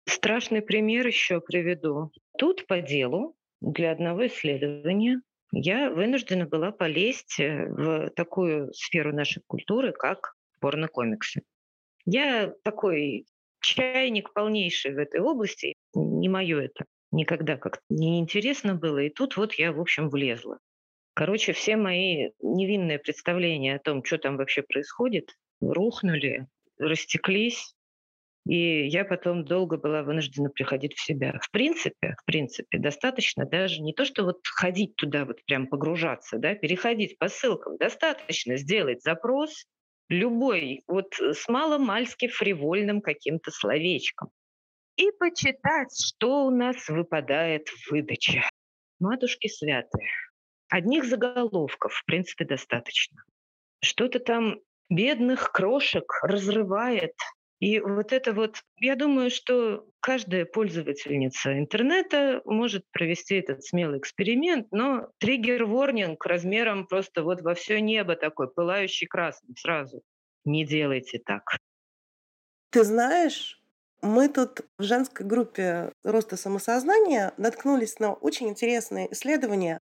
Страшный 0.08 0.62
пример 0.62 1.06
еще 1.06 1.40
приведу. 1.40 2.12
тут 2.38 2.66
по 2.66 2.82
делу 2.82 3.36
для 3.62 3.92
одного 3.92 4.28
исследования 4.28 5.22
я 5.52 5.90
вынуждена 5.90 6.46
была 6.46 6.72
полезть 6.72 7.40
э, 7.40 7.68
в 7.68 8.10
такую 8.12 8.72
сферу 8.74 9.14
нашей 9.14 9.42
культуры, 9.46 9.92
как 9.92 10.36
порнокомиксы. 10.60 11.42
Я 12.06 12.54
такой 12.64 13.26
чайник 13.62 14.34
полнейший 14.34 14.94
в 14.94 14.98
этой 14.98 15.22
области, 15.22 15.76
не 15.94 16.30
мое 16.30 16.62
это, 16.62 16.86
никогда 17.12 17.58
как-то 17.58 17.82
не 17.90 18.20
интересно 18.20 18.76
было, 18.76 19.00
и 19.00 19.10
тут 19.10 19.38
вот 19.38 19.54
я, 19.54 19.72
в 19.72 19.80
общем, 19.80 20.10
влезла. 20.10 20.60
Короче, 21.14 21.54
все 21.54 21.76
мои 21.76 22.30
невинные 22.42 23.00
представления 23.00 23.76
о 23.76 23.80
том, 23.80 24.04
что 24.04 24.18
там 24.18 24.38
вообще 24.38 24.62
происходит, 24.62 25.36
рухнули, 25.62 26.48
растеклись, 26.78 27.76
и 28.48 28.88
я 28.88 29.06
потом 29.06 29.46
долго 29.46 29.78
была 29.78 30.02
вынуждена 30.02 30.50
приходить 30.50 30.96
в 30.96 31.04
себя. 31.04 31.38
В 31.42 31.52
принципе, 31.52 32.16
в 32.22 32.26
принципе, 32.26 32.80
достаточно 32.80 33.46
даже 33.46 33.82
не 33.82 33.94
то, 33.94 34.06
что 34.06 34.24
вот 34.24 34.40
ходить 34.44 34.96
туда, 34.96 35.26
вот 35.26 35.44
прям 35.46 35.68
погружаться, 35.68 36.38
да, 36.38 36.56
переходить 36.56 37.18
по 37.18 37.28
ссылкам. 37.28 37.78
Достаточно 37.78 38.58
сделать 38.58 39.04
запрос 39.04 39.66
любой, 40.10 40.84
вот 40.88 41.14
с 41.20 41.48
маломальски 41.48 42.28
фривольным 42.28 43.02
каким-то 43.02 43.52
словечком. 43.52 44.30
И 44.96 45.12
почитать, 45.12 45.96
что 45.98 46.46
у 46.46 46.50
нас 46.50 46.90
выпадает 46.90 47.70
в 47.70 47.92
выдаче. 47.92 48.44
Матушки 49.00 49.48
святые. 49.48 50.10
Одних 50.68 51.06
заголовков, 51.06 51.94
в 51.94 52.06
принципе, 52.06 52.46
достаточно. 52.46 53.24
Что-то 53.82 54.20
там 54.20 54.60
бедных 54.90 55.52
крошек 55.52 56.12
разрывает 56.22 57.14
и 57.60 57.80
вот 57.82 58.14
это 58.14 58.34
вот, 58.34 58.64
я 58.78 58.96
думаю, 58.96 59.30
что 59.30 59.86
каждая 60.00 60.46
пользовательница 60.46 61.58
интернета 61.60 62.42
может 62.46 62.86
провести 62.92 63.36
этот 63.36 63.64
смелый 63.66 64.00
эксперимент, 64.00 64.68
но 64.72 65.10
триггер-ворнинг 65.20 66.26
размером 66.26 66.88
просто 66.88 67.24
вот 67.24 67.42
во 67.42 67.56
все 67.56 67.82
небо 67.82 68.16
такой, 68.16 68.50
пылающий 68.50 69.08
красным 69.08 69.56
сразу. 69.58 70.02
Не 70.46 70.66
делайте 70.66 71.20
так. 71.20 71.58
Ты 72.72 72.84
знаешь, 72.86 73.62
мы 74.02 74.30
тут 74.30 74.62
в 74.78 74.84
женской 74.84 75.26
группе 75.26 75.92
роста 76.04 76.38
самосознания 76.38 77.34
наткнулись 77.36 78.00
на 78.00 78.14
очень 78.14 78.48
интересные 78.48 79.12
исследования. 79.12 79.80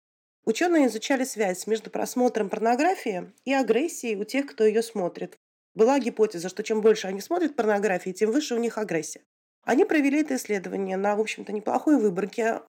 Ученые 0.44 0.88
изучали 0.88 1.24
связь 1.24 1.66
между 1.66 1.88
просмотром 1.88 2.50
порнографии 2.50 3.32
и 3.46 3.54
агрессией 3.54 4.16
у 4.16 4.24
тех, 4.24 4.46
кто 4.46 4.64
ее 4.64 4.82
смотрит. 4.82 5.38
Была 5.74 5.98
гипотеза, 5.98 6.48
что 6.48 6.62
чем 6.62 6.80
больше 6.80 7.06
они 7.06 7.20
смотрят 7.20 7.56
порнографии, 7.56 8.10
тем 8.10 8.30
выше 8.30 8.54
у 8.54 8.58
них 8.58 8.78
агрессия. 8.78 9.22
Они 9.64 9.84
провели 9.84 10.20
это 10.20 10.36
исследование 10.36 10.96
на, 10.96 11.16
в 11.16 11.20
общем-то, 11.20 11.52
неплохой 11.52 11.98
выборке. 11.98 12.60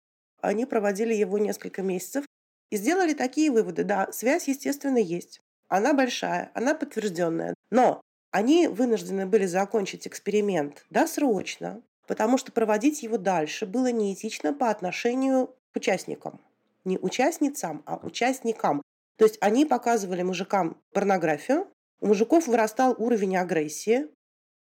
Они 0.42 0.66
проводили 0.66 1.14
его 1.14 1.38
несколько 1.38 1.82
месяцев 1.82 2.26
и 2.70 2.78
сделали 2.78 3.14
такие 3.14 3.52
выводы. 3.52 3.84
Да, 3.84 4.12
связь, 4.12 4.48
естественно, 4.48 4.98
есть. 4.98 5.42
Она 5.68 5.94
большая, 5.94 6.52
она 6.54 6.76
подтвержденная. 6.76 7.54
Но 7.72 8.02
они 8.32 8.68
вынуждены 8.68 9.26
были 9.26 9.46
закончить 9.46 10.08
эксперимент 10.08 10.86
досрочно, 10.90 11.82
потому 12.08 12.38
что 12.38 12.52
проводить 12.52 13.04
его 13.04 13.18
дальше 13.18 13.66
было 13.66 13.92
неэтично 13.92 14.54
по 14.54 14.70
отношению 14.70 15.48
к 15.72 15.76
участникам. 15.76 16.42
Не 16.86 16.98
участницам, 16.98 17.84
а 17.86 17.98
участникам. 17.98 18.82
То 19.18 19.26
есть 19.26 19.38
они 19.42 19.66
показывали 19.66 20.22
мужикам 20.22 20.82
порнографию, 20.94 21.68
у 22.04 22.08
мужиков 22.08 22.48
вырастал 22.48 22.96
уровень 22.98 23.38
агрессии, 23.38 24.08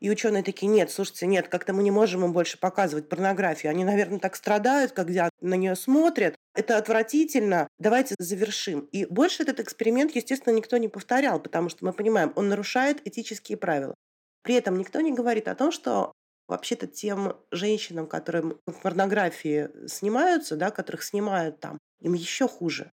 и 0.00 0.08
ученые 0.10 0.44
такие, 0.44 0.68
нет, 0.68 0.92
слушайте, 0.92 1.26
нет, 1.26 1.48
как-то 1.48 1.72
мы 1.72 1.82
не 1.82 1.90
можем 1.90 2.24
им 2.24 2.32
больше 2.32 2.56
показывать 2.56 3.08
порнографию. 3.08 3.70
Они, 3.70 3.84
наверное, 3.84 4.20
так 4.20 4.36
страдают, 4.36 4.92
когда 4.92 5.28
на 5.40 5.54
нее 5.54 5.74
смотрят. 5.74 6.36
Это 6.54 6.76
отвратительно. 6.76 7.66
Давайте 7.80 8.14
завершим. 8.18 8.80
И 8.92 9.06
больше 9.06 9.42
этот 9.42 9.58
эксперимент, 9.58 10.14
естественно, 10.14 10.54
никто 10.54 10.76
не 10.76 10.86
повторял, 10.86 11.40
потому 11.40 11.68
что 11.68 11.84
мы 11.84 11.92
понимаем, 11.92 12.32
он 12.36 12.48
нарушает 12.48 13.04
этические 13.04 13.58
правила. 13.58 13.94
При 14.42 14.54
этом 14.54 14.78
никто 14.78 15.00
не 15.00 15.12
говорит 15.12 15.48
о 15.48 15.56
том, 15.56 15.72
что 15.72 16.12
вообще-то 16.46 16.86
тем 16.86 17.36
женщинам, 17.50 18.06
которые 18.06 18.56
в 18.66 18.80
порнографии 18.82 19.68
снимаются, 19.88 20.54
да, 20.56 20.70
которых 20.70 21.02
снимают 21.02 21.58
там, 21.58 21.78
им 22.00 22.12
еще 22.12 22.46
хуже. 22.46 22.90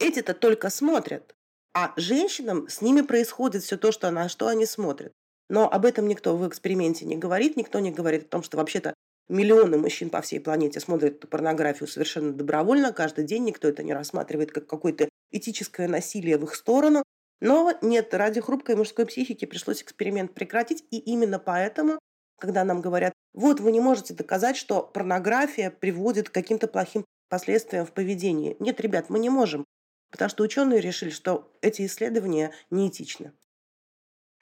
Эти-то 0.00 0.34
только 0.34 0.70
смотрят. 0.70 1.34
А 1.74 1.92
женщинам 1.96 2.68
с 2.68 2.82
ними 2.82 3.00
происходит 3.00 3.62
все 3.62 3.78
то, 3.78 3.92
что, 3.92 4.10
на 4.10 4.28
что 4.28 4.48
они 4.48 4.66
смотрят. 4.66 5.12
Но 5.48 5.70
об 5.70 5.84
этом 5.84 6.06
никто 6.06 6.36
в 6.36 6.46
эксперименте 6.46 7.04
не 7.04 7.16
говорит, 7.16 7.56
никто 7.56 7.78
не 7.78 7.90
говорит 7.90 8.24
о 8.24 8.28
том, 8.28 8.42
что 8.42 8.56
вообще-то 8.56 8.94
миллионы 9.28 9.78
мужчин 9.78 10.10
по 10.10 10.20
всей 10.20 10.40
планете 10.40 10.80
смотрят 10.80 11.16
эту 11.16 11.28
порнографию 11.28 11.88
совершенно 11.88 12.32
добровольно, 12.32 12.92
каждый 12.92 13.24
день 13.24 13.44
никто 13.44 13.68
это 13.68 13.82
не 13.82 13.94
рассматривает 13.94 14.52
как 14.52 14.66
какое-то 14.66 15.08
этическое 15.30 15.88
насилие 15.88 16.38
в 16.38 16.44
их 16.44 16.54
сторону. 16.54 17.02
Но 17.40 17.72
нет, 17.82 18.14
ради 18.14 18.40
хрупкой 18.40 18.76
мужской 18.76 19.04
психики 19.06 19.46
пришлось 19.46 19.82
эксперимент 19.82 20.32
прекратить, 20.32 20.84
и 20.90 20.98
именно 20.98 21.38
поэтому, 21.38 21.98
когда 22.38 22.64
нам 22.64 22.80
говорят, 22.80 23.12
вот 23.34 23.60
вы 23.60 23.72
не 23.72 23.80
можете 23.80 24.14
доказать, 24.14 24.56
что 24.56 24.82
порнография 24.82 25.70
приводит 25.70 26.28
к 26.28 26.34
каким-то 26.34 26.68
плохим 26.68 27.04
последствиям 27.28 27.86
в 27.86 27.92
поведении. 27.92 28.56
Нет, 28.60 28.80
ребят, 28.80 29.10
мы 29.10 29.18
не 29.18 29.30
можем. 29.30 29.64
Потому 30.12 30.28
что 30.28 30.44
ученые 30.44 30.80
решили, 30.80 31.10
что 31.10 31.50
эти 31.62 31.86
исследования 31.86 32.52
неэтичны. 32.70 33.32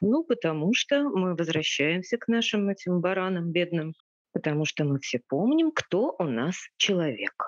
Ну, 0.01 0.25
потому 0.25 0.75
что 0.75 1.05
мы 1.05 1.37
возвращаемся 1.37 2.19
к 2.19 2.27
нашим 2.27 2.69
этим 2.69 3.01
баранам 3.01 3.53
бедным, 3.53 3.95
потому 4.33 4.65
что 4.65 4.85
мы 4.85 4.99
все 4.99 5.21
помним, 5.29 5.71
кто 5.71 6.17
у 6.19 6.25
нас 6.25 6.57
человек. 6.77 7.45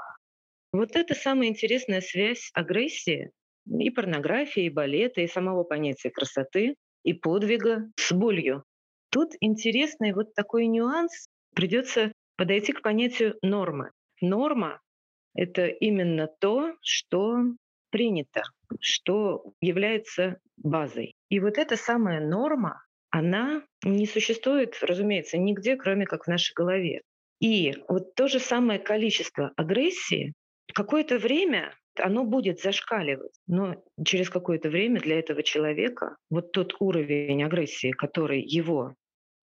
Вот 0.73 0.95
это 0.95 1.15
самая 1.15 1.49
интересная 1.49 2.01
связь 2.01 2.51
агрессии 2.55 3.33
и 3.67 3.91
порнографии, 3.91 4.65
и 4.65 4.71
балета, 4.71 5.21
и 5.21 5.27
самого 5.27 5.65
понятия 5.65 6.11
красоты, 6.11 6.77
и 7.03 7.13
подвига 7.15 7.91
с 7.97 8.13
болью. 8.13 8.65
Тут 9.11 9.33
интересный 9.41 10.13
вот 10.13 10.35
такой 10.35 10.67
нюанс. 10.67 11.27
Придется 11.55 12.13
подойти 12.37 12.73
к 12.73 12.83
понятию 12.83 13.37
нормы. 13.43 13.91
Норма— 14.21 14.81
это 15.35 15.67
именно 15.67 16.29
то, 16.41 16.75
что 16.83 17.43
принято, 17.92 18.42
что 18.81 19.52
является 19.61 20.38
базой. 20.57 21.12
И 21.28 21.38
вот 21.38 21.59
эта 21.59 21.76
самая 21.76 22.20
норма, 22.20 22.85
она 23.11 23.62
не 23.85 24.07
существует, 24.07 24.78
разумеется, 24.83 25.38
нигде, 25.38 25.76
кроме 25.76 26.07
как 26.07 26.24
в 26.24 26.28
нашей 26.28 26.55
голове. 26.55 27.02
И 27.40 27.74
вот 27.88 28.14
то 28.14 28.26
же 28.26 28.40
самое 28.40 28.81
количество 28.81 29.52
агрессии 29.57 30.33
какое-то 30.74 31.18
время 31.18 31.74
оно 31.98 32.24
будет 32.24 32.61
зашкаливать. 32.61 33.38
Но 33.46 33.85
через 34.02 34.31
какое-то 34.31 34.70
время 34.70 35.00
для 35.00 35.18
этого 35.18 35.42
человека 35.42 36.16
вот 36.31 36.52
тот 36.52 36.74
уровень 36.81 37.44
агрессии, 37.44 37.90
который 37.90 38.42
его 38.42 38.94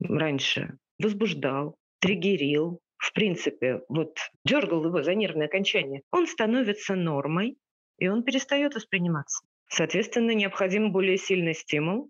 раньше 0.01 0.77
возбуждал, 0.97 1.75
триггерил, 1.99 2.79
в 2.97 3.13
принципе, 3.13 3.81
вот 3.87 4.17
дергал 4.45 4.85
его 4.85 5.03
за 5.03 5.13
нервное 5.13 5.47
окончание, 5.47 6.01
он 6.11 6.27
становится 6.27 6.95
нормой, 6.95 7.57
и 7.99 8.07
он 8.07 8.23
перестает 8.23 8.75
восприниматься. 8.75 9.43
Соответственно, 9.67 10.31
необходим 10.31 10.91
более 10.91 11.17
сильный 11.17 11.53
стимул. 11.53 12.09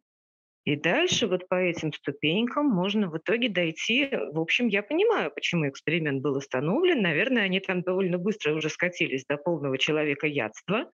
И 0.66 0.76
дальше 0.76 1.28
вот 1.28 1.48
по 1.48 1.56
этим 1.56 1.92
ступенькам 1.94 2.68
можно 2.68 3.10
в 3.10 3.18
итоге 3.18 3.50
дойти. 3.50 4.10
В 4.32 4.40
общем, 4.40 4.68
я 4.68 4.84
понимаю, 4.84 5.32
почему 5.32 5.68
эксперимент 5.68 6.22
был 6.22 6.36
остановлен. 6.36 7.02
Наверное, 7.02 7.44
они 7.44 7.60
там 7.60 7.82
довольно 7.82 8.18
быстро 8.18 8.54
уже 8.54 8.70
скатились 8.70 9.26
до 9.28 9.38
полного 9.38 9.78
человека 9.78 10.28
ядства. 10.28 10.92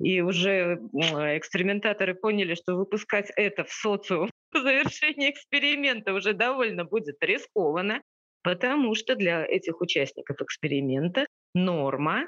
И 0.00 0.20
уже 0.20 0.80
экспериментаторы 0.92 2.14
поняли, 2.14 2.54
что 2.54 2.74
выпускать 2.74 3.30
это 3.36 3.64
в 3.64 3.70
социум 3.70 4.30
по 4.52 4.60
завершении 4.60 5.30
эксперимента 5.30 6.12
уже 6.12 6.32
довольно 6.32 6.84
будет 6.84 7.16
рискованно, 7.20 8.02
потому 8.42 8.94
что 8.94 9.14
для 9.14 9.46
этих 9.46 9.80
участников 9.80 10.42
эксперимента 10.42 11.26
норма 11.54 12.26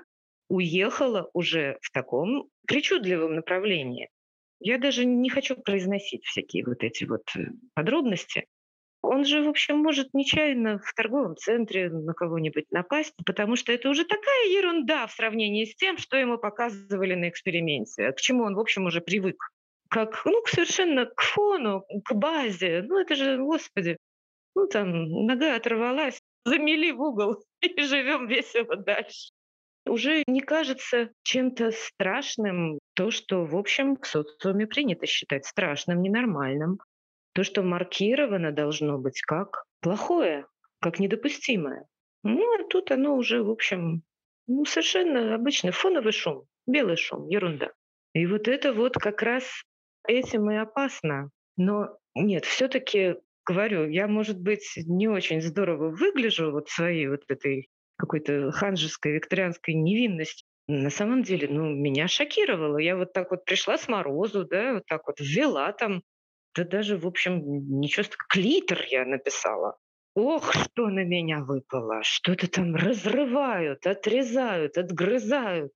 уехала 0.48 1.30
уже 1.32 1.78
в 1.82 1.90
таком 1.90 2.48
причудливом 2.66 3.34
направлении. 3.34 4.08
Я 4.60 4.78
даже 4.78 5.04
не 5.04 5.28
хочу 5.28 5.56
произносить 5.56 6.24
всякие 6.24 6.64
вот 6.64 6.82
эти 6.82 7.04
вот 7.04 7.24
э, 7.36 7.50
подробности. 7.74 8.46
Он 9.02 9.24
же, 9.24 9.42
в 9.42 9.48
общем, 9.48 9.78
может 9.78 10.14
нечаянно 10.14 10.78
в 10.78 10.94
торговом 10.94 11.36
центре 11.36 11.90
на 11.90 12.14
кого-нибудь 12.14 12.64
напасть, 12.70 13.14
потому 13.24 13.56
что 13.56 13.72
это 13.72 13.88
уже 13.88 14.04
такая 14.04 14.48
ерунда 14.48 15.06
в 15.06 15.12
сравнении 15.12 15.64
с 15.64 15.76
тем, 15.76 15.98
что 15.98 16.16
ему 16.16 16.38
показывали 16.38 17.14
на 17.14 17.28
эксперименте, 17.28 18.12
к 18.12 18.20
чему 18.20 18.44
он, 18.44 18.54
в 18.54 18.60
общем, 18.60 18.86
уже 18.86 19.00
привык. 19.00 19.36
Как, 19.88 20.24
ну, 20.24 20.42
совершенно 20.46 21.06
к 21.06 21.20
фону, 21.20 21.84
к 22.04 22.14
базе. 22.14 22.82
Ну, 22.82 22.98
это 22.98 23.14
же, 23.14 23.36
господи, 23.38 23.98
ну, 24.56 24.66
там, 24.66 25.26
нога 25.26 25.54
оторвалась, 25.54 26.20
замели 26.44 26.90
в 26.90 27.00
угол 27.00 27.44
и 27.60 27.80
живем 27.82 28.26
весело 28.26 28.74
дальше 28.74 29.35
уже 29.88 30.22
не 30.26 30.40
кажется 30.40 31.10
чем-то 31.22 31.70
страшным 31.72 32.78
то, 32.94 33.10
что, 33.10 33.44
в 33.44 33.56
общем, 33.56 33.96
в 33.96 34.06
социуме 34.06 34.66
принято 34.66 35.06
считать 35.06 35.46
страшным, 35.46 36.02
ненормальным. 36.02 36.78
То, 37.34 37.44
что 37.44 37.62
маркировано 37.62 38.52
должно 38.52 38.98
быть 38.98 39.20
как 39.20 39.64
плохое, 39.80 40.46
как 40.80 40.98
недопустимое. 40.98 41.86
Ну, 42.22 42.42
а 42.54 42.64
тут 42.68 42.90
оно 42.90 43.16
уже, 43.16 43.42
в 43.42 43.50
общем, 43.50 44.02
Ну, 44.48 44.64
совершенно 44.64 45.34
обычный 45.34 45.72
фоновый 45.72 46.12
шум, 46.12 46.46
белый 46.66 46.96
шум, 46.96 47.28
ерунда. 47.28 47.72
И 48.14 48.26
вот 48.26 48.48
это 48.48 48.72
вот 48.72 48.94
как 48.94 49.22
раз 49.22 49.44
этим 50.06 50.50
и 50.50 50.56
опасно. 50.56 51.30
Но 51.56 51.98
нет, 52.14 52.44
все 52.44 52.68
таки 52.68 53.16
говорю, 53.44 53.88
я, 53.88 54.06
может 54.08 54.40
быть, 54.40 54.72
не 54.86 55.08
очень 55.08 55.40
здорово 55.40 55.90
выгляжу 55.90 56.50
вот 56.52 56.68
своей 56.68 57.08
вот 57.08 57.22
этой 57.28 57.68
какой-то 57.96 58.50
ханжеской 58.52 59.12
викторианской 59.12 59.74
невинности. 59.74 60.44
На 60.68 60.90
самом 60.90 61.22
деле, 61.22 61.48
ну, 61.48 61.70
меня 61.70 62.08
шокировало. 62.08 62.78
Я 62.78 62.96
вот 62.96 63.12
так 63.12 63.30
вот 63.30 63.44
пришла 63.44 63.78
с 63.78 63.88
морозу, 63.88 64.44
да, 64.44 64.74
вот 64.74 64.86
так 64.86 65.06
вот 65.06 65.20
ввела 65.20 65.72
там, 65.72 66.02
да 66.56 66.64
даже, 66.64 66.96
в 66.96 67.06
общем, 67.06 67.40
ничего, 67.80 68.06
клитер 68.28 68.84
я 68.90 69.04
написала. 69.04 69.76
Ох, 70.14 70.54
что 70.54 70.88
на 70.88 71.04
меня 71.04 71.40
выпало! 71.40 72.02
Что-то 72.02 72.50
там 72.50 72.74
разрывают, 72.74 73.86
отрезают, 73.86 74.78
отгрызают. 74.78 75.72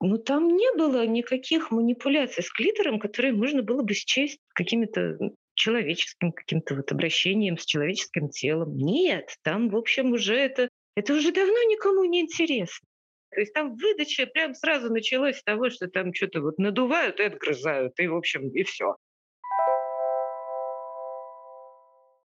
Ну, 0.00 0.18
там 0.18 0.48
не 0.48 0.72
было 0.76 1.06
никаких 1.06 1.70
манипуляций 1.70 2.42
с 2.42 2.50
клитором, 2.50 2.98
которые 2.98 3.32
можно 3.32 3.62
было 3.62 3.82
бы 3.82 3.94
счесть 3.94 4.38
какими-то 4.54 5.18
человеческим 5.54 6.32
каким-то 6.32 6.74
вот 6.74 6.92
обращением 6.92 7.58
с 7.58 7.64
человеческим 7.64 8.28
телом. 8.28 8.76
Нет, 8.76 9.36
там, 9.42 9.68
в 9.68 9.76
общем, 9.76 10.12
уже 10.12 10.36
это, 10.36 10.68
это 10.96 11.12
уже 11.12 11.30
давно 11.30 11.62
никому 11.64 12.04
не 12.04 12.22
интересно. 12.22 12.88
То 13.30 13.40
есть 13.40 13.52
там 13.52 13.76
выдача 13.76 14.26
прям 14.26 14.54
сразу 14.54 14.90
началась 14.90 15.38
с 15.38 15.42
того, 15.42 15.68
что 15.68 15.88
там 15.88 16.12
что-то 16.14 16.40
вот 16.40 16.58
надувают 16.58 17.20
и 17.20 17.24
отгрызают, 17.24 18.00
и, 18.00 18.06
в 18.06 18.16
общем, 18.16 18.48
и 18.48 18.62
все. 18.62 18.96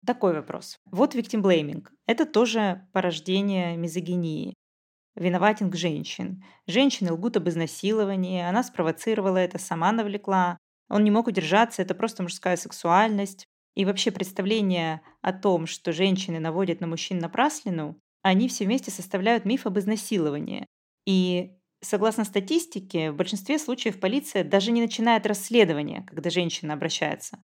Такой 0.05 0.35
вопрос. 0.35 0.79
Вот 0.91 1.15
victim 1.15 1.43
blaming. 1.43 1.85
Это 2.07 2.27
тоже 2.27 2.87
порождение 2.93 3.77
мизогинии. 3.77 4.55
Виноватинг 5.15 5.75
женщин. 5.77 6.45
Женщины 6.67 7.13
лгут 7.13 7.37
об 7.37 7.49
изнасиловании, 7.49 8.43
она 8.43 8.63
спровоцировала 8.63 9.39
это, 9.39 9.59
сама 9.59 9.93
навлекла. 9.93 10.59
Он 10.89 11.05
не 11.05 11.11
мог 11.11 11.29
удержаться, 11.29 11.83
это 11.83 11.95
просто 11.95 12.23
мужская 12.23 12.57
сексуальность. 12.57 13.47
И 13.75 13.85
вообще 13.85 14.11
представление 14.11 15.03
о 15.23 15.33
том, 15.33 15.67
что 15.67 15.93
женщины 15.93 16.41
наводят 16.41 16.81
на 16.81 16.87
мужчин 16.87 17.19
напраслину, 17.19 18.01
они 18.27 18.49
все 18.49 18.65
вместе 18.65 18.91
составляют 18.91 19.45
миф 19.45 19.67
об 19.67 19.79
изнасиловании. 19.79 20.67
И 21.07 21.53
согласно 21.81 22.25
статистике, 22.25 23.13
в 23.13 23.17
большинстве 23.17 23.57
случаев 23.57 24.01
полиция 24.01 24.43
даже 24.43 24.73
не 24.73 24.81
начинает 24.81 25.27
расследование, 25.27 26.05
когда 26.09 26.29
женщина 26.31 26.75
обращается 26.75 27.39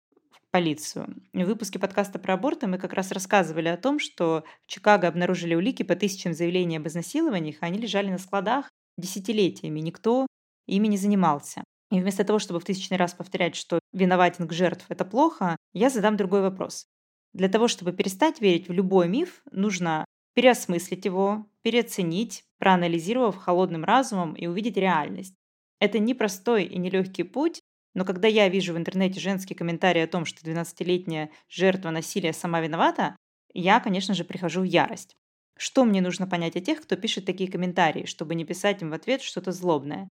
полицию. 0.50 1.16
В 1.34 1.44
выпуске 1.44 1.78
подкаста 1.78 2.18
про 2.18 2.34
аборты 2.34 2.66
мы 2.66 2.80
как 2.80 2.94
раз 2.94 3.12
рассказывали 3.12 3.68
о 3.68 3.78
том, 3.78 4.00
что 4.00 4.44
в 4.64 4.68
Чикаго 4.68 5.08
обнаружили 5.08 5.54
улики 5.54 5.84
по 5.84 5.96
тысячам 5.96 6.34
заявлений 6.34 6.78
об 6.78 6.88
изнасилованиях, 6.88 7.58
а 7.62 7.68
они 7.68 7.78
лежали 7.78 8.10
на 8.10 8.18
складах 8.18 8.68
десятилетиями, 8.98 9.80
никто 9.82 10.26
ими 10.66 10.88
не 10.88 10.98
занимался. 10.98 11.64
И 11.92 12.00
вместо 12.00 12.24
того, 12.24 12.40
чтобы 12.40 12.60
в 12.60 12.66
тысячный 12.66 12.98
раз 12.98 13.14
повторять, 13.14 13.56
что 13.56 13.80
виноватинг 13.94 14.52
жертв– 14.52 14.86
это 14.90 15.06
плохо, 15.06 15.56
я 15.74 15.92
задам 15.92 16.18
другой 16.18 16.42
вопрос. 16.42 16.88
Для 17.34 17.50
того, 17.50 17.68
чтобы 17.68 17.94
перестать 17.94 18.42
верить 18.42 18.68
в 18.68 18.74
любой 18.74 19.08
миф, 19.08 19.44
нужно 19.52 20.06
переосмыслить 20.34 21.06
его, 21.06 21.48
переоценить, 21.62 22.44
проанализировав 22.58 23.36
холодным 23.38 23.84
разумом 23.84 24.34
и 24.34 24.48
увидеть 24.48 24.78
реальность. 24.78 25.36
Это 25.80 26.00
непростой 26.00 26.66
и 26.66 26.78
нелегкий 26.78 27.24
путь, 27.24 27.62
но 27.94 28.06
когда 28.06 28.28
я 28.28 28.48
вижу 28.50 28.74
в 28.74 28.78
интернете 28.78 29.20
женские 29.20 29.58
комментарии 29.58 30.02
о 30.02 30.08
том, 30.08 30.26
что 30.26 30.44
12-летняя 30.44 31.32
жертва 31.50 31.90
насилия 31.90 32.34
сама 32.34 32.62
виновата, 32.62 33.16
я, 33.54 33.80
конечно 33.80 34.14
же, 34.14 34.24
прихожу 34.24 34.62
в 34.62 34.66
ярость. 34.66 35.16
Что 35.58 35.84
мне 35.84 36.02
нужно 36.02 36.28
понять 36.28 36.56
о 36.56 36.62
тех, 36.62 36.82
кто 36.82 36.96
пишет 36.96 37.26
такие 37.26 37.52
комментарии, 37.52 38.06
чтобы 38.06 38.36
не 38.36 38.46
писать 38.46 38.82
им 38.82 38.90
в 38.90 38.94
ответ 38.94 39.22
что-то 39.22 39.52
злобное? 39.52 40.10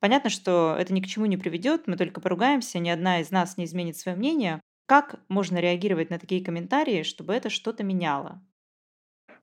Понятно, 0.00 0.30
что 0.30 0.76
это 0.78 0.92
ни 0.92 1.00
к 1.00 1.06
чему 1.06 1.26
не 1.26 1.36
приведет, 1.36 1.86
мы 1.86 1.96
только 1.96 2.20
поругаемся, 2.20 2.78
ни 2.78 2.88
одна 2.88 3.20
из 3.20 3.30
нас 3.30 3.56
не 3.56 3.64
изменит 3.64 3.96
свое 3.96 4.16
мнение. 4.16 4.60
Как 4.86 5.20
можно 5.28 5.58
реагировать 5.58 6.10
на 6.10 6.18
такие 6.18 6.44
комментарии, 6.44 7.02
чтобы 7.02 7.34
это 7.34 7.50
что-то 7.50 7.82
меняло? 7.82 8.42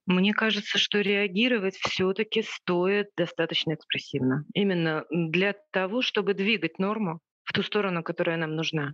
Мне 0.05 0.33
кажется, 0.33 0.77
что 0.77 0.99
реагировать 0.99 1.75
все-таки 1.77 2.41
стоит 2.41 3.07
достаточно 3.15 3.73
экспрессивно. 3.73 4.45
Именно 4.53 5.05
для 5.09 5.55
того, 5.71 6.01
чтобы 6.01 6.33
двигать 6.33 6.77
норму, 6.77 7.19
в 7.43 7.53
ту 7.53 7.63
сторону, 7.63 8.03
которая 8.03 8.37
нам 8.37 8.55
нужна. 8.55 8.93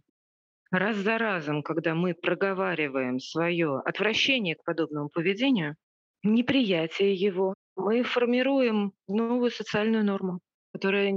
Раз 0.71 0.97
за 0.97 1.17
разом, 1.17 1.63
когда 1.63 1.95
мы 1.95 2.13
проговариваем 2.13 3.19
свое 3.19 3.79
отвращение 3.79 4.55
к 4.55 4.63
подобному 4.63 5.09
поведению, 5.09 5.75
неприятие 6.21 7.15
его, 7.15 7.55
мы 7.75 8.03
формируем 8.03 8.93
новую 9.07 9.49
социальную 9.49 10.03
норму, 10.05 10.41
которая 10.73 11.11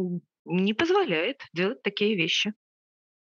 не 0.44 0.74
позволяет 0.74 1.42
делать 1.52 1.82
такие 1.82 2.16
вещи. 2.16 2.54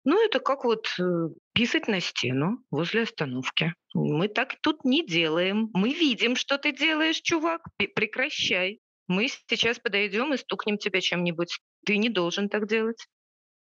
Ну, 0.06 0.24
это 0.24 0.38
как 0.38 0.64
вот 0.64 0.86
э, 1.00 1.28
писать 1.52 1.88
на 1.88 1.98
стену 1.98 2.62
возле 2.70 3.02
остановки. 3.02 3.74
Мы 3.92 4.28
так 4.28 4.54
тут 4.60 4.84
не 4.84 5.04
делаем. 5.04 5.68
Мы 5.74 5.92
видим, 5.92 6.36
что 6.36 6.58
ты 6.58 6.70
делаешь, 6.70 7.20
чувак. 7.20 7.62
Прекращай. 7.76 8.78
Мы 9.08 9.26
сейчас 9.48 9.80
подойдем 9.80 10.32
и 10.32 10.36
стукнем 10.36 10.78
тебя 10.78 11.00
чем-нибудь. 11.00 11.58
Ты 11.84 11.96
не 11.96 12.08
должен 12.08 12.48
так 12.48 12.68
делать. 12.68 13.04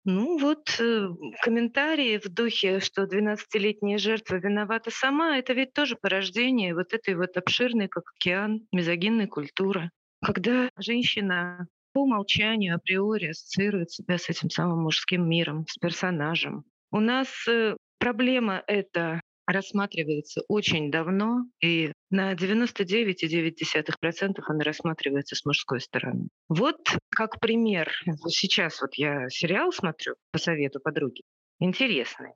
Ну 0.04 0.40
вот 0.40 0.80
э, 0.80 1.10
комментарии 1.44 2.18
в 2.18 2.28
духе, 2.28 2.80
что 2.80 3.04
12-летняя 3.04 4.00
жертва 4.00 4.38
виновата 4.38 4.90
сама, 4.90 5.38
это 5.38 5.54
ведь 5.54 5.74
тоже 5.74 5.96
порождение 5.96 6.74
вот 6.74 6.92
этой 6.92 7.14
вот 7.14 7.38
обширной, 7.38 7.88
как 7.88 8.06
океан, 8.18 8.66
мизогинной 8.72 9.28
культуры. 9.28 9.92
Когда 10.26 10.72
женщина 10.76 11.68
по 11.94 12.02
умолчанию 12.02 12.76
априори 12.76 13.30
ассоциирует 13.30 13.92
себя 13.92 14.18
с 14.18 14.30
этим 14.30 14.50
самым 14.50 14.82
мужским 14.84 15.30
миром, 15.30 15.66
с 15.68 15.78
персонажем. 15.78 16.66
У 16.92 17.00
нас 17.00 17.30
э, 17.48 17.78
проблема 18.00 18.62
эта 18.68 19.22
рассматривается 19.48 20.42
очень 20.48 20.92
давно, 20.92 21.46
и 21.62 21.94
на 22.10 22.34
99,9% 22.34 24.40
она 24.46 24.64
рассматривается 24.64 25.36
с 25.36 25.46
мужской 25.46 25.82
стороны. 25.82 26.30
Вот 26.48 26.78
как 27.10 27.40
пример. 27.40 27.92
Сейчас 28.28 28.82
вот 28.82 28.94
я 28.96 29.30
сериал 29.30 29.72
смотрю 29.72 30.16
по 30.32 30.40
совету 30.40 30.80
подруги. 30.80 31.22
Интересный. 31.60 32.32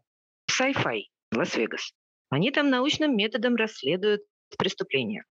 Sci-fi. 0.50 1.04
Лас-Вегас. 1.34 1.92
Они 2.30 2.52
там 2.52 2.70
научным 2.70 3.16
методом 3.16 3.56
расследуют 3.56 4.22
преступления. 4.58 5.24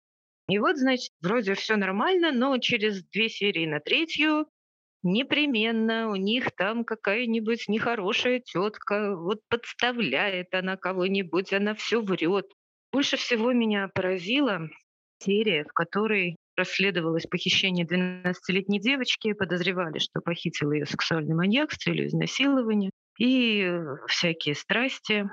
И 0.49 0.59
вот, 0.59 0.77
значит, 0.77 1.11
вроде 1.23 1.55
все 1.55 1.77
нормально, 1.77 2.33
но 2.33 2.59
через 2.59 3.03
две 3.05 3.29
серии 3.29 3.67
на 3.67 3.81
третью 3.81 4.47
непременно 5.03 6.11
у 6.11 6.17
них 6.17 6.51
там 6.53 6.85
какая-нибудь 6.85 7.69
нехорошая 7.69 8.41
тетка, 8.41 9.17
вот 9.17 9.41
подставляет 9.49 10.53
она 10.55 10.77
кого-нибудь, 10.77 11.53
она 11.53 11.75
все 11.75 12.03
врет. 12.03 12.47
Больше 12.93 13.17
всего 13.17 13.53
меня 13.53 13.89
поразила 13.89 14.69
серия, 15.19 15.65
в 15.65 15.73
которой 15.73 16.37
расследовалось 16.57 17.27
похищение 17.27 17.87
12-летней 17.87 18.81
девочки, 18.81 19.33
подозревали, 19.33 19.99
что 19.99 20.21
похитил 20.21 20.73
ее 20.73 20.87
сексуальный 20.87 21.35
маньяк 21.35 21.73
с 21.73 21.79
целью 21.79 22.07
изнасилования 22.07 22.91
и 23.19 23.79
всякие 24.07 24.55
страсти. 24.55 25.29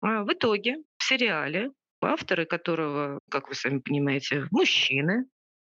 А 0.00 0.24
в 0.24 0.32
итоге 0.32 0.76
в 0.98 1.04
сериале, 1.04 1.70
авторы 2.04 2.46
которого, 2.46 3.20
как 3.30 3.48
вы 3.48 3.54
сами 3.54 3.78
понимаете, 3.78 4.46
мужчины, 4.50 5.26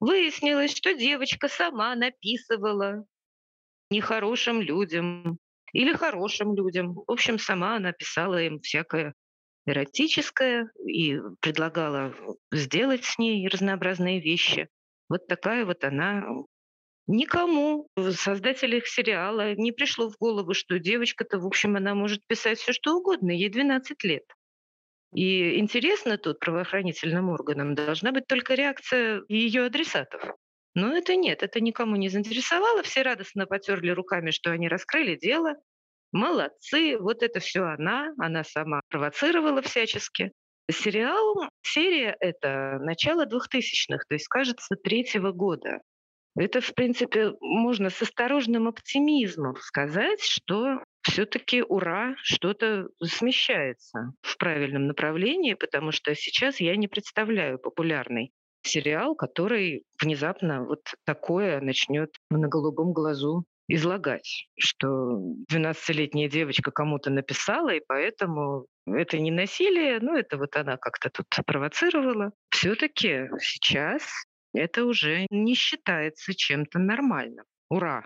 выяснилось, 0.01 0.75
что 0.77 0.95
девочка 0.95 1.49
сама 1.49 1.95
написывала 1.95 3.05
нехорошим 3.91 4.61
людям 4.61 5.39
или 5.73 5.93
хорошим 5.93 6.55
людям. 6.55 6.95
В 6.95 7.11
общем, 7.11 7.39
сама 7.39 7.77
она 7.77 7.93
писала 7.93 8.43
им 8.43 8.61
всякое 8.61 9.15
эротическое 9.67 10.71
и 10.87 11.19
предлагала 11.41 12.15
сделать 12.51 13.05
с 13.05 13.19
ней 13.19 13.47
разнообразные 13.49 14.21
вещи. 14.21 14.69
Вот 15.09 15.27
такая 15.27 15.65
вот 15.65 15.85
она. 15.85 16.25
Никому, 17.07 17.89
создателям 18.13 18.83
сериала, 18.85 19.55
не 19.57 19.73
пришло 19.73 20.09
в 20.09 20.17
голову, 20.17 20.55
что 20.55 20.79
девочка-то, 20.79 21.41
в 21.41 21.47
общем, 21.47 21.75
она 21.75 21.95
может 21.95 22.25
писать 22.27 22.61
все, 22.61 22.73
что 22.73 22.95
угодно. 22.95 23.33
Ей 23.33 23.49
12 23.49 24.05
лет. 24.05 24.23
И 25.13 25.59
интересно 25.59 26.19
тут 26.19 26.39
правоохранительным 26.39 27.31
органам 27.31 27.75
должна 27.75 28.13
быть 28.13 28.27
только 28.27 28.55
реакция 28.55 29.23
ее 29.29 29.65
адресатов. 29.65 30.23
Но 30.75 30.97
это 30.97 31.17
нет, 31.17 31.43
это 31.43 31.61
никому 31.61 31.97
не 31.97 32.09
заинтересовало. 32.09 32.83
Все 32.83 33.03
радостно 33.03 33.47
потерли 33.47 33.91
руками, 33.91 34.31
что 34.31 34.53
они 34.53 34.69
раскрыли 34.69 35.17
дело. 35.17 35.55
Молодцы, 36.13 36.97
вот 36.99 37.23
это 37.23 37.41
все 37.41 37.63
она, 37.65 38.13
она 38.19 38.45
сама 38.45 38.83
провоцировала 38.89 39.63
всячески. 39.63 40.33
Сериал, 40.71 41.49
серия 41.63 42.17
это 42.21 42.79
начало 42.81 43.27
2000-х, 43.27 44.05
то 44.09 44.15
есть, 44.15 44.29
кажется, 44.29 44.77
третьего 44.77 45.33
года. 45.33 45.81
Это, 46.37 46.61
в 46.61 46.75
принципе, 46.75 47.33
можно 47.41 47.91
с 47.91 48.01
осторожным 48.03 48.69
оптимизмом 48.69 49.57
сказать, 49.57 50.23
что 50.23 50.83
все-таки 51.03 51.63
ура, 51.63 52.15
что-то 52.23 52.89
смещается 53.03 54.13
в 54.23 54.37
правильном 54.39 54.87
направлении, 54.87 55.55
потому 55.55 55.93
что 55.93 56.15
сейчас 56.15 56.61
я 56.61 56.77
не 56.77 56.89
представляю 56.89 57.59
популярной 57.59 58.33
сериал, 58.63 59.15
который 59.15 59.85
внезапно 60.01 60.65
вот 60.65 60.83
такое 61.05 61.61
начнет 61.61 62.11
на 62.31 62.49
голубом 62.49 62.93
глазу 62.93 63.45
излагать, 63.69 64.49
что 64.59 65.19
12-летняя 65.51 66.29
девочка 66.29 66.71
кому-то 66.71 67.11
написала, 67.11 67.71
и 67.71 67.81
поэтому 67.87 68.67
это 68.87 69.19
не 69.19 69.31
насилие, 69.31 70.01
ну 70.01 70.17
это 70.17 70.37
вот 70.37 70.57
она 70.57 70.77
как-то 70.77 71.09
тут 71.09 71.27
провоцировала. 71.47 72.33
Все-таки 72.51 73.29
сейчас 73.41 74.03
это 74.53 74.85
уже 74.85 75.27
не 75.31 75.55
считается 75.55 76.35
чем-то 76.35 76.79
нормальным. 76.79 77.45
Ура! 77.69 78.05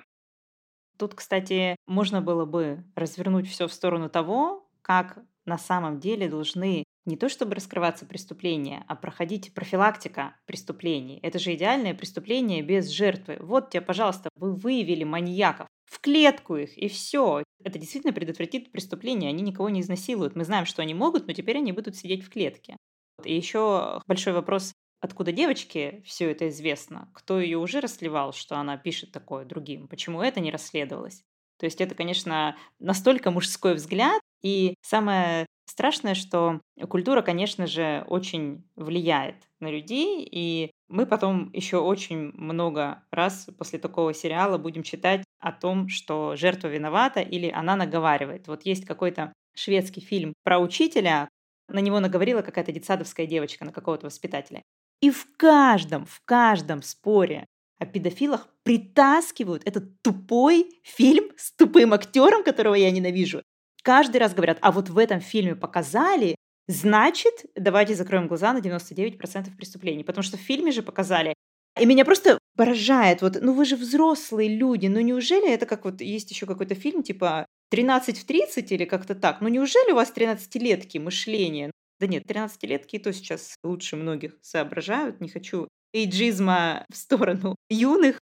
Тут, 0.98 1.14
кстати, 1.14 1.76
можно 1.86 2.20
было 2.20 2.44
бы 2.44 2.84
развернуть 2.94 3.48
все 3.48 3.66
в 3.66 3.72
сторону 3.72 4.08
того, 4.08 4.68
как 4.82 5.18
на 5.44 5.58
самом 5.58 5.98
деле 6.00 6.28
должны 6.28 6.84
не 7.06 7.16
то 7.16 7.28
чтобы 7.28 7.54
раскрываться 7.54 8.06
преступления, 8.06 8.84
а 8.88 8.94
проходить 8.94 9.52
профилактика 9.52 10.36
преступлений. 10.46 11.18
Это 11.22 11.38
же 11.38 11.54
идеальное 11.54 11.94
преступление 11.94 12.62
без 12.62 12.88
жертвы. 12.88 13.36
Вот 13.40 13.70
тебе, 13.70 13.82
пожалуйста, 13.82 14.30
вы 14.36 14.54
выявили 14.54 15.04
маньяков, 15.04 15.66
в 15.84 16.00
клетку 16.00 16.56
их, 16.56 16.76
и 16.78 16.88
все. 16.88 17.42
Это 17.62 17.78
действительно 17.78 18.12
предотвратит 18.12 18.72
преступление, 18.72 19.28
они 19.28 19.42
никого 19.42 19.68
не 19.68 19.80
изнасилуют. 19.80 20.34
Мы 20.34 20.44
знаем, 20.44 20.64
что 20.64 20.82
они 20.82 20.94
могут, 20.94 21.26
но 21.26 21.32
теперь 21.34 21.58
они 21.58 21.72
будут 21.72 21.96
сидеть 21.96 22.24
в 22.24 22.30
клетке. 22.30 22.76
И 23.22 23.34
еще 23.34 24.00
большой 24.06 24.32
вопрос, 24.32 24.72
откуда 25.04 25.32
девочке 25.32 26.02
все 26.04 26.30
это 26.30 26.48
известно, 26.48 27.10
кто 27.12 27.38
ее 27.38 27.58
уже 27.58 27.80
расливал, 27.80 28.32
что 28.32 28.56
она 28.56 28.76
пишет 28.76 29.12
такое 29.12 29.44
другим, 29.44 29.86
почему 29.86 30.22
это 30.22 30.40
не 30.40 30.50
расследовалось. 30.50 31.22
То 31.58 31.66
есть 31.66 31.80
это, 31.80 31.94
конечно, 31.94 32.56
настолько 32.78 33.30
мужской 33.30 33.74
взгляд, 33.74 34.20
и 34.42 34.74
самое 34.82 35.46
страшное, 35.66 36.14
что 36.14 36.60
культура, 36.88 37.22
конечно 37.22 37.66
же, 37.66 38.04
очень 38.08 38.64
влияет 38.76 39.36
на 39.60 39.70
людей, 39.70 40.26
и 40.30 40.70
мы 40.88 41.06
потом 41.06 41.50
еще 41.52 41.78
очень 41.78 42.32
много 42.32 43.04
раз 43.10 43.48
после 43.58 43.78
такого 43.78 44.14
сериала 44.14 44.58
будем 44.58 44.82
читать 44.82 45.24
о 45.38 45.52
том, 45.52 45.88
что 45.88 46.34
жертва 46.36 46.68
виновата 46.68 47.20
или 47.20 47.50
она 47.50 47.76
наговаривает. 47.76 48.48
Вот 48.48 48.62
есть 48.64 48.84
какой-то 48.84 49.32
шведский 49.54 50.00
фильм 50.00 50.34
про 50.42 50.58
учителя, 50.58 51.28
на 51.68 51.78
него 51.78 52.00
наговорила 52.00 52.42
какая-то 52.42 52.72
детсадовская 52.72 53.26
девочка, 53.26 53.64
на 53.64 53.72
какого-то 53.72 54.06
воспитателя. 54.06 54.62
И 55.00 55.10
в 55.10 55.26
каждом, 55.36 56.06
в 56.06 56.20
каждом 56.24 56.82
споре 56.82 57.46
о 57.78 57.86
педофилах 57.86 58.48
притаскивают 58.62 59.62
этот 59.66 60.00
тупой 60.02 60.80
фильм 60.82 61.30
с 61.36 61.52
тупым 61.52 61.92
актером, 61.92 62.42
которого 62.42 62.74
я 62.74 62.90
ненавижу, 62.90 63.42
каждый 63.82 64.16
раз 64.18 64.34
говорят, 64.34 64.58
а 64.62 64.72
вот 64.72 64.88
в 64.88 64.98
этом 64.98 65.20
фильме 65.20 65.54
показали, 65.54 66.36
значит, 66.66 67.44
давайте 67.54 67.94
закроем 67.94 68.26
глаза 68.26 68.52
на 68.52 68.58
99% 68.58 69.56
преступлений. 69.56 70.04
Потому 70.04 70.22
что 70.22 70.36
в 70.36 70.40
фильме 70.40 70.72
же 70.72 70.82
показали. 70.82 71.34
И 71.80 71.86
меня 71.86 72.04
просто 72.04 72.38
поражает, 72.56 73.20
вот, 73.20 73.36
ну 73.40 73.52
вы 73.52 73.64
же 73.64 73.76
взрослые 73.76 74.48
люди, 74.56 74.86
ну 74.86 75.00
неужели 75.00 75.50
это 75.50 75.66
как 75.66 75.84
вот 75.84 76.00
есть 76.00 76.30
еще 76.30 76.46
какой-то 76.46 76.76
фильм 76.76 77.02
типа 77.02 77.46
13 77.70 78.16
в 78.16 78.24
30 78.24 78.70
или 78.70 78.84
как-то 78.84 79.16
так, 79.16 79.40
ну 79.40 79.48
неужели 79.48 79.90
у 79.90 79.96
вас 79.96 80.12
13-летки 80.14 80.98
мышление? 80.98 81.72
Да 82.00 82.06
нет, 82.06 82.24
13-летки 82.26 82.96
и 82.96 82.98
то 82.98 83.12
сейчас 83.12 83.56
лучше 83.62 83.96
многих 83.96 84.36
соображают, 84.42 85.20
не 85.20 85.28
хочу 85.28 85.68
эйджизма 85.92 86.84
в 86.90 86.96
сторону 86.96 87.56
юных, 87.70 88.18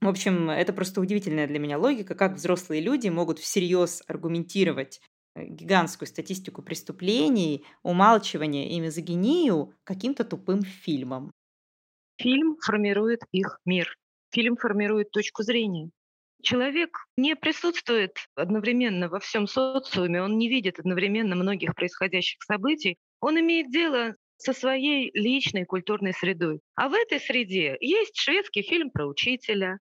в 0.00 0.06
общем, 0.06 0.48
это 0.48 0.72
просто 0.72 1.00
удивительная 1.00 1.48
для 1.48 1.58
меня 1.58 1.76
логика, 1.76 2.14
как 2.14 2.34
взрослые 2.34 2.80
люди 2.80 3.08
могут 3.08 3.40
всерьез 3.40 4.02
аргументировать 4.06 5.00
э, 5.34 5.44
гигантскую 5.44 6.06
статистику 6.06 6.62
преступлений, 6.62 7.64
умалчивание 7.82 8.70
и 8.70 8.78
мизогинию 8.78 9.74
каким-то 9.82 10.24
тупым 10.24 10.62
фильмом. 10.62 11.32
Фильм 12.20 12.56
формирует 12.60 13.22
их 13.32 13.58
мир. 13.64 13.96
Фильм 14.30 14.56
формирует 14.56 15.10
точку 15.10 15.42
зрения. 15.42 15.90
Человек 16.42 16.96
не 17.16 17.34
присутствует 17.34 18.16
одновременно 18.36 19.08
во 19.08 19.18
всем 19.18 19.46
социуме, 19.46 20.22
он 20.22 20.38
не 20.38 20.48
видит 20.48 20.78
одновременно 20.78 21.34
многих 21.34 21.74
происходящих 21.74 22.42
событий. 22.42 22.96
Он 23.20 23.38
имеет 23.40 23.70
дело 23.70 24.14
со 24.36 24.52
своей 24.52 25.10
личной 25.14 25.64
культурной 25.64 26.12
средой. 26.12 26.60
А 26.76 26.88
в 26.88 26.94
этой 26.94 27.18
среде 27.18 27.76
есть 27.80 28.16
шведский 28.16 28.62
фильм 28.62 28.90
про 28.90 29.06
учителя, 29.06 29.78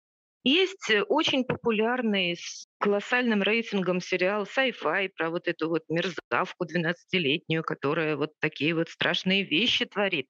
есть 0.48 0.90
э, 0.90 1.04
очень 1.04 1.44
популярный 1.44 2.38
с 2.38 2.68
колоссальным 2.80 3.44
рейтингом 3.44 4.00
сериал 4.00 4.44
sci-fi 4.44 5.10
про 5.10 5.30
вот 5.30 5.48
эту 5.48 5.68
вот 5.68 5.84
мерзавку 5.90 6.66
12-летнюю, 6.66 7.64
которая 7.64 8.16
вот 8.16 8.32
такие 8.40 8.74
вот 8.74 8.88
страшные 8.88 9.44
вещи 9.44 9.86
творит. 9.86 10.28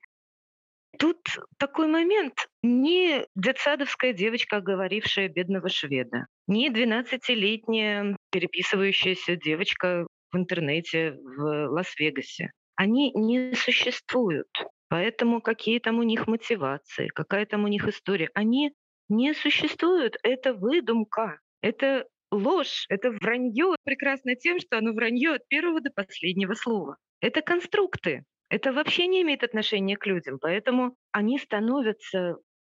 Тут 0.98 1.18
такой 1.58 1.88
момент. 1.88 2.48
Не 2.64 3.26
детсадовская 3.36 4.14
девочка, 4.14 4.62
говорившая 4.62 5.30
бедного 5.30 5.70
шведа, 5.70 6.28
не 6.48 6.70
12-летняя 6.70 8.16
переписывающаяся 8.32 9.36
девочка 9.36 10.08
в 10.32 10.38
интернете 10.38 11.18
в 11.22 11.68
Лас-Вегасе. 11.70 12.52
Они 12.76 13.12
не 13.14 13.54
существуют. 13.54 14.48
Поэтому 14.90 15.42
какие 15.42 15.80
там 15.80 16.00
у 16.00 16.04
них 16.04 16.28
мотивации, 16.28 17.08
какая 17.10 17.46
там 17.46 17.66
у 17.66 17.68
них 17.68 17.88
история. 17.88 18.30
Они 18.34 18.74
не 19.10 19.34
существует. 19.34 20.18
Это 20.24 20.54
выдумка. 20.54 21.40
Это 21.62 22.08
ложь, 22.32 22.86
это 22.90 23.12
вранье. 23.12 23.76
Прекрасно 23.84 24.36
тем, 24.36 24.60
что 24.60 24.78
оно 24.78 24.94
вранье 24.94 25.36
от 25.36 25.48
первого 25.48 25.82
до 25.82 25.92
последнего 25.92 26.54
слова. 26.54 26.98
Это 27.20 27.42
конструкты. 27.42 28.24
Это 28.50 28.72
вообще 28.72 29.08
не 29.08 29.22
имеет 29.22 29.44
отношения 29.44 29.98
к 29.98 30.06
людям. 30.06 30.40
Поэтому 30.40 30.96
они 31.12 31.38
становятся 31.38 32.38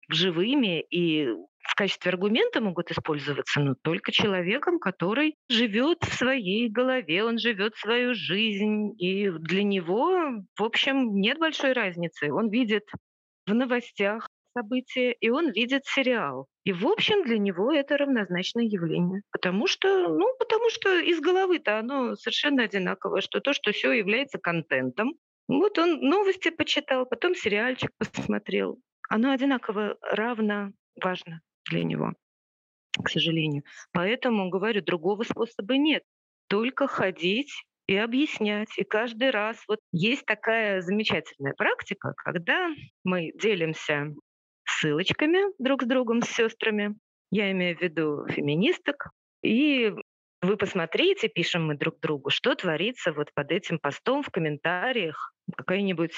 живыми 0.10 0.82
и 0.82 1.28
в 1.68 1.76
качестве 1.76 2.12
аргумента 2.12 2.62
могут 2.62 2.92
использоваться, 2.92 3.60
но 3.60 3.76
только 3.82 4.12
человеком, 4.12 4.80
который 4.80 5.36
живет 5.50 6.04
в 6.04 6.14
своей 6.14 6.70
голове, 6.70 7.24
он 7.26 7.38
живет 7.38 7.76
свою 7.76 8.14
жизнь, 8.14 8.94
и 8.98 9.30
для 9.30 9.64
него, 9.64 10.44
в 10.58 10.64
общем, 10.64 11.20
нет 11.20 11.38
большой 11.40 11.74
разницы. 11.74 12.32
Он 12.32 12.50
видит 12.50 12.90
в 13.46 13.54
новостях 13.54 14.30
событие, 14.58 15.14
и 15.14 15.30
он 15.30 15.52
видит 15.52 15.86
сериал. 15.86 16.48
И, 16.64 16.74
в 16.74 16.88
общем, 16.88 17.24
для 17.24 17.38
него 17.38 17.72
это 17.72 17.98
равнозначное 17.98 18.64
явление. 18.64 19.22
Потому 19.32 19.68
что, 19.68 20.08
ну, 20.08 20.26
потому 20.40 20.70
что 20.70 21.00
из 21.00 21.20
головы-то 21.20 21.80
оно 21.80 22.16
совершенно 22.16 22.64
одинаковое, 22.64 23.22
что 23.22 23.40
то, 23.40 23.54
что 23.54 23.72
все 23.72 23.92
является 23.92 24.40
контентом. 24.40 25.14
Вот 25.48 25.78
он 25.78 26.02
новости 26.02 26.50
почитал, 26.50 27.06
потом 27.06 27.34
сериальчик 27.36 27.92
посмотрел. 27.98 28.80
Оно 29.10 29.32
одинаково 29.32 29.98
равно 30.02 30.74
важно 31.02 31.42
для 31.70 31.84
него, 31.84 32.14
к 33.02 33.10
сожалению. 33.10 33.64
Поэтому, 33.94 34.50
говорю, 34.50 34.82
другого 34.82 35.24
способа 35.24 35.78
нет. 35.78 36.04
Только 36.50 36.88
ходить 36.88 37.64
и 37.88 37.96
объяснять. 37.96 38.78
И 38.78 38.84
каждый 38.84 39.30
раз 39.30 39.64
вот 39.68 39.80
есть 39.92 40.26
такая 40.26 40.82
замечательная 40.82 41.54
практика, 41.54 42.14
когда 42.18 42.70
мы 43.04 43.32
делимся 43.34 44.14
ссылочками 44.66 45.54
друг 45.60 45.84
с 45.84 45.86
другом, 45.86 46.22
с 46.22 46.30
сестрами. 46.30 46.96
Я 47.32 47.52
имею 47.52 47.78
в 47.78 47.82
виду 47.82 48.28
феминисток. 48.28 49.12
И 49.42 49.94
вы 50.48 50.58
посмотрите, 50.58 51.28
пишем 51.28 51.68
мы 51.68 51.76
друг 51.76 52.00
другу, 52.00 52.30
что 52.30 52.56
творится 52.56 53.12
вот 53.12 53.34
под 53.34 53.52
этим 53.52 53.80
постом 53.80 54.24
в 54.24 54.30
комментариях. 54.30 55.34
Какая-нибудь 55.56 56.14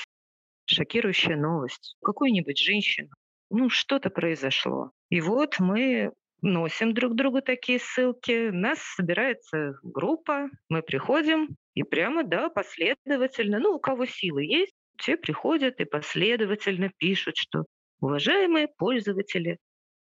шокирующая 0.65 1.35
новость, 1.35 1.97
какую-нибудь 2.01 2.57
женщину. 2.57 3.09
Ну, 3.49 3.69
что-то 3.69 4.09
произошло. 4.09 4.91
И 5.09 5.21
вот 5.21 5.59
мы 5.59 6.11
носим 6.41 6.93
друг 6.93 7.15
другу 7.15 7.41
такие 7.41 7.79
ссылки. 7.79 8.49
Нас 8.49 8.79
собирается 8.95 9.79
группа, 9.83 10.49
мы 10.69 10.81
приходим, 10.81 11.55
и 11.73 11.83
прямо, 11.83 12.23
да, 12.23 12.49
последовательно, 12.49 13.59
ну, 13.59 13.75
у 13.75 13.79
кого 13.79 14.05
силы 14.05 14.45
есть, 14.45 14.73
все 14.97 15.17
приходят 15.17 15.79
и 15.79 15.85
последовательно 15.85 16.89
пишут, 16.97 17.35
что 17.37 17.65
Уважаемые 18.01 18.69
пользователи, 18.69 19.57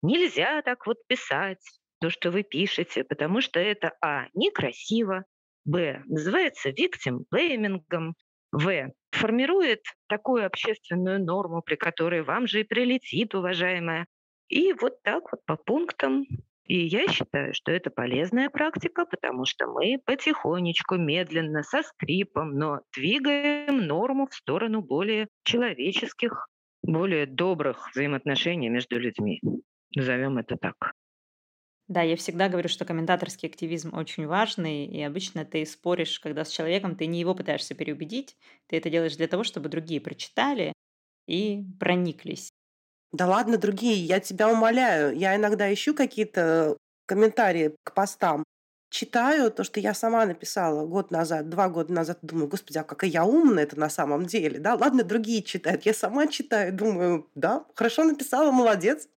нельзя 0.03 0.63
так 0.63 0.87
вот 0.87 0.97
писать 1.07 1.61
то, 2.05 2.11
что 2.11 2.31
вы 2.31 2.43
пишете, 2.43 3.03
потому 3.03 3.41
что 3.41 3.59
это 3.59 3.95
а. 4.03 4.27
некрасиво, 4.35 5.25
б. 5.65 6.03
называется 6.05 6.69
victim 6.69 7.25
blaming, 7.33 7.81
в. 8.53 8.93
формирует 9.11 9.81
такую 10.07 10.45
общественную 10.45 11.25
норму, 11.25 11.63
при 11.63 11.77
которой 11.77 12.23
вам 12.23 12.47
же 12.47 12.61
и 12.61 12.65
прилетит, 12.65 13.35
уважаемая. 13.35 14.07
И 14.49 14.75
вот 14.75 15.03
так 15.03 15.33
вот 15.33 15.47
по 15.47 15.57
пунктам. 15.57 16.27
И 16.65 16.77
я 16.77 17.09
считаю, 17.09 17.55
что 17.55 17.73
это 17.73 17.89
полезная 17.89 18.51
практика, 18.51 19.07
потому 19.07 19.47
что 19.47 19.67
мы 19.67 19.99
потихонечку, 20.05 20.97
медленно, 20.97 21.63
со 21.63 21.83
скрипом, 21.83 22.59
но 22.59 22.83
двигаем 22.95 23.87
норму 23.87 24.27
в 24.27 24.35
сторону 24.35 24.83
более 24.83 25.29
человеческих 25.43 26.49
более 26.83 27.25
добрых 27.25 27.89
взаимоотношений 27.93 28.69
между 28.69 28.99
людьми. 28.99 29.41
Назовем 29.97 30.37
это 30.37 30.59
так. 30.59 30.93
Да, 31.89 32.01
я 32.03 32.17
всегда 32.17 32.49
говорю, 32.49 32.69
что 32.69 32.85
комментаторский 32.87 33.49
активизм 33.49 33.95
очень 33.95 34.27
важный, 34.27 34.87
и 34.87 35.03
обычно 35.03 35.45
ты 35.45 35.67
споришь, 35.67 36.19
когда 36.19 36.45
с 36.45 36.49
человеком, 36.51 36.97
ты 36.97 37.07
не 37.07 37.21
его 37.21 37.35
пытаешься 37.35 37.75
переубедить, 37.75 38.37
ты 38.69 38.77
это 38.79 38.89
делаешь 38.89 39.17
для 39.17 39.29
того, 39.29 39.45
чтобы 39.45 39.69
другие 39.69 40.01
прочитали, 40.01 40.73
и 41.27 41.65
прониклись. 41.81 42.51
Да 43.13 43.27
ладно, 43.29 43.59
другие, 43.59 43.97
я 44.05 44.21
тебя 44.21 44.51
умоляю. 44.51 45.17
Я 45.17 45.37
иногда 45.37 45.73
ищу 45.73 45.95
какие-то 45.95 46.77
комментарии 47.07 47.77
к 47.85 47.95
постам, 47.95 48.45
читаю 48.91 49.51
то, 49.53 49.65
что 49.65 49.81
я 49.81 49.95
сама 49.95 50.27
написала 50.27 50.87
год 50.87 51.11
назад, 51.11 51.49
два 51.51 51.69
года 51.71 51.93
назад, 51.93 52.19
думаю, 52.23 52.49
господи, 52.49 52.79
а 52.79 52.85
какая 52.85 53.11
я 53.11 53.25
умная 53.27 53.65
это 53.65 53.79
на 53.81 53.91
самом 53.91 54.27
деле, 54.27 54.59
да? 54.61 54.75
Ладно, 54.77 55.05
другие 55.05 55.43
читают, 55.43 55.85
я 55.87 55.95
сама 55.95 56.29
читаю, 56.29 56.73
думаю, 56.75 57.31
да, 57.35 57.67
хорошо 57.77 58.05
написала, 58.05 58.53
молодец. 58.53 59.09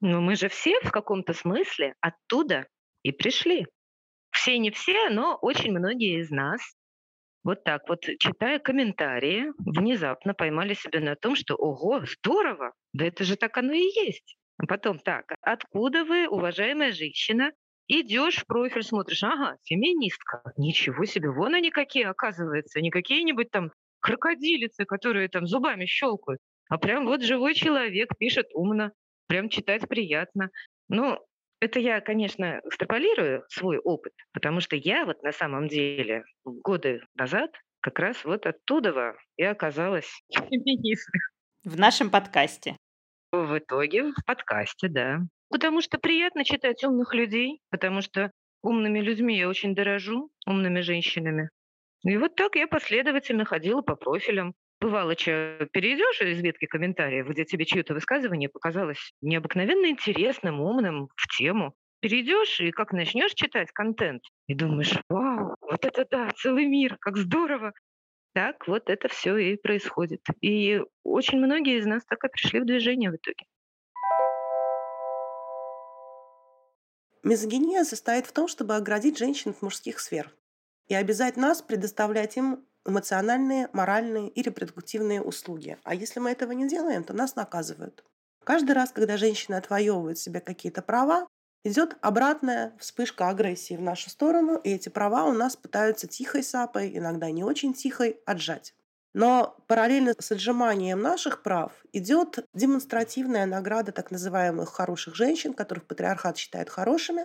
Но 0.00 0.20
мы 0.20 0.36
же 0.36 0.48
все 0.48 0.80
в 0.80 0.90
каком-то 0.90 1.32
смысле 1.32 1.94
оттуда 2.00 2.66
и 3.02 3.12
пришли. 3.12 3.66
Все 4.30 4.58
не 4.58 4.70
все, 4.70 5.10
но 5.10 5.36
очень 5.40 5.72
многие 5.72 6.20
из 6.20 6.30
нас 6.30 6.60
вот 7.42 7.64
так 7.64 7.88
вот, 7.88 8.02
читая 8.18 8.58
комментарии, 8.58 9.46
внезапно 9.58 10.34
поймали 10.34 10.74
себя 10.74 11.00
на 11.00 11.16
том, 11.16 11.34
что 11.34 11.54
«Ого, 11.54 12.04
здорово! 12.04 12.72
Да 12.92 13.06
это 13.06 13.24
же 13.24 13.36
так 13.36 13.56
оно 13.56 13.72
и 13.72 13.88
есть!» 14.06 14.36
А 14.58 14.66
потом 14.66 14.98
так, 14.98 15.24
откуда 15.40 16.04
вы, 16.04 16.28
уважаемая 16.28 16.92
женщина, 16.92 17.52
идешь 17.88 18.40
в 18.40 18.46
профиль, 18.46 18.82
смотришь, 18.82 19.22
ага, 19.22 19.56
феминистка. 19.64 20.42
Ничего 20.58 21.06
себе, 21.06 21.30
вон 21.30 21.54
они 21.54 21.70
какие, 21.70 22.04
оказывается, 22.04 22.82
не 22.82 22.90
какие-нибудь 22.90 23.50
там 23.50 23.72
крокодилицы, 24.00 24.84
которые 24.84 25.28
там 25.28 25.46
зубами 25.46 25.86
щелкают, 25.86 26.40
а 26.68 26.76
прям 26.76 27.06
вот 27.06 27.22
живой 27.22 27.54
человек 27.54 28.10
пишет 28.18 28.48
умно, 28.52 28.92
прям 29.30 29.48
читать 29.48 29.86
приятно. 29.88 30.50
Ну, 30.88 31.16
это 31.60 31.78
я, 31.78 32.00
конечно, 32.00 32.60
экстраполирую 32.64 33.44
свой 33.48 33.78
опыт, 33.78 34.12
потому 34.32 34.60
что 34.60 34.74
я 34.74 35.06
вот 35.06 35.22
на 35.22 35.30
самом 35.30 35.68
деле 35.68 36.24
годы 36.44 37.00
назад 37.14 37.52
как 37.80 38.00
раз 38.00 38.24
вот 38.24 38.44
оттуда 38.44 39.14
и 39.36 39.44
оказалась 39.44 40.10
феминисткой. 40.32 41.20
В 41.62 41.78
нашем 41.78 42.10
подкасте. 42.10 42.76
В 43.30 43.58
итоге 43.58 44.10
в 44.10 44.14
подкасте, 44.26 44.88
да. 44.88 45.20
Потому 45.48 45.80
что 45.80 45.98
приятно 45.98 46.44
читать 46.44 46.82
умных 46.82 47.14
людей, 47.14 47.60
потому 47.70 48.00
что 48.00 48.32
умными 48.62 48.98
людьми 48.98 49.38
я 49.38 49.48
очень 49.48 49.76
дорожу, 49.76 50.28
умными 50.44 50.80
женщинами. 50.80 51.50
И 52.02 52.16
вот 52.16 52.34
так 52.34 52.56
я 52.56 52.66
последовательно 52.66 53.44
ходила 53.44 53.80
по 53.82 53.94
профилям. 53.94 54.54
Бывало, 54.80 55.14
что 55.14 55.68
перейдешь 55.72 56.22
из 56.22 56.40
ветки 56.40 56.64
комментариев, 56.64 57.28
где 57.28 57.44
тебе 57.44 57.66
чье-то 57.66 57.92
высказывание 57.92 58.48
показалось 58.48 59.12
необыкновенно 59.20 59.90
интересным, 59.90 60.60
умным, 60.60 61.08
в 61.16 61.36
тему. 61.36 61.74
Перейдешь 62.00 62.60
и 62.60 62.70
как 62.70 62.94
начнешь 62.94 63.34
читать 63.34 63.70
контент, 63.72 64.22
и 64.46 64.54
думаешь, 64.54 64.94
вау, 65.10 65.54
вот 65.60 65.84
это 65.84 66.06
да, 66.10 66.30
целый 66.34 66.64
мир, 66.64 66.96
как 66.98 67.18
здорово. 67.18 67.74
Так 68.32 68.66
вот 68.66 68.88
это 68.88 69.08
все 69.08 69.36
и 69.36 69.56
происходит. 69.56 70.22
И 70.40 70.80
очень 71.04 71.38
многие 71.38 71.78
из 71.78 71.84
нас 71.84 72.02
так 72.06 72.24
и 72.24 72.28
пришли 72.28 72.60
в 72.60 72.64
движение 72.64 73.10
в 73.10 73.16
итоге. 73.16 73.44
Мизогиния 77.22 77.84
состоит 77.84 78.24
в 78.24 78.32
том, 78.32 78.48
чтобы 78.48 78.76
оградить 78.76 79.18
женщин 79.18 79.52
в 79.52 79.60
мужских 79.60 80.00
сфер 80.00 80.34
и 80.88 80.94
обязать 80.94 81.36
нас 81.36 81.60
предоставлять 81.60 82.38
им 82.38 82.64
эмоциональные, 82.90 83.70
моральные 83.72 84.28
и 84.28 84.42
репродуктивные 84.42 85.22
услуги. 85.22 85.78
А 85.84 85.94
если 85.94 86.20
мы 86.20 86.30
этого 86.30 86.52
не 86.52 86.68
делаем, 86.68 87.04
то 87.04 87.14
нас 87.14 87.36
наказывают. 87.36 88.04
Каждый 88.44 88.72
раз, 88.72 88.92
когда 88.92 89.16
женщина 89.16 89.58
отвоевывает 89.58 90.18
себе 90.18 90.40
какие-то 90.40 90.82
права, 90.82 91.26
идет 91.64 91.96
обратная 92.00 92.76
вспышка 92.78 93.28
агрессии 93.28 93.74
в 93.74 93.82
нашу 93.82 94.10
сторону, 94.10 94.56
и 94.56 94.70
эти 94.70 94.88
права 94.88 95.24
у 95.24 95.32
нас 95.32 95.56
пытаются 95.56 96.06
тихой 96.06 96.42
сапой, 96.42 96.96
иногда 96.96 97.30
не 97.30 97.44
очень 97.44 97.74
тихой, 97.74 98.20
отжать. 98.26 98.74
Но 99.12 99.56
параллельно 99.66 100.14
с 100.18 100.30
отжиманием 100.30 101.00
наших 101.00 101.42
прав 101.42 101.72
идет 101.92 102.46
демонстративная 102.54 103.44
награда 103.46 103.92
так 103.92 104.10
называемых 104.10 104.68
хороших 104.68 105.16
женщин, 105.16 105.52
которых 105.52 105.86
патриархат 105.86 106.36
считает 106.36 106.70
хорошими, 106.70 107.24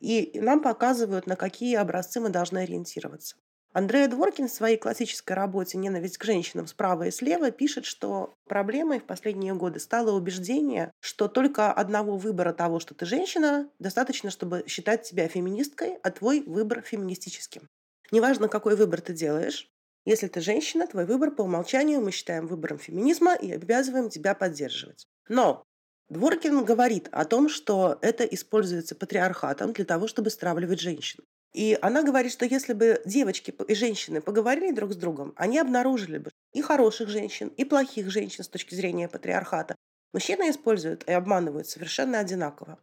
и 0.00 0.38
нам 0.40 0.62
показывают, 0.62 1.26
на 1.26 1.36
какие 1.36 1.76
образцы 1.76 2.20
мы 2.20 2.28
должны 2.28 2.58
ориентироваться. 2.58 3.36
Андреа 3.76 4.08
Дворкин 4.08 4.48
в 4.48 4.50
своей 4.50 4.78
классической 4.78 5.34
работе 5.34 5.76
«Ненависть 5.76 6.16
к 6.16 6.24
женщинам 6.24 6.66
справа 6.66 7.08
и 7.08 7.10
слева» 7.10 7.50
пишет, 7.50 7.84
что 7.84 8.32
проблемой 8.48 9.00
в 9.00 9.04
последние 9.04 9.52
годы 9.52 9.80
стало 9.80 10.12
убеждение, 10.12 10.90
что 11.00 11.28
только 11.28 11.70
одного 11.74 12.16
выбора 12.16 12.54
того, 12.54 12.80
что 12.80 12.94
ты 12.94 13.04
женщина, 13.04 13.68
достаточно, 13.78 14.30
чтобы 14.30 14.64
считать 14.66 15.02
тебя 15.02 15.28
феминисткой, 15.28 15.98
а 16.02 16.10
твой 16.10 16.40
выбор 16.40 16.80
феминистическим. 16.80 17.68
Неважно, 18.10 18.48
какой 18.48 18.76
выбор 18.76 19.02
ты 19.02 19.12
делаешь, 19.12 19.68
если 20.06 20.28
ты 20.28 20.40
женщина, 20.40 20.86
твой 20.86 21.04
выбор 21.04 21.30
по 21.30 21.42
умолчанию 21.42 22.00
мы 22.00 22.12
считаем 22.12 22.46
выбором 22.46 22.78
феминизма 22.78 23.34
и 23.34 23.52
обязываем 23.52 24.08
тебя 24.08 24.34
поддерживать. 24.34 25.06
Но 25.28 25.64
Дворкин 26.08 26.64
говорит 26.64 27.10
о 27.12 27.26
том, 27.26 27.50
что 27.50 27.98
это 28.00 28.24
используется 28.24 28.94
патриархатом 28.94 29.74
для 29.74 29.84
того, 29.84 30.08
чтобы 30.08 30.30
стравливать 30.30 30.80
женщин. 30.80 31.22
И 31.56 31.78
она 31.80 32.02
говорит, 32.02 32.32
что 32.32 32.44
если 32.44 32.74
бы 32.74 33.00
девочки 33.06 33.54
и 33.66 33.74
женщины 33.74 34.20
поговорили 34.20 34.72
друг 34.72 34.92
с 34.92 34.96
другом, 34.96 35.32
они 35.36 35.58
обнаружили 35.58 36.18
бы 36.18 36.30
и 36.52 36.60
хороших 36.60 37.08
женщин, 37.08 37.48
и 37.48 37.64
плохих 37.64 38.10
женщин 38.10 38.44
с 38.44 38.48
точки 38.48 38.74
зрения 38.74 39.08
патриархата. 39.08 39.74
Мужчины 40.12 40.50
используют 40.50 41.04
и 41.08 41.12
обманывают 41.12 41.66
совершенно 41.66 42.18
одинаково. 42.18 42.78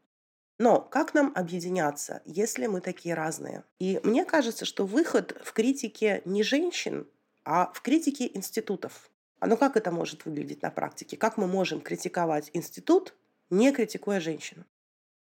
Но 0.58 0.82
как 0.82 1.14
нам 1.14 1.32
объединяться, 1.36 2.24
если 2.26 2.66
мы 2.66 2.82
такие 2.82 3.14
разные? 3.14 3.64
И 3.80 4.00
мне 4.04 4.26
кажется, 4.26 4.66
что 4.66 4.88
выход 4.88 5.40
в 5.44 5.54
критике 5.54 6.24
не 6.26 6.42
женщин, 6.42 7.06
а 7.46 7.72
в 7.74 7.82
критике 7.84 8.32
институтов. 8.34 9.12
А 9.40 9.46
ну 9.46 9.56
как 9.56 9.78
это 9.78 9.92
может 9.92 10.26
выглядеть 10.26 10.64
на 10.64 10.72
практике? 10.72 11.16
Как 11.16 11.38
мы 11.38 11.46
можем 11.46 11.80
критиковать 11.80 12.50
институт, 12.54 13.14
не 13.52 13.72
критикуя 13.72 14.20
женщину? 14.20 14.66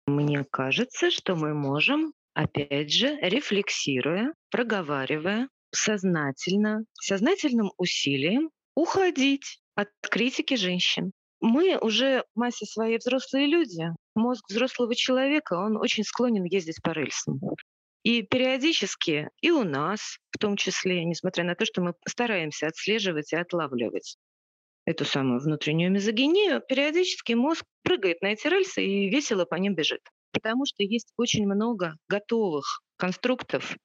Мне 0.06 0.44
кажется, 0.50 1.10
что 1.10 1.36
мы 1.36 1.52
можем, 1.52 2.14
опять 2.34 2.92
же, 2.92 3.16
рефлексируя, 3.20 4.34
проговаривая, 4.50 5.48
сознательно, 5.70 6.84
сознательным 7.00 7.72
усилием 7.78 8.50
уходить 8.74 9.60
от 9.74 9.88
критики 10.02 10.54
женщин. 10.54 11.12
Мы 11.40 11.78
уже 11.78 12.24
массе 12.34 12.66
своей 12.66 12.98
взрослые 12.98 13.46
люди. 13.46 13.84
Мозг 14.14 14.44
взрослого 14.48 14.94
человека, 14.94 15.54
он 15.54 15.76
очень 15.76 16.04
склонен 16.04 16.44
ездить 16.44 16.80
по 16.82 16.90
рельсам. 16.90 17.40
И 18.02 18.22
периодически 18.22 19.30
и 19.40 19.50
у 19.50 19.64
нас, 19.64 20.18
в 20.30 20.38
том 20.38 20.56
числе, 20.56 21.04
несмотря 21.04 21.44
на 21.44 21.54
то, 21.54 21.64
что 21.64 21.80
мы 21.80 21.94
стараемся 22.06 22.66
отслеживать 22.66 23.32
и 23.32 23.36
отлавливать 23.36 24.16
эту 24.84 25.04
самую 25.04 25.40
внутреннюю 25.40 25.90
мизогинию, 25.90 26.60
периодически 26.60 27.32
мозг 27.32 27.64
прыгает 27.82 28.20
на 28.20 28.28
эти 28.28 28.46
рельсы 28.46 28.84
и 28.84 29.08
весело 29.08 29.46
по 29.46 29.54
ним 29.54 29.74
бежит. 29.74 30.02
Потому 30.34 30.66
что 30.66 30.82
есть 30.82 31.12
очень 31.16 31.46
много 31.46 31.96
готовых 32.08 32.82
конструктов, 32.96 33.76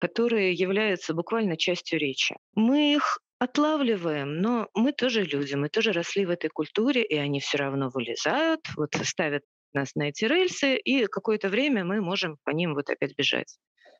которые 0.00 0.52
являются 0.52 1.14
буквально 1.14 1.56
частью 1.56 1.98
речи. 2.00 2.36
Мы 2.54 2.94
их 2.94 3.20
отлавливаем, 3.38 4.40
но 4.40 4.68
мы 4.74 4.92
тоже 4.92 5.22
люди, 5.22 5.54
мы 5.54 5.68
тоже 5.68 5.92
росли 5.92 6.26
в 6.26 6.30
этой 6.30 6.50
культуре, 6.50 7.04
и 7.04 7.16
они 7.16 7.40
все 7.40 7.58
равно 7.58 7.88
вылезают, 7.88 8.60
вот 8.76 8.94
ставят 9.04 9.42
нас 9.72 9.94
на 9.94 10.08
эти 10.08 10.24
рельсы, 10.24 10.76
и 10.76 11.06
какое-то 11.06 11.48
время 11.48 11.84
мы 11.84 12.00
можем 12.00 12.36
по 12.44 12.50
ним 12.50 12.74
вот 12.74 12.90
опять 12.90 13.16
бежать. 13.16 13.58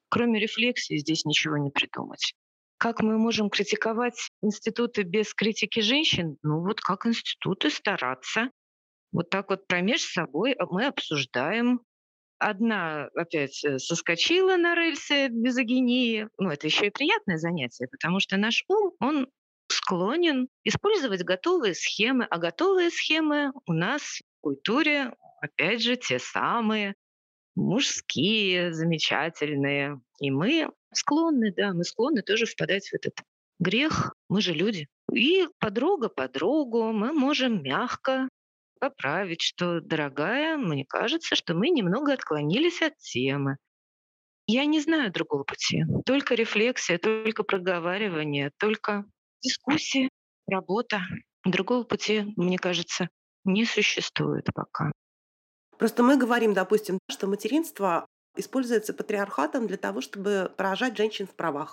Кроме 0.08 0.40
рефлексии 0.40 0.98
здесь 0.98 1.24
ничего 1.24 1.56
не 1.56 1.70
придумать. 1.70 2.34
Как 2.78 3.00
мы 3.00 3.16
можем 3.16 3.48
критиковать 3.48 4.30
институты 4.42 5.02
без 5.02 5.32
критики 5.34 5.80
женщин? 5.80 6.36
Ну 6.42 6.60
вот 6.60 6.80
как 6.80 7.06
институты 7.06 7.70
стараться. 7.70 8.50
Вот 9.12 9.30
так 9.30 9.50
вот 9.50 9.66
промеж 9.66 10.02
собой 10.02 10.56
мы 10.70 10.86
обсуждаем. 10.86 11.80
Одна 12.42 13.08
опять 13.14 13.64
э, 13.64 13.78
соскочила 13.78 14.56
на 14.56 14.74
рельсы 14.74 15.28
мизогинии. 15.28 16.28
Ну 16.38 16.50
это 16.50 16.66
еще 16.66 16.88
и 16.88 16.90
приятное 16.90 17.38
занятие, 17.38 17.86
потому 17.88 18.18
что 18.18 18.36
наш 18.36 18.64
ум, 18.68 18.92
он 18.98 19.28
склонен 19.68 20.48
использовать 20.64 21.22
готовые 21.22 21.74
схемы, 21.74 22.26
а 22.28 22.38
готовые 22.38 22.90
схемы 22.90 23.52
у 23.66 23.72
нас 23.72 24.02
в 24.02 24.40
культуре 24.40 25.12
опять 25.40 25.82
же, 25.82 25.96
те 25.96 26.18
самые 26.18 26.94
мужские, 27.54 28.72
замечательные. 28.72 30.00
И 30.18 30.30
мы 30.30 30.70
склонны, 30.92 31.52
да, 31.54 31.72
мы 31.72 31.84
склонны 31.84 32.22
тоже 32.22 32.46
впадать 32.46 32.88
в 32.88 32.94
этот 32.94 33.14
грех. 33.58 34.14
Мы 34.28 34.40
же 34.40 34.52
люди. 34.52 34.88
И 35.12 35.46
подруга 35.58 36.08
подругу 36.08 36.92
мы 36.92 37.12
можем 37.12 37.62
мягко 37.62 38.28
поправить, 38.82 39.42
что, 39.42 39.80
дорогая, 39.80 40.56
мне 40.56 40.84
кажется, 40.84 41.36
что 41.36 41.54
мы 41.54 41.70
немного 41.70 42.12
отклонились 42.12 42.82
от 42.82 42.98
темы. 42.98 43.56
Я 44.48 44.64
не 44.64 44.80
знаю 44.80 45.12
другого 45.12 45.44
пути. 45.44 45.84
Только 46.04 46.34
рефлексия, 46.34 46.98
только 46.98 47.44
проговаривание, 47.44 48.50
только 48.58 49.04
дискуссия, 49.40 50.08
работа. 50.48 51.02
Другого 51.44 51.84
пути, 51.84 52.34
мне 52.36 52.58
кажется, 52.58 53.08
не 53.44 53.64
существует 53.66 54.48
пока. 54.52 54.90
Просто 55.78 56.02
мы 56.02 56.16
говорим, 56.16 56.52
допустим, 56.52 56.98
что 57.08 57.28
материнство 57.28 58.04
используется 58.36 58.92
патриархатом 58.92 59.68
для 59.68 59.76
того, 59.76 60.00
чтобы 60.00 60.52
поражать 60.56 60.96
женщин 60.96 61.28
в 61.28 61.36
правах. 61.36 61.72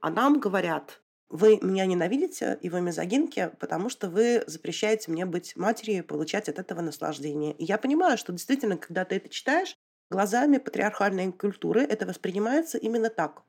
А 0.00 0.10
нам 0.10 0.40
говорят, 0.40 1.00
вы 1.30 1.58
меня 1.62 1.86
ненавидите, 1.86 2.58
и 2.60 2.68
вы 2.68 2.80
мизогинки, 2.80 3.52
потому 3.60 3.88
что 3.88 4.10
вы 4.10 4.42
запрещаете 4.46 5.10
мне 5.12 5.24
быть 5.24 5.54
матерью 5.56 5.98
и 5.98 6.02
получать 6.02 6.48
от 6.48 6.58
этого 6.58 6.80
наслаждение. 6.80 7.54
И 7.54 7.64
я 7.64 7.78
понимаю, 7.78 8.18
что 8.18 8.32
действительно, 8.32 8.76
когда 8.76 9.04
ты 9.04 9.16
это 9.16 9.28
читаешь, 9.28 9.76
глазами 10.10 10.58
патриархальной 10.58 11.32
культуры 11.32 11.82
это 11.82 12.04
воспринимается 12.04 12.78
именно 12.78 13.10
так. 13.10 13.44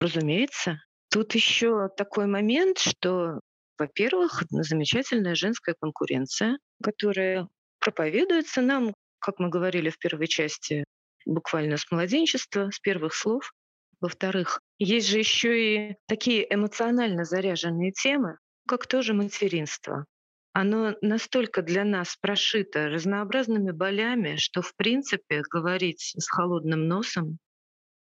Разумеется. 0.00 0.82
Тут 1.10 1.34
еще 1.34 1.90
такой 1.94 2.26
момент, 2.26 2.78
что, 2.78 3.40
во-первых, 3.78 4.44
замечательная 4.50 5.34
женская 5.34 5.74
конкуренция, 5.78 6.58
которая 6.82 7.48
проповедуется 7.80 8.62
нам, 8.62 8.94
как 9.18 9.38
мы 9.38 9.50
говорили 9.50 9.90
в 9.90 9.98
первой 9.98 10.26
части, 10.26 10.84
буквально 11.26 11.76
с 11.76 11.90
младенчества, 11.90 12.70
с 12.70 12.78
первых 12.78 13.14
слов. 13.14 13.52
Во-вторых, 14.00 14.60
есть 14.78 15.08
же 15.08 15.18
еще 15.18 15.90
и 15.90 15.96
такие 16.06 16.46
эмоционально 16.52 17.24
заряженные 17.24 17.92
темы, 17.92 18.38
как 18.66 18.86
тоже 18.86 19.12
материнство. 19.12 20.06
Оно 20.52 20.96
настолько 21.00 21.62
для 21.62 21.84
нас 21.84 22.16
прошито 22.20 22.88
разнообразными 22.88 23.70
болями, 23.70 24.36
что, 24.36 24.62
в 24.62 24.74
принципе, 24.74 25.42
говорить 25.48 26.14
с 26.16 26.28
холодным 26.28 26.88
носом 26.88 27.38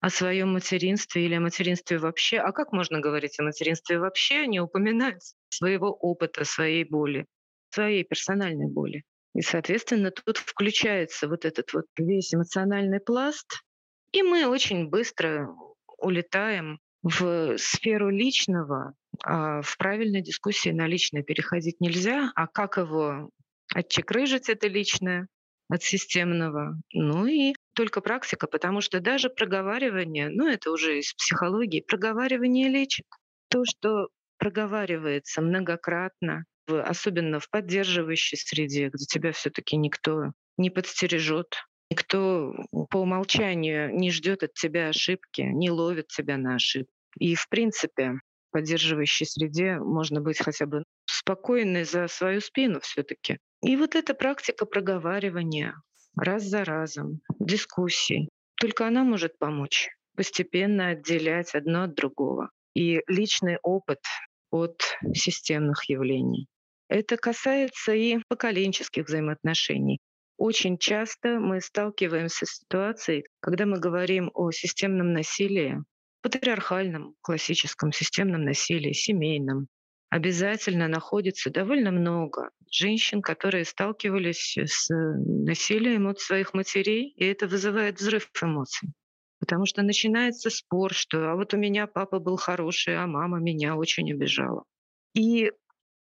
о 0.00 0.10
своем 0.10 0.52
материнстве 0.52 1.24
или 1.24 1.34
о 1.34 1.40
материнстве 1.40 1.98
вообще. 1.98 2.38
А 2.38 2.52
как 2.52 2.72
можно 2.72 3.00
говорить 3.00 3.40
о 3.40 3.44
материнстве 3.44 3.98
вообще, 3.98 4.46
не 4.46 4.60
упоминать 4.60 5.34
своего 5.48 5.90
опыта, 5.90 6.44
своей 6.44 6.84
боли, 6.84 7.26
своей 7.70 8.04
персональной 8.04 8.68
боли? 8.68 9.02
И, 9.34 9.40
соответственно, 9.40 10.10
тут 10.10 10.36
включается 10.36 11.26
вот 11.26 11.44
этот 11.44 11.72
вот 11.72 11.86
весь 11.98 12.32
эмоциональный 12.32 13.00
пласт, 13.00 13.62
и 14.12 14.22
мы 14.22 14.46
очень 14.46 14.88
быстро 14.88 15.48
улетаем 15.98 16.78
в 17.02 17.56
сферу 17.58 18.10
личного, 18.10 18.94
а 19.24 19.62
в 19.62 19.76
правильной 19.78 20.22
дискуссии 20.22 20.70
на 20.70 20.86
личное 20.86 21.22
переходить 21.22 21.80
нельзя, 21.80 22.32
а 22.34 22.46
как 22.46 22.76
его 22.76 23.30
отчекрыжить 23.74 24.48
это 24.48 24.68
личное 24.68 25.28
от 25.68 25.82
системного. 25.82 26.80
Ну 26.92 27.26
и 27.26 27.54
только 27.74 28.00
практика, 28.00 28.46
потому 28.46 28.80
что 28.80 29.00
даже 29.00 29.30
проговаривание, 29.30 30.28
ну 30.28 30.46
это 30.48 30.70
уже 30.70 30.98
из 30.98 31.12
психологии, 31.14 31.80
проговаривание 31.80 32.68
лечит. 32.68 33.06
То, 33.48 33.64
что 33.64 34.08
проговаривается 34.38 35.42
многократно, 35.42 36.44
особенно 36.68 37.40
в 37.40 37.48
поддерживающей 37.50 38.36
среде, 38.36 38.90
где 38.92 39.04
тебя 39.04 39.32
все-таки 39.32 39.76
никто 39.76 40.32
не 40.56 40.70
подстережет, 40.70 41.64
никто 41.90 42.54
по 42.90 42.98
умолчанию 42.98 43.94
не 43.94 44.10
ждет 44.10 44.42
от 44.42 44.54
тебя 44.54 44.88
ошибки, 44.88 45.42
не 45.42 45.70
ловит 45.70 46.08
тебя 46.08 46.36
на 46.36 46.56
ошибки. 46.56 46.90
И 47.18 47.34
в 47.34 47.48
принципе 47.48 48.12
в 48.48 48.52
поддерживающей 48.52 49.26
среде 49.26 49.78
можно 49.78 50.20
быть 50.20 50.38
хотя 50.38 50.66
бы 50.66 50.84
спокойной 51.06 51.84
за 51.84 52.08
свою 52.08 52.40
спину 52.40 52.80
все-таки. 52.80 53.38
И 53.62 53.76
вот 53.76 53.94
эта 53.94 54.14
практика 54.14 54.66
проговаривания 54.66 55.74
раз 56.16 56.44
за 56.44 56.64
разом, 56.64 57.20
дискуссий, 57.38 58.28
только 58.60 58.86
она 58.86 59.04
может 59.04 59.38
помочь 59.38 59.88
постепенно 60.16 60.88
отделять 60.88 61.54
одно 61.54 61.84
от 61.84 61.94
другого. 61.94 62.50
И 62.74 63.00
личный 63.06 63.58
опыт 63.62 64.00
от 64.50 64.82
системных 65.14 65.88
явлений. 65.88 66.46
Это 66.88 67.16
касается 67.16 67.92
и 67.92 68.18
поколенческих 68.28 69.06
взаимоотношений. 69.06 69.98
Очень 70.36 70.76
часто 70.76 71.38
мы 71.40 71.60
сталкиваемся 71.60 72.44
с 72.44 72.58
ситуацией, 72.58 73.24
когда 73.40 73.64
мы 73.64 73.78
говорим 73.78 74.30
о 74.34 74.50
системном 74.50 75.12
насилии, 75.12 75.82
патриархальном, 76.20 77.14
классическом 77.22 77.92
системном 77.92 78.44
насилии, 78.44 78.92
семейном. 78.92 79.68
Обязательно 80.10 80.88
находится 80.88 81.50
довольно 81.50 81.90
много 81.90 82.50
женщин, 82.70 83.22
которые 83.22 83.64
сталкивались 83.64 84.56
с 84.56 84.88
насилием 84.90 86.06
от 86.06 86.20
своих 86.20 86.52
матерей, 86.52 87.12
и 87.16 87.24
это 87.24 87.48
вызывает 87.48 87.98
взрыв 87.98 88.30
эмоций. 88.42 88.90
Потому 89.40 89.66
что 89.66 89.82
начинается 89.82 90.50
спор, 90.50 90.92
что 90.92 91.30
а 91.30 91.34
вот 91.34 91.54
у 91.54 91.56
меня 91.56 91.86
папа 91.86 92.18
был 92.18 92.36
хороший, 92.36 92.96
а 92.96 93.06
мама 93.06 93.38
меня 93.38 93.76
очень 93.76 94.10
обижала. 94.12 94.64
И 95.14 95.50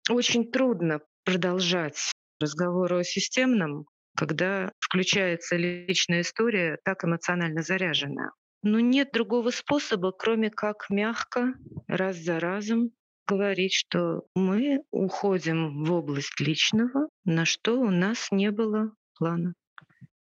очень 0.09 0.51
трудно 0.51 1.01
продолжать 1.23 2.11
разговор 2.39 2.93
о 2.93 3.03
системном, 3.03 3.85
когда 4.15 4.71
включается 4.79 5.55
личная 5.55 6.21
история, 6.21 6.77
так 6.83 7.03
эмоционально 7.03 7.61
заряженная. 7.61 8.31
Но 8.61 8.79
нет 8.79 9.09
другого 9.11 9.49
способа, 9.49 10.11
кроме 10.11 10.49
как 10.49 10.89
мягко, 10.89 11.53
раз 11.87 12.17
за 12.17 12.39
разом 12.39 12.91
говорить, 13.27 13.73
что 13.73 14.23
мы 14.35 14.83
уходим 14.91 15.83
в 15.83 15.91
область 15.91 16.39
личного, 16.39 17.09
на 17.25 17.45
что 17.45 17.79
у 17.79 17.89
нас 17.89 18.27
не 18.31 18.51
было 18.51 18.93
плана. 19.17 19.53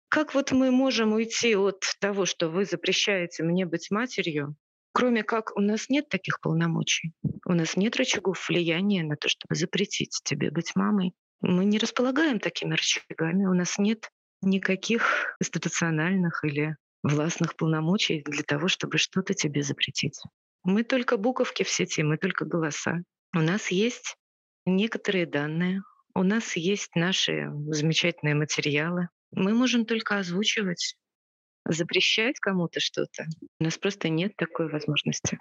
Как 0.10 0.34
вот 0.34 0.52
мы 0.52 0.72
можем 0.72 1.14
уйти 1.14 1.56
от 1.56 1.84
того, 2.00 2.26
что 2.26 2.50
вы 2.50 2.66
запрещаете 2.66 3.44
мне 3.44 3.66
быть 3.66 3.92
матерью, 3.92 4.56
кроме 4.94 5.24
как 5.24 5.56
у 5.58 5.62
нас 5.62 5.90
нет 5.90 6.08
таких 6.08 6.40
полномочий, 6.40 7.14
у 7.46 7.54
нас 7.54 7.76
нет 7.76 7.96
рычагов 7.98 8.48
влияния 8.48 9.04
на 9.04 9.16
то, 9.16 9.28
чтобы 9.28 9.56
запретить 9.56 10.22
тебе 10.24 10.50
быть 10.50 10.76
мамой. 10.76 11.14
Мы 11.42 11.66
не 11.66 11.78
располагаем 11.78 12.40
такими 12.40 12.74
рычагами, 12.74 13.46
у 13.46 13.54
нас 13.54 13.78
нет 13.78 14.10
никаких 14.42 15.36
институциональных 15.40 16.44
или 16.44 16.76
властных 17.04 17.56
полномочий 17.56 18.24
для 18.24 18.44
того, 18.44 18.68
чтобы 18.68 18.98
что-то 18.98 19.34
тебе 19.34 19.64
запретить. 19.64 20.20
Мы 20.64 20.84
только 20.84 21.18
буковки 21.18 21.64
в 21.64 21.70
сети, 21.70 22.04
мы 22.04 22.18
только 22.18 22.46
голоса. 22.46 23.04
У 23.34 23.40
нас 23.40 23.70
есть 23.72 24.16
некоторые 24.66 25.26
данные, 25.26 25.82
у 26.14 26.24
нас 26.24 26.56
есть 26.56 26.96
наши 26.96 27.52
замечательные 27.68 28.36
материалы. 28.36 29.10
Мы 29.32 29.54
можем 29.54 29.86
только 29.86 30.18
озвучивать, 30.18 30.98
запрещать 31.66 32.40
кому-то 32.40 32.80
что-то. 32.80 33.26
У 33.60 33.64
нас 33.64 33.78
просто 33.78 34.10
нет 34.10 34.36
такой 34.36 34.70
возможности. 34.70 35.38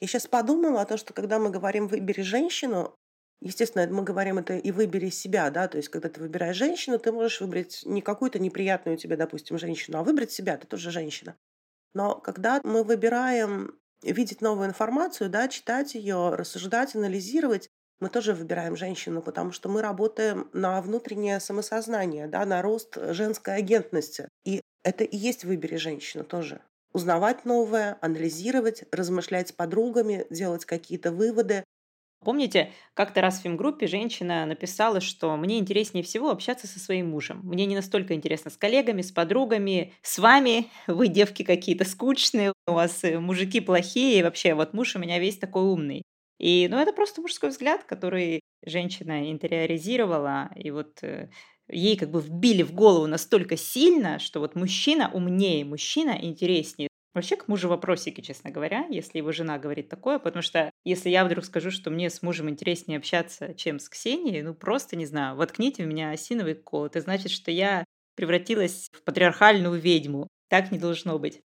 Я 0.00 0.08
сейчас 0.08 0.26
подумала 0.26 0.82
о 0.82 0.86
том, 0.86 0.98
что 0.98 1.12
когда 1.14 1.38
мы 1.38 1.50
говорим 1.50 1.88
«выбери 1.88 2.22
женщину», 2.22 2.94
естественно, 3.40 3.86
мы 3.88 4.02
говорим 4.02 4.38
это 4.38 4.56
и 4.56 4.70
«выбери 4.70 5.10
себя», 5.10 5.50
да, 5.50 5.68
то 5.68 5.76
есть 5.76 5.88
когда 5.88 6.08
ты 6.08 6.20
выбираешь 6.20 6.56
женщину, 6.56 6.98
ты 6.98 7.12
можешь 7.12 7.40
выбрать 7.40 7.82
не 7.84 8.02
какую-то 8.02 8.38
неприятную 8.38 8.96
тебе, 8.96 9.16
допустим, 9.16 9.58
женщину, 9.58 9.98
а 9.98 10.02
выбрать 10.02 10.32
себя, 10.32 10.56
ты 10.56 10.66
тоже 10.66 10.90
женщина. 10.90 11.36
Но 11.94 12.16
когда 12.16 12.60
мы 12.64 12.82
выбираем 12.82 13.78
видеть 14.02 14.40
новую 14.42 14.68
информацию, 14.68 15.30
да, 15.30 15.48
читать 15.48 15.94
ее, 15.94 16.34
рассуждать, 16.34 16.94
анализировать, 16.94 17.70
мы 18.00 18.10
тоже 18.10 18.34
выбираем 18.34 18.76
женщину, 18.76 19.22
потому 19.22 19.52
что 19.52 19.68
мы 19.68 19.80
работаем 19.80 20.50
на 20.52 20.82
внутреннее 20.82 21.40
самосознание, 21.40 22.26
да, 22.26 22.44
на 22.44 22.60
рост 22.60 22.96
женской 23.12 23.54
агентности. 23.56 24.28
И 24.44 24.60
это 24.84 25.04
и 25.04 25.16
есть 25.16 25.44
«выбери 25.44 25.76
женщину» 25.76 26.24
тоже. 26.24 26.60
Узнавать 26.92 27.44
новое, 27.44 27.98
анализировать, 28.00 28.84
размышлять 28.92 29.48
с 29.48 29.52
подругами, 29.52 30.26
делать 30.30 30.64
какие-то 30.64 31.10
выводы. 31.10 31.64
Помните, 32.26 32.72
как-то 32.94 33.20
раз 33.20 33.38
в 33.38 33.42
фемгруппе 33.42 33.86
женщина 33.86 34.46
написала, 34.46 35.00
что 35.00 35.36
мне 35.36 35.60
интереснее 35.60 36.02
всего 36.02 36.30
общаться 36.30 36.66
со 36.66 36.80
своим 36.80 37.10
мужем. 37.10 37.40
Мне 37.44 37.66
не 37.66 37.76
настолько 37.76 38.14
интересно 38.14 38.50
с 38.50 38.56
коллегами, 38.56 39.00
с 39.02 39.12
подругами, 39.12 39.92
с 40.02 40.18
вами. 40.18 40.66
Вы, 40.88 41.06
девки, 41.06 41.44
какие-то 41.44 41.84
скучные, 41.84 42.52
у 42.66 42.72
вас 42.72 43.04
э, 43.04 43.20
мужики 43.20 43.60
плохие, 43.60 44.18
и 44.18 44.22
вообще 44.24 44.54
вот 44.54 44.74
муж 44.74 44.96
у 44.96 44.98
меня 44.98 45.20
весь 45.20 45.38
такой 45.38 45.62
умный. 45.62 46.02
И, 46.40 46.66
ну, 46.68 46.78
это 46.78 46.92
просто 46.92 47.20
мужской 47.22 47.50
взгляд, 47.50 47.84
который 47.84 48.40
женщина 48.64 49.30
интериоризировала, 49.30 50.50
и 50.56 50.72
вот 50.72 50.98
э, 51.04 51.30
ей 51.68 51.96
как 51.96 52.10
бы 52.10 52.20
вбили 52.20 52.64
в 52.64 52.72
голову 52.72 53.06
настолько 53.06 53.56
сильно, 53.56 54.18
что 54.18 54.40
вот 54.40 54.56
мужчина 54.56 55.12
умнее, 55.14 55.64
мужчина 55.64 56.18
интереснее. 56.20 56.88
Вообще 57.16 57.36
к 57.36 57.48
мужу 57.48 57.70
вопросики, 57.70 58.20
честно 58.20 58.50
говоря, 58.50 58.84
если 58.90 59.16
его 59.16 59.32
жена 59.32 59.56
говорит 59.58 59.88
такое, 59.88 60.18
потому 60.18 60.42
что 60.42 60.70
если 60.84 61.08
я 61.08 61.24
вдруг 61.24 61.46
скажу, 61.46 61.70
что 61.70 61.88
мне 61.90 62.10
с 62.10 62.20
мужем 62.20 62.50
интереснее 62.50 62.98
общаться, 62.98 63.54
чем 63.54 63.78
с 63.78 63.88
Ксенией, 63.88 64.42
ну 64.42 64.54
просто 64.54 64.96
не 64.96 65.06
знаю, 65.06 65.34
воткните 65.34 65.82
в 65.82 65.86
меня 65.86 66.10
осиновый 66.10 66.54
кол. 66.56 66.84
Это 66.84 67.00
значит, 67.00 67.30
что 67.32 67.50
я 67.50 67.86
превратилась 68.16 68.90
в 68.92 69.02
патриархальную 69.02 69.80
ведьму. 69.80 70.28
Так 70.50 70.70
не 70.70 70.78
должно 70.78 71.18
быть. 71.18 71.40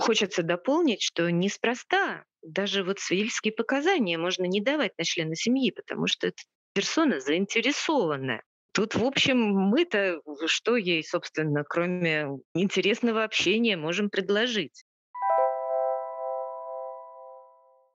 Хочется 0.00 0.42
дополнить, 0.42 1.02
что 1.02 1.30
неспроста 1.30 2.24
даже 2.42 2.82
вот 2.82 2.98
свидетельские 2.98 3.52
показания 3.52 4.18
можно 4.18 4.44
не 4.46 4.60
давать 4.60 4.98
на 4.98 5.04
члена 5.04 5.36
семьи, 5.36 5.70
потому 5.70 6.08
что 6.08 6.26
эта 6.26 6.42
персона 6.74 7.20
заинтересованная. 7.20 8.42
Тут, 8.72 8.96
в 8.96 9.04
общем, 9.04 9.38
мы-то 9.38 10.20
что 10.46 10.74
ей, 10.74 11.04
собственно, 11.04 11.62
кроме 11.62 12.26
интересного 12.54 13.22
общения 13.22 13.76
можем 13.76 14.10
предложить? 14.10 14.85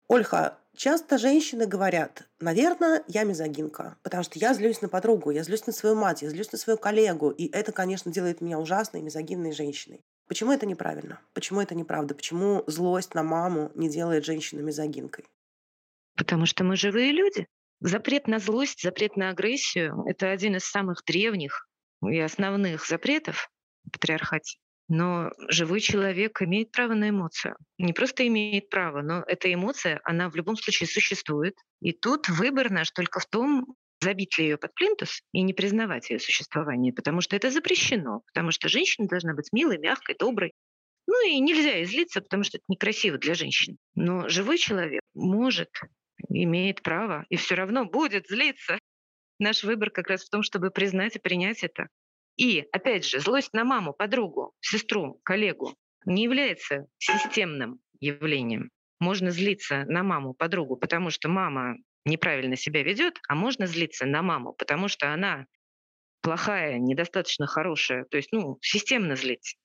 Ольха, 0.08 0.58
часто 0.74 1.18
женщины 1.18 1.66
говорят, 1.66 2.30
наверное, 2.40 3.04
я 3.08 3.24
мизогинка, 3.24 3.98
потому 4.02 4.22
что 4.22 4.38
я 4.38 4.54
злюсь 4.54 4.80
на 4.80 4.88
подругу, 4.88 5.30
я 5.30 5.42
злюсь 5.42 5.66
на 5.66 5.72
свою 5.74 5.96
мать, 5.96 6.22
я 6.22 6.30
злюсь 6.30 6.50
на 6.50 6.56
свою 6.56 6.78
коллегу, 6.78 7.28
и 7.28 7.46
это, 7.52 7.72
конечно, 7.72 8.10
делает 8.10 8.40
меня 8.40 8.58
ужасной 8.58 9.02
мизогинной 9.02 9.52
женщиной. 9.52 10.00
Почему 10.26 10.50
это 10.50 10.64
неправильно? 10.64 11.20
Почему 11.34 11.60
это 11.60 11.74
неправда? 11.74 12.14
Почему 12.14 12.64
злость 12.66 13.14
на 13.14 13.22
маму 13.22 13.70
не 13.74 13.90
делает 13.90 14.24
женщину 14.24 14.62
мизогинкой? 14.62 15.26
Потому 16.16 16.46
что 16.46 16.64
мы 16.64 16.76
живые 16.76 17.12
люди. 17.12 17.46
Запрет 17.80 18.28
на 18.28 18.38
злость, 18.38 18.82
запрет 18.82 19.16
на 19.16 19.28
агрессию— 19.28 20.04
это 20.06 20.30
один 20.30 20.56
из 20.56 20.64
самых 20.64 21.04
древних 21.04 21.68
и 22.02 22.18
основных 22.18 22.86
запретов 22.86 23.50
в 23.84 23.90
патриархате. 23.90 24.58
Но 24.88 25.30
живой 25.48 25.80
человек 25.80 26.40
имеет 26.40 26.72
право 26.72 26.94
на 26.94 27.10
эмоцию. 27.10 27.56
Не 27.76 27.92
просто 27.92 28.26
имеет 28.26 28.70
право, 28.70 29.02
но 29.02 29.22
эта 29.26 29.52
эмоция, 29.52 30.00
она 30.04 30.30
в 30.30 30.36
любом 30.36 30.56
случае 30.56 30.88
существует. 30.88 31.54
И 31.80 31.92
тут 31.92 32.28
выбор 32.28 32.70
наш 32.70 32.90
только 32.90 33.20
в 33.20 33.26
том, 33.26 33.66
забить 34.00 34.38
ли 34.38 34.44
ее 34.44 34.56
под 34.56 34.74
плинтус 34.74 35.22
и 35.32 35.42
не 35.42 35.52
признавать 35.52 36.10
ее 36.10 36.18
существование, 36.18 36.92
потому 36.92 37.20
что 37.20 37.36
это 37.36 37.50
запрещено, 37.50 38.22
потому 38.32 38.50
что 38.50 38.68
женщина 38.68 39.08
должна 39.08 39.34
быть 39.34 39.52
милой, 39.52 39.78
мягкой, 39.78 40.16
доброй. 40.18 40.52
Ну 41.06 41.26
и 41.26 41.40
нельзя 41.40 41.82
излиться, 41.82 42.20
потому 42.20 42.44
что 42.44 42.58
это 42.58 42.64
некрасиво 42.68 43.18
для 43.18 43.34
женщин. 43.34 43.76
Но 43.94 44.28
живой 44.28 44.58
человек 44.58 45.02
может, 45.14 45.70
имеет 46.28 46.82
право 46.82 47.24
и 47.28 47.36
все 47.36 47.54
равно 47.54 47.84
будет 47.84 48.28
злиться. 48.28 48.78
Наш 49.38 49.64
выбор 49.64 49.90
как 49.90 50.08
раз 50.08 50.24
в 50.24 50.30
том, 50.30 50.42
чтобы 50.42 50.70
признать 50.70 51.16
и 51.16 51.20
принять 51.20 51.62
это. 51.62 51.88
И, 52.38 52.64
опять 52.72 53.04
же, 53.04 53.18
злость 53.18 53.52
на 53.52 53.64
маму, 53.64 53.92
подругу, 53.92 54.54
сестру, 54.60 55.20
коллегу 55.24 55.76
не 56.06 56.22
является 56.22 56.86
системным 56.98 57.80
явлением. 58.00 58.70
Можно 59.00 59.30
злиться 59.30 59.84
на 59.86 60.04
маму, 60.04 60.34
подругу, 60.34 60.76
потому 60.76 61.10
что 61.10 61.28
мама 61.28 61.76
неправильно 62.04 62.56
себя 62.56 62.84
ведет, 62.84 63.18
а 63.28 63.34
можно 63.34 63.66
злиться 63.66 64.06
на 64.06 64.22
маму, 64.22 64.54
потому 64.54 64.86
что 64.86 65.12
она 65.12 65.46
плохая, 66.22 66.78
недостаточно 66.78 67.46
хорошая, 67.46 68.04
то 68.04 68.16
есть, 68.16 68.30
ну, 68.32 68.58
системно 68.62 69.16
злиться. 69.16 69.56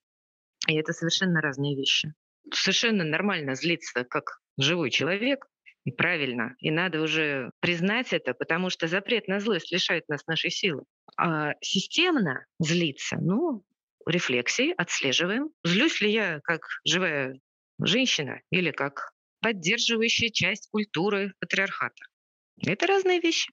И 0.67 0.75
это 0.75 0.93
совершенно 0.93 1.41
разные 1.41 1.75
вещи. 1.75 2.13
Совершенно 2.51 3.03
нормально 3.03 3.53
злиться 3.53 4.03
как 4.03 4.39
живой 4.57 4.89
человек, 4.89 5.47
и 5.85 5.91
правильно. 5.91 6.55
И 6.59 6.71
надо 6.71 7.01
уже 7.01 7.51
признать 7.59 8.13
это, 8.13 8.33
потому 8.33 8.69
что 8.69 8.87
запрет 8.87 9.27
на 9.27 9.39
злость 9.39 9.71
лишает 9.71 10.07
нас 10.07 10.25
нашей 10.27 10.51
силы. 10.51 10.83
А 11.17 11.53
системно 11.61 12.45
злиться, 12.59 13.17
ну, 13.19 13.63
рефлексии 14.05 14.73
отслеживаем. 14.77 15.49
Злюсь 15.63 16.01
ли 16.01 16.11
я 16.11 16.39
как 16.43 16.61
живая 16.85 17.39
женщина 17.81 18.39
или 18.49 18.71
как 18.71 19.11
поддерживающая 19.41 20.29
часть 20.29 20.69
культуры 20.71 21.33
патриархата? 21.39 22.03
Это 22.65 22.87
разные 22.87 23.19
вещи. 23.19 23.51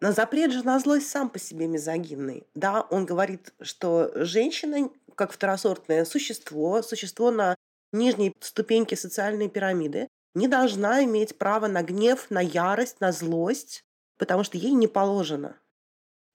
Но 0.00 0.10
запрет 0.12 0.52
же 0.52 0.64
на 0.64 0.78
злость 0.80 1.08
сам 1.08 1.30
по 1.30 1.38
себе 1.38 1.66
мизогинный. 1.68 2.44
Да, 2.54 2.82
он 2.82 3.06
говорит, 3.06 3.54
что 3.60 4.10
женщина, 4.24 4.90
как 5.14 5.32
второсортное 5.32 6.04
существо, 6.04 6.82
существо 6.82 7.30
на 7.30 7.54
нижней 7.92 8.32
ступеньке 8.40 8.96
социальной 8.96 9.48
пирамиды, 9.48 10.08
не 10.34 10.48
должна 10.48 11.04
иметь 11.04 11.38
права 11.38 11.68
на 11.68 11.82
гнев, 11.82 12.30
на 12.30 12.40
ярость, 12.40 13.00
на 13.00 13.12
злость, 13.12 13.84
потому 14.18 14.44
что 14.44 14.58
ей 14.58 14.72
не 14.72 14.86
положено. 14.86 15.56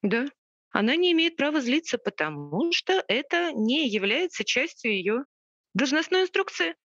Да, 0.02 0.26
она 0.72 0.96
не 0.96 1.12
имеет 1.12 1.36
права 1.36 1.62
злиться, 1.62 1.98
потому 1.98 2.72
что 2.72 3.04
это 3.08 3.52
не 3.54 3.88
является 3.90 4.44
частью 4.44 4.92
ее 4.92 5.24
должностной 5.74 6.24
инструкции. 6.24 6.76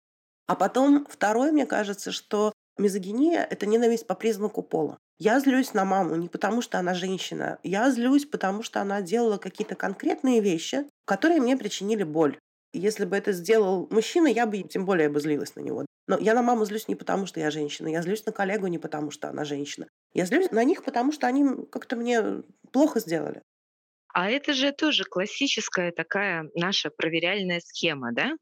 А 0.46 0.56
потом 0.56 1.06
второе, 1.08 1.52
мне 1.52 1.66
кажется, 1.66 2.12
что 2.12 2.52
мизогиния— 2.78 3.46
это 3.50 3.66
ненависть 3.66 4.06
по 4.06 4.14
признаку 4.14 4.62
пола. 4.62 4.98
Я 5.18 5.38
злюсь 5.40 5.72
на 5.72 5.84
маму 5.84 6.16
не 6.16 6.28
потому, 6.28 6.62
что 6.62 6.78
она 6.78 6.94
женщина. 6.94 7.58
Я 7.62 7.90
злюсь, 7.90 8.26
потому 8.26 8.62
что 8.62 8.80
она 8.80 9.02
делала 9.02 9.38
какие-то 9.38 9.76
конкретные 9.76 10.40
вещи, 10.40 10.84
которые 11.04 11.40
мне 11.40 11.56
причинили 11.56 12.02
боль. 12.02 12.38
Если 12.72 13.04
бы 13.04 13.16
это 13.16 13.32
сделал 13.32 13.86
мужчина, 13.90 14.28
я 14.28 14.46
бы 14.46 14.62
тем 14.62 14.84
более 14.86 15.08
бы 15.08 15.20
злилась 15.20 15.54
на 15.56 15.60
него. 15.60 15.84
Но 16.06 16.18
я 16.18 16.34
на 16.34 16.42
маму 16.42 16.64
злюсь 16.64 16.88
не 16.88 16.96
потому, 16.96 17.26
что 17.26 17.38
я 17.40 17.50
женщина. 17.50 17.88
Я 17.88 18.02
злюсь 18.02 18.24
на 18.26 18.32
коллегу 18.32 18.66
не 18.66 18.78
потому, 18.78 19.10
что 19.10 19.28
она 19.28 19.44
женщина. 19.44 19.88
Я 20.14 20.24
злюсь 20.26 20.50
на 20.50 20.64
них, 20.64 20.82
потому 20.84 21.12
что 21.12 21.26
они 21.26 21.44
как-то 21.70 21.96
мне 21.96 22.42
плохо 22.72 23.00
сделали. 23.00 23.42
А 24.14 24.30
это 24.30 24.52
же 24.52 24.72
тоже 24.72 25.04
классическая 25.04 25.90
такая 25.92 26.48
наша 26.54 26.90
проверяльная 26.90 27.60
схема, 27.60 28.12
да? 28.12 28.32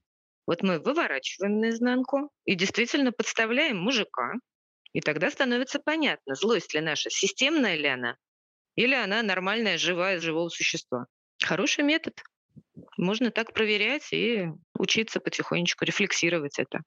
Вот 0.47 0.63
мы 0.63 0.81
выворачиваем 0.81 1.61
наизнанку 1.61 2.31
и 2.45 2.55
действительно 2.57 3.13
подставляем 3.13 3.79
мужика, 3.79 4.33
и 4.93 5.01
тогда 5.01 5.31
становится 5.31 5.79
понятно, 5.79 6.35
злость 6.35 6.75
ли 6.75 6.81
наша, 6.81 7.11
системная 7.11 7.77
ли 7.77 7.87
она, 7.87 8.17
или 8.77 8.95
она 8.95 9.23
нормальная, 9.23 9.79
живая, 9.79 10.21
живого 10.21 10.49
существа. 10.49 11.07
Хороший 11.43 11.85
метод. 11.85 12.23
Можно 12.97 13.31
так 13.31 13.53
проверять 13.53 14.13
и 14.13 14.49
учиться 14.79 15.21
потихонечку 15.21 15.85
рефлексировать 15.85 16.59
это. 16.59 16.81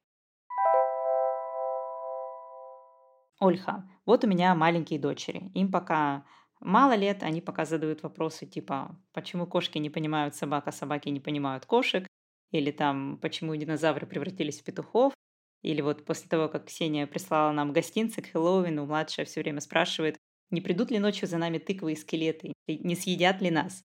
Ольха, 3.39 3.89
вот 4.05 4.23
у 4.23 4.27
меня 4.27 4.55
маленькие 4.55 4.99
дочери. 4.99 5.51
Им 5.53 5.71
пока 5.71 6.25
мало 6.59 6.95
лет, 6.95 7.23
они 7.23 7.41
пока 7.41 7.65
задают 7.65 8.03
вопросы 8.03 8.45
типа, 8.45 8.97
почему 9.11 9.47
кошки 9.47 9.77
не 9.77 9.89
понимают 9.89 10.35
собак, 10.35 10.67
а 10.67 10.71
собаки 10.71 11.09
не 11.09 11.19
понимают 11.19 11.65
кошек, 11.65 12.07
или 12.51 12.71
там, 12.71 13.17
почему 13.17 13.55
динозавры 13.55 14.07
превратились 14.07 14.61
в 14.61 14.63
петухов, 14.63 15.13
или 15.61 15.81
вот 15.81 16.05
после 16.05 16.29
того, 16.29 16.49
как 16.49 16.67
Ксения 16.67 17.07
прислала 17.07 17.51
нам 17.51 17.73
гостинцы 17.73 18.21
к 18.21 18.27
Хэллоуину, 18.27 18.85
младшая 18.85 19.25
все 19.25 19.41
время 19.41 19.59
спрашивает, 19.59 20.17
не 20.51 20.61
придут 20.61 20.91
ли 20.91 20.99
ночью 20.99 21.27
за 21.27 21.37
нами 21.37 21.57
тыквы 21.57 21.93
и 21.93 21.95
скелеты, 21.95 22.53
не 22.67 22.95
съедят 22.95 23.41
ли 23.41 23.49
нас. 23.49 23.83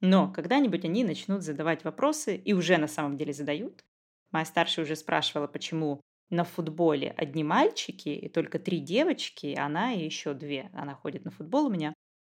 Но 0.00 0.32
когда-нибудь 0.32 0.84
они 0.84 1.04
начнут 1.04 1.42
задавать 1.42 1.84
вопросы, 1.84 2.36
и 2.36 2.52
уже 2.52 2.78
на 2.78 2.88
самом 2.88 3.16
деле 3.16 3.32
задают. 3.32 3.84
Моя 4.30 4.44
старшая 4.44 4.84
уже 4.84 4.96
спрашивала, 4.96 5.46
почему 5.46 6.00
на 6.30 6.44
футболе 6.44 7.12
одни 7.16 7.42
мальчики 7.44 8.08
и 8.08 8.28
только 8.28 8.58
три 8.58 8.78
девочки, 8.78 9.54
она 9.58 9.92
и 9.92 10.04
еще 10.04 10.32
две. 10.32 10.70
Она 10.72 10.94
ходит 10.94 11.24
на 11.24 11.30
футбол 11.30 11.66
у 11.66 11.70
меня 11.70 11.92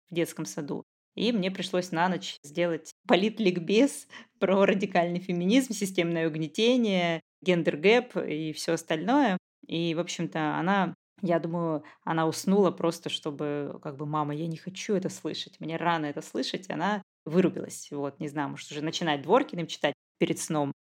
в 0.10 0.14
детском 0.14 0.46
саду. 0.46 0.84
И 1.16 1.32
мне 1.32 1.50
пришлось 1.50 1.92
на 1.92 2.08
ночь 2.10 2.38
сделать 2.44 2.92
политликбез 3.08 4.08
про 4.40 4.66
радикальный 4.66 5.20
феминизм, 5.20 5.74
системное 5.74 6.28
угнетение, 6.30 7.22
gender 7.42 7.93
gap 7.93 8.18
и 8.18 8.54
все 8.54 8.74
остальное. 8.74 9.38
И, 9.66 9.96
в 9.96 10.00
общем-то, 10.00 10.58
она 10.58 10.94
я 11.24 11.40
думаю, 11.40 11.84
она 12.04 12.28
уснула 12.28 12.70
просто, 12.70 13.10
чтобы, 13.10 13.80
как 13.82 13.98
бы, 13.98 14.06
мама, 14.06 14.36
я 14.36 14.46
не 14.46 14.58
хочу 14.58 14.94
это 14.94 15.10
слышать, 15.10 15.60
мне 15.60 15.76
рано 15.76 16.06
это 16.06 16.22
слышать, 16.22 16.70
она 16.70 17.02
вырубилась. 17.28 17.90
Вот, 17.92 18.20
не 18.20 18.28
знаю, 18.30 18.50
может, 18.50 18.72
уже 18.72 18.82
начинать 18.82 19.22
Дворкин 19.24 19.58
им 19.58 19.68
читать 19.68 19.94
перед 20.20 20.40
сном 20.40 20.74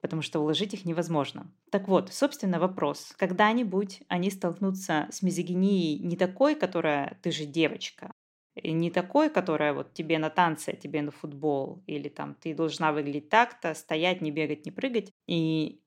потому 0.00 0.22
что 0.22 0.40
уложить 0.40 0.74
их 0.74 0.84
невозможно. 0.84 1.50
Так 1.70 1.88
вот, 1.88 2.12
собственно, 2.12 2.60
вопрос. 2.60 3.14
Когда-нибудь 3.16 4.02
они 4.08 4.30
столкнутся 4.30 5.08
с 5.10 5.22
мизогинией 5.22 5.98
не 5.98 6.16
такой, 6.16 6.54
которая 6.56 7.18
«ты 7.22 7.30
же 7.32 7.46
девочка», 7.46 8.12
и 8.54 8.70
не 8.72 8.90
такой, 8.90 9.30
которая 9.30 9.72
вот 9.72 9.94
тебе 9.94 10.18
на 10.18 10.30
танцы, 10.30 10.70
а 10.70 10.76
тебе 10.76 11.02
на 11.02 11.10
футбол, 11.10 11.82
или 11.86 12.08
там 12.08 12.34
ты 12.34 12.54
должна 12.54 12.92
выглядеть 12.92 13.28
так-то, 13.30 13.74
стоять, 13.74 14.20
не 14.20 14.30
бегать, 14.30 14.64
не 14.66 14.70
прыгать. 14.70 15.10
И, 15.26 15.82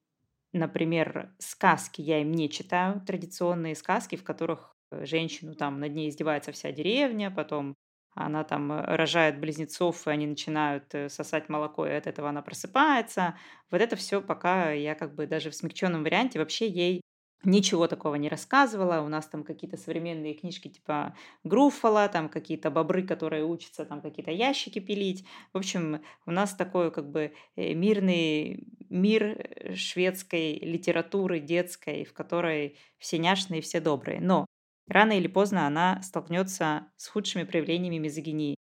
например, 0.54 1.36
сказки 1.40 2.02
я 2.02 2.22
им 2.22 2.32
не 2.32 2.50
читаю, 2.50 3.02
традиционные 3.06 3.76
сказки, 3.76 4.16
в 4.16 4.24
которых 4.24 4.76
женщину 4.92 5.56
там 5.56 5.80
над 5.80 5.94
ней 5.94 6.10
издевается 6.10 6.52
вся 6.52 6.72
деревня, 6.72 7.32
потом 7.32 7.76
она 8.18 8.44
там 8.44 8.72
э, 8.72 8.96
рожает 8.96 9.40
близнецов, 9.40 10.08
и 10.08 10.12
они 10.12 10.28
начинают 10.28 10.94
э, 10.96 11.10
сосать 11.10 11.50
молоко, 11.50 11.86
и 11.86 11.92
от 11.92 12.08
этого 12.08 12.30
она 12.30 12.42
просыпается. 12.42 13.36
Вот 13.72 13.82
это 13.82 13.96
все 13.96 14.22
пока 14.22 14.72
я 14.72 14.96
как 14.96 15.16
бы 15.16 15.28
даже 15.28 15.50
в 15.52 15.56
смягченном 15.56 16.04
варианте 16.04 16.40
вообще 16.40 16.68
ей 16.68 17.02
ничего 17.44 17.88
такого 17.88 18.16
не 18.16 18.30
рассказывала. 18.30 19.02
У 19.02 19.08
нас 19.10 19.28
там 19.28 19.44
какие-то 19.44 19.78
современные 19.78 20.34
книжки 20.34 20.68
типа 20.70 21.16
Груффала, 21.44 22.10
там 22.10 22.30
какие-то 22.30 22.72
бобры, 22.72 23.04
которые 23.04 23.46
учатся 23.46 23.86
там 23.86 24.02
какие-то 24.02 24.32
ящики 24.32 24.80
пилить. 24.80 25.26
В 25.54 25.58
общем, 25.58 26.02
у 26.26 26.32
нас 26.32 26.56
такой 26.56 26.92
как 26.92 27.12
бы 27.12 27.34
э, 27.56 27.74
мирный 27.74 28.68
мир 28.90 29.76
шведской 29.76 30.56
литературы 30.60 31.40
детской, 31.40 32.06
в 32.06 32.14
которой 32.14 32.78
все 32.98 33.20
няшные, 33.20 33.62
все 33.62 33.80
добрые. 33.80 34.20
Но 34.22 34.47
Рано 34.88 35.18
или 35.18 35.28
поздно 35.28 35.68
она 35.68 36.02
столкнется 36.02 36.92
с 36.96 37.08
худшими 37.08 37.44
проявлениями 37.44 37.98
мизогинии. 37.98 38.56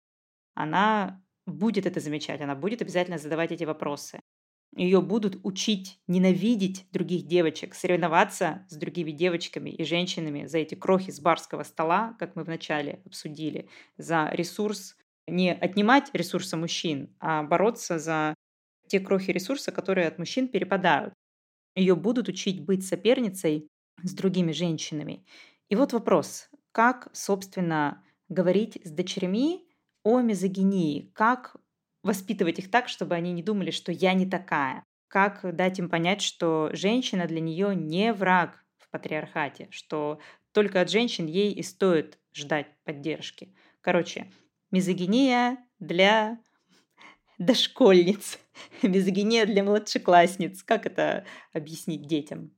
Она 0.55 1.23
будет 1.47 1.87
это 1.87 2.01
замечать, 2.01 2.41
она 2.41 2.55
будет 2.55 2.83
обязательно 2.83 3.19
задавать 3.19 3.53
эти 3.53 3.65
вопросы. 3.65 4.21
Ее 4.77 5.03
будут 5.03 5.41
учить 5.45 6.01
ненавидеть 6.07 6.87
других 6.93 7.27
девочек, 7.27 7.75
соревноваться 7.75 8.67
с 8.71 8.77
другими 8.77 9.11
девочками 9.11 9.71
и 9.71 9.85
женщинами 9.85 10.47
за 10.47 10.59
эти 10.59 10.75
крохи 10.75 11.11
с 11.11 11.21
барского 11.21 11.63
стола, 11.63 12.17
как 12.19 12.37
мы 12.37 12.45
вначале 12.45 13.03
обсудили, 13.05 13.69
за 13.99 14.31
ресурс, 14.33 14.97
не 15.27 15.53
отнимать 15.53 16.11
ресурсы 16.15 16.57
мужчин, 16.57 17.15
а 17.21 17.43
бороться 17.43 17.99
за 17.99 18.35
те 18.89 19.01
крохи 19.01 19.31
ресурса, 19.31 19.73
которые 19.73 20.09
от 20.09 20.19
мужчин 20.19 20.49
перепадают. 20.49 21.15
Ее 21.75 21.97
будут 21.97 22.29
учить 22.29 22.65
быть 22.65 22.87
соперницей 22.87 23.69
с 24.03 24.15
другими 24.15 24.53
женщинами. 24.53 25.25
И 25.73 25.75
вот 25.75 25.95
вопрос, 25.95 26.51
как, 26.71 27.09
собственно, 27.15 28.05
говорить 28.29 28.79
с 28.85 28.91
дочерьми 28.91 29.67
о 30.03 30.21
мизогинии, 30.21 31.11
как 31.15 31.57
воспитывать 32.03 32.59
их 32.59 32.71
так, 32.71 32.91
чтобы 32.91 33.15
они 33.15 33.33
не 33.33 33.43
думали, 33.43 33.71
что 33.71 33.91
я 33.91 34.13
не 34.13 34.29
такая, 34.29 34.85
как 35.09 35.57
дать 35.57 35.79
им 35.79 35.89
понять, 35.89 36.21
что 36.21 36.69
женщина 36.75 37.27
для 37.27 37.41
нее 37.41 37.75
не 37.75 38.13
враг 38.13 38.63
в 38.77 38.91
патриархате, 38.91 39.69
что 39.71 40.21
только 40.53 40.83
от 40.83 40.91
женщин 40.91 41.25
ей 41.25 41.55
и 41.55 41.63
стоит 41.63 42.19
ждать 42.35 42.67
поддержки. 42.85 43.55
Короче, 43.81 44.31
мизогиния 44.73 45.57
для 45.79 46.39
дошкольниц, 47.39 48.39
мизогиния 48.83 49.47
для 49.47 49.65
младшеклассниц. 49.65 50.65
Как 50.65 50.85
это 50.85 51.25
объяснить 51.55 52.07
детям? 52.07 52.53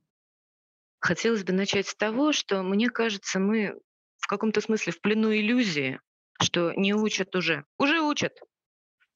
Хотелось 1.05 1.43
бы 1.43 1.53
начать 1.53 1.87
с 1.87 1.95
того, 1.95 2.31
что, 2.31 2.63
мне 2.63 2.89
кажется, 2.89 3.37
мы 3.39 3.75
в 4.17 4.25
каком-то 4.25 4.59
смысле 4.59 4.91
в 4.91 4.99
плену 5.01 5.31
иллюзии, 5.31 5.99
что 6.41 6.73
не 6.73 6.95
учат 6.95 7.35
уже. 7.35 7.63
Уже 7.77 8.01
учат. 8.01 8.33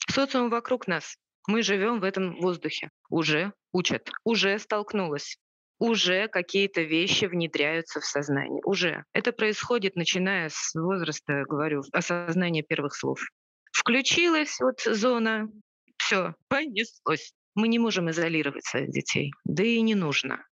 Социум 0.08 0.52
вокруг 0.52 0.86
нас. 0.86 1.16
Мы 1.48 1.64
живем 1.64 2.00
в 2.00 2.04
этом 2.04 2.40
воздухе. 2.42 2.92
Уже 3.10 3.54
учат. 3.72 4.12
Уже 4.24 4.60
столкнулась. 4.60 5.40
Уже 5.80 6.28
какие-то 6.28 6.84
вещи 6.84 7.26
внедряются 7.26 8.00
в 8.02 8.06
сознание. 8.06 8.62
Уже. 8.66 9.04
Это 9.12 9.32
происходит, 9.32 9.96
начиная 9.96 10.50
с 10.50 10.76
возраста, 10.76 11.44
говорю, 11.50 11.82
осознания 11.92 12.62
первых 12.62 12.94
слов. 12.94 13.20
Включилась 13.72 14.60
вот 14.60 14.80
зона, 14.82 15.50
все, 15.98 16.36
понеслось. 16.50 17.34
Мы 17.56 17.68
не 17.68 17.80
можем 17.80 18.12
изолировать 18.12 18.66
своих 18.66 18.92
детей, 18.92 19.32
да 19.44 19.64
и 19.64 19.82
не 19.82 19.96
нужно. 19.96 20.46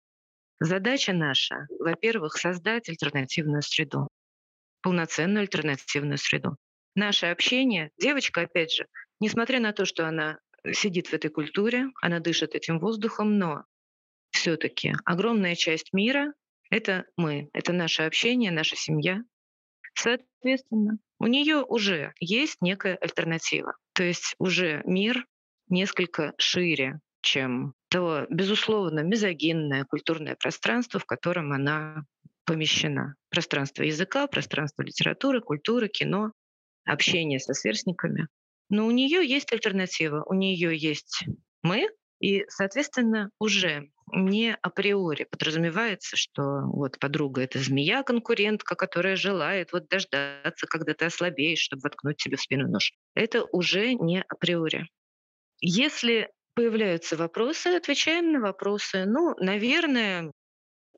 Задача 0.59 1.13
наша, 1.13 1.67
во-первых, 1.79 2.37
создать 2.37 2.89
альтернативную 2.89 3.61
среду, 3.61 4.07
полноценную 4.81 5.41
альтернативную 5.41 6.17
среду. 6.17 6.57
Наше 6.95 7.27
общение, 7.27 7.91
девочка, 7.99 8.41
опять 8.41 8.73
же, 8.73 8.87
несмотря 9.19 9.59
на 9.59 9.71
то, 9.71 9.85
что 9.85 10.07
она 10.07 10.39
сидит 10.71 11.07
в 11.07 11.13
этой 11.13 11.29
культуре, 11.29 11.87
она 12.01 12.19
дышит 12.19 12.55
этим 12.55 12.79
воздухом, 12.79 13.37
но 13.37 13.65
все-таки 14.31 14.93
огромная 15.05 15.55
часть 15.55 15.93
мира— 15.93 16.33
это 16.71 17.05
мы, 17.17 17.49
это 17.53 17.71
наше 17.71 18.03
общение, 18.03 18.51
наша 18.51 18.75
семья. 18.75 19.21
Соответственно, 19.93 20.97
у 21.19 21.27
нее 21.27 21.63
уже 21.63 22.13
есть 22.19 22.57
некая 22.61 22.95
альтернатива. 22.95 23.75
То 23.93 24.03
есть 24.03 24.35
уже 24.39 24.81
мир 24.85 25.25
несколько 25.69 26.33
шире, 26.37 26.99
чем 27.21 27.73
то, 27.89 28.25
безусловно, 28.29 29.01
мизогинное 29.01 29.85
культурное 29.85 30.35
пространство, 30.35 30.99
в 30.99 31.05
котором 31.05 31.53
она 31.53 32.03
помещена. 32.45 33.15
Пространство 33.29 33.83
языка, 33.83 34.27
пространство 34.27 34.81
литературы, 34.81 35.41
культуры, 35.41 35.87
кино, 35.87 36.31
общение 36.85 37.39
со 37.39 37.53
сверстниками. 37.53 38.27
Но 38.69 38.85
у 38.85 38.91
нее 38.91 39.25
есть 39.25 39.51
альтернатива. 39.51 40.23
У 40.25 40.33
нее 40.33 40.75
есть 40.75 41.25
мы, 41.61 41.89
и, 42.19 42.45
соответственно, 42.49 43.29
уже 43.39 43.89
не 44.11 44.55
априори 44.61 45.25
подразумевается, 45.29 46.15
что 46.15 46.61
вот 46.63 46.97
подруга— 46.97 47.41
это 47.43 47.59
змея-конкурентка, 47.59 48.75
которая 48.75 49.15
желает 49.15 49.73
вот 49.73 49.87
дождаться, 49.89 50.65
когда 50.67 50.93
ты 50.93 51.05
ослабеешь, 51.05 51.59
чтобы 51.59 51.81
воткнуть 51.83 52.17
тебе 52.17 52.37
в 52.37 52.41
спину 52.41 52.69
нож. 52.69 52.93
Это 53.13 53.43
уже 53.51 53.93
не 53.93 54.23
априори. 54.27 54.89
Если 55.59 56.29
появляются 56.57 57.15
вопросы, 57.15 57.67
отвечаем 57.67 58.31
на 58.31 58.39
вопросы. 58.39 59.05
Ну, 59.05 59.35
наверное, 59.37 60.31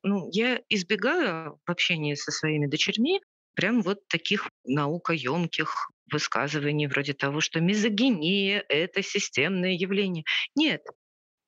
ну, 0.04 0.30
я 0.32 0.62
избегаю 0.70 1.60
в 1.66 1.70
общении 1.70 2.14
со 2.14 2.32
своими 2.32 2.66
дочерьми 2.66 3.20
прям 3.56 3.82
вот 3.82 4.08
таких 4.08 4.48
наукоемких 4.64 5.92
высказываний 6.10 6.88
вроде 6.88 7.14
того, 7.14 7.42
что 7.42 7.60
мизогиния— 7.60 8.64
это 8.70 9.04
системное 9.04 9.72
явление. 9.72 10.24
Нет, 10.56 10.82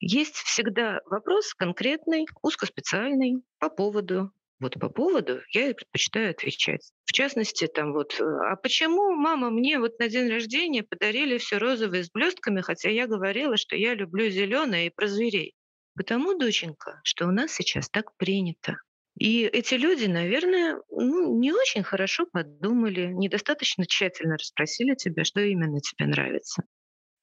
есть 0.01 0.35
всегда 0.35 0.99
вопрос 1.05 1.53
конкретный, 1.53 2.25
узкоспециальный 2.41 3.41
по 3.59 3.69
поводу 3.69 4.33
вот 4.61 4.79
по 4.79 4.89
поводу 4.89 5.41
я 5.51 5.73
предпочитаю 5.73 6.31
отвечать. 6.31 6.91
В 7.05 7.13
частности, 7.13 7.67
там 7.67 7.93
вот, 7.93 8.13
э, 8.19 8.23
а 8.23 8.55
почему, 8.55 9.11
мама, 9.11 9.49
мне 9.49 9.79
вот 9.79 9.99
на 9.99 10.07
день 10.07 10.29
рождения 10.29 10.83
подарили 10.83 11.37
все 11.39 11.57
розовое 11.57 12.03
с 12.03 12.11
блестками, 12.11 12.61
хотя 12.61 12.89
я 12.89 13.07
говорила, 13.07 13.57
что 13.57 13.75
я 13.75 13.95
люблю 13.95 14.29
зеленое 14.29 14.87
и 14.87 14.91
про 14.91 15.07
зверей? 15.07 15.53
Потому, 15.95 16.37
доченька, 16.37 17.01
что 17.03 17.27
у 17.27 17.31
нас 17.31 17.51
сейчас 17.51 17.89
так 17.89 18.15
принято. 18.17 18.77
И 19.17 19.43
эти 19.43 19.73
люди, 19.73 20.05
наверное, 20.05 20.81
ну, 20.89 21.37
не 21.37 21.51
очень 21.51 21.83
хорошо 21.83 22.25
подумали, 22.31 23.07
недостаточно 23.07 23.85
тщательно 23.85 24.37
расспросили 24.37 24.95
тебя, 24.95 25.25
что 25.25 25.41
именно 25.41 25.79
тебе 25.81 26.07
нравится. 26.07 26.63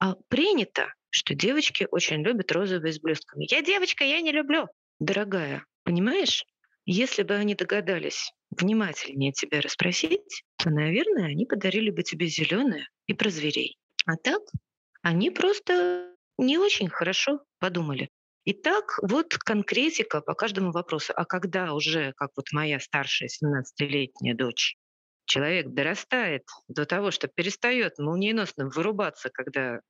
А 0.01 0.15
принято, 0.29 0.93
что 1.11 1.35
девочки 1.35 1.87
очень 1.91 2.23
любят 2.23 2.53
розовые 2.53 2.93
с 2.93 3.01
блестками. 3.01 3.47
Я 3.51 3.63
девочка, 3.63 4.05
я 4.05 4.21
не 4.21 4.33
люблю. 4.33 4.67
Дорогая, 5.01 5.65
понимаешь? 5.85 6.45
Если 6.91 7.23
бы 7.23 7.35
они 7.35 7.55
догадались 7.55 8.33
внимательнее 8.49 9.31
тебя 9.33 9.61
расспросить, 9.61 10.43
то, 10.57 10.71
наверное, 10.71 11.27
они 11.27 11.45
подарили 11.45 11.91
бы 11.91 12.03
тебе 12.03 12.29
зеленое 12.29 12.89
и 13.07 13.13
про 13.13 13.29
зверей. 13.29 13.77
А 14.07 14.17
так 14.17 14.41
они 15.03 15.31
просто 15.31 16.15
не 16.39 16.57
очень 16.57 16.89
хорошо 16.89 17.41
подумали. 17.59 18.09
Итак, 18.47 18.99
вот 19.03 19.37
конкретика 19.37 20.23
по 20.23 20.33
каждому 20.33 20.73
вопросу. 20.73 21.13
А 21.15 21.27
когда 21.27 21.75
уже, 21.75 22.15
как 22.17 22.31
вот 22.37 22.47
моя 22.53 22.81
старшая 22.81 23.29
17-летняя 23.29 24.35
дочь, 24.35 24.79
человек 25.27 25.69
дорастает 25.69 26.45
до 26.69 26.87
того, 26.87 27.11
что 27.11 27.29
перестает 27.29 27.99
молниеносно 27.99 28.71
вырубаться, 28.71 29.29
когда 29.29 29.81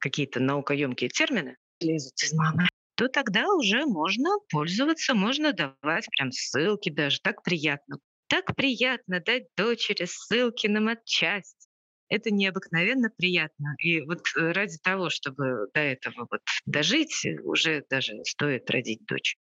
какие-то 0.00 0.38
наукоемкие 0.40 1.08
термины 1.08 1.56
лезут 1.80 2.22
из 2.22 2.34
мамы, 2.34 2.68
то 3.02 3.08
тогда 3.08 3.52
уже 3.52 3.84
можно 3.84 4.30
пользоваться, 4.48 5.14
можно 5.14 5.52
давать 5.52 6.06
прям 6.10 6.30
ссылки 6.30 6.88
даже. 6.88 7.18
Так 7.20 7.42
приятно. 7.42 7.98
Так 8.28 8.54
приятно 8.54 9.18
дать 9.18 9.48
дочери 9.56 10.04
ссылки 10.04 10.68
на 10.68 10.80
матчасть. 10.80 11.68
Это 12.08 12.30
необыкновенно 12.30 13.10
приятно. 13.10 13.74
И 13.78 14.02
вот 14.02 14.20
э, 14.36 14.52
ради 14.52 14.78
того, 14.78 15.10
чтобы 15.10 15.66
до 15.74 15.80
этого 15.80 16.28
вот 16.30 16.42
дожить, 16.64 17.26
уже 17.42 17.84
даже 17.90 18.14
стоит 18.24 18.70
родить 18.70 19.04
дочь. 19.06 19.36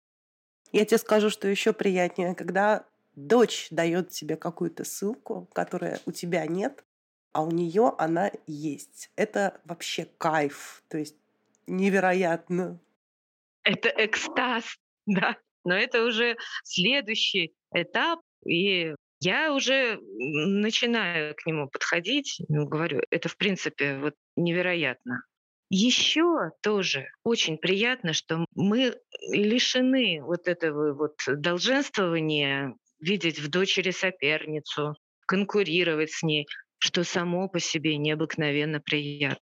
Я 0.70 0.84
тебе 0.84 0.98
скажу, 0.98 1.30
что 1.30 1.48
еще 1.48 1.72
приятнее, 1.72 2.34
когда 2.34 2.84
дочь 3.14 3.68
дает 3.70 4.10
тебе 4.10 4.36
какую-то 4.36 4.84
ссылку, 4.84 5.48
которая 5.54 6.00
у 6.04 6.12
тебя 6.12 6.44
нет, 6.46 6.84
а 7.32 7.42
у 7.42 7.50
нее 7.50 7.94
она 7.96 8.30
есть. 8.46 9.10
Это 9.16 9.62
вообще 9.64 10.06
кайф. 10.18 10.82
То 10.88 10.98
есть 10.98 11.16
невероятно 11.66 12.80
это 13.66 13.92
экстаз, 13.96 14.64
да. 15.06 15.36
Но 15.64 15.74
это 15.74 16.04
уже 16.04 16.36
следующий 16.62 17.52
этап, 17.74 18.20
и 18.46 18.94
я 19.20 19.52
уже 19.52 19.98
начинаю 20.00 21.34
к 21.34 21.44
нему 21.44 21.68
подходить, 21.68 22.36
ну, 22.48 22.66
говорю, 22.66 23.02
это 23.10 23.28
в 23.28 23.36
принципе 23.36 23.98
вот 23.98 24.14
невероятно. 24.36 25.24
Еще 25.68 26.52
тоже 26.62 27.08
очень 27.24 27.58
приятно, 27.58 28.12
что 28.12 28.46
мы 28.54 28.94
лишены 29.32 30.22
вот 30.22 30.46
этого 30.46 30.94
вот 30.94 31.16
долженствования 31.26 32.76
видеть 33.00 33.40
в 33.40 33.50
дочери 33.50 33.90
соперницу, 33.90 34.94
конкурировать 35.26 36.12
с 36.12 36.22
ней, 36.22 36.46
что 36.78 37.02
само 37.02 37.48
по 37.48 37.58
себе 37.58 37.96
необыкновенно 37.96 38.80
приятно. 38.80 39.40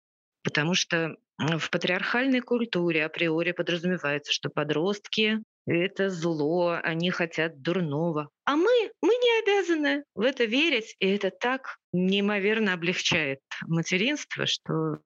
Потому 0.43 0.73
что 0.73 1.15
в 1.37 1.69
патриархальной 1.69 2.41
культуре 2.41 3.05
априори 3.05 3.51
подразумевается, 3.51 4.31
что 4.31 4.49
подростки— 4.49 5.43
это 5.67 6.09
зло, 6.09 6.79
они 6.81 7.11
хотят 7.11 7.61
дурного. 7.61 8.29
А 8.45 8.55
мы, 8.55 8.91
мы 9.01 9.09
не 9.09 9.43
обязаны 9.43 10.03
в 10.15 10.21
это 10.21 10.45
верить, 10.45 10.95
и 10.99 11.15
это 11.15 11.29
так 11.29 11.77
неимоверно 11.93 12.73
облегчает 12.73 13.39
материнство, 13.67 14.47
что 14.47 14.99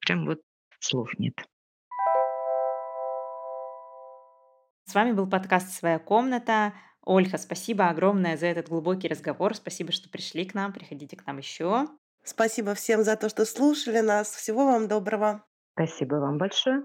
прям 0.00 0.26
вот 0.26 0.40
слов 0.80 1.10
нет. 1.18 1.34
С 4.88 4.94
вами 4.94 5.12
был 5.12 5.28
подкаст 5.28 5.70
«Своя 5.70 5.98
комната». 5.98 6.74
Ольга, 7.02 7.38
спасибо 7.38 7.88
огромное 7.88 8.36
за 8.36 8.46
этот 8.46 8.68
глубокий 8.68 9.06
разговор. 9.06 9.54
Спасибо, 9.54 9.92
что 9.92 10.08
пришли 10.08 10.44
к 10.44 10.54
нам. 10.54 10.72
Приходите 10.72 11.16
к 11.16 11.24
нам 11.26 11.38
еще. 11.38 11.86
Спасибо 12.24 12.74
всем 12.74 13.04
за 13.04 13.16
то, 13.16 13.28
что 13.28 13.44
слушали 13.44 14.00
нас. 14.00 14.34
Всего 14.34 14.66
вам 14.66 14.88
доброго. 14.88 15.44
Спасибо 15.76 16.16
вам 16.16 16.38
большое. 16.38 16.82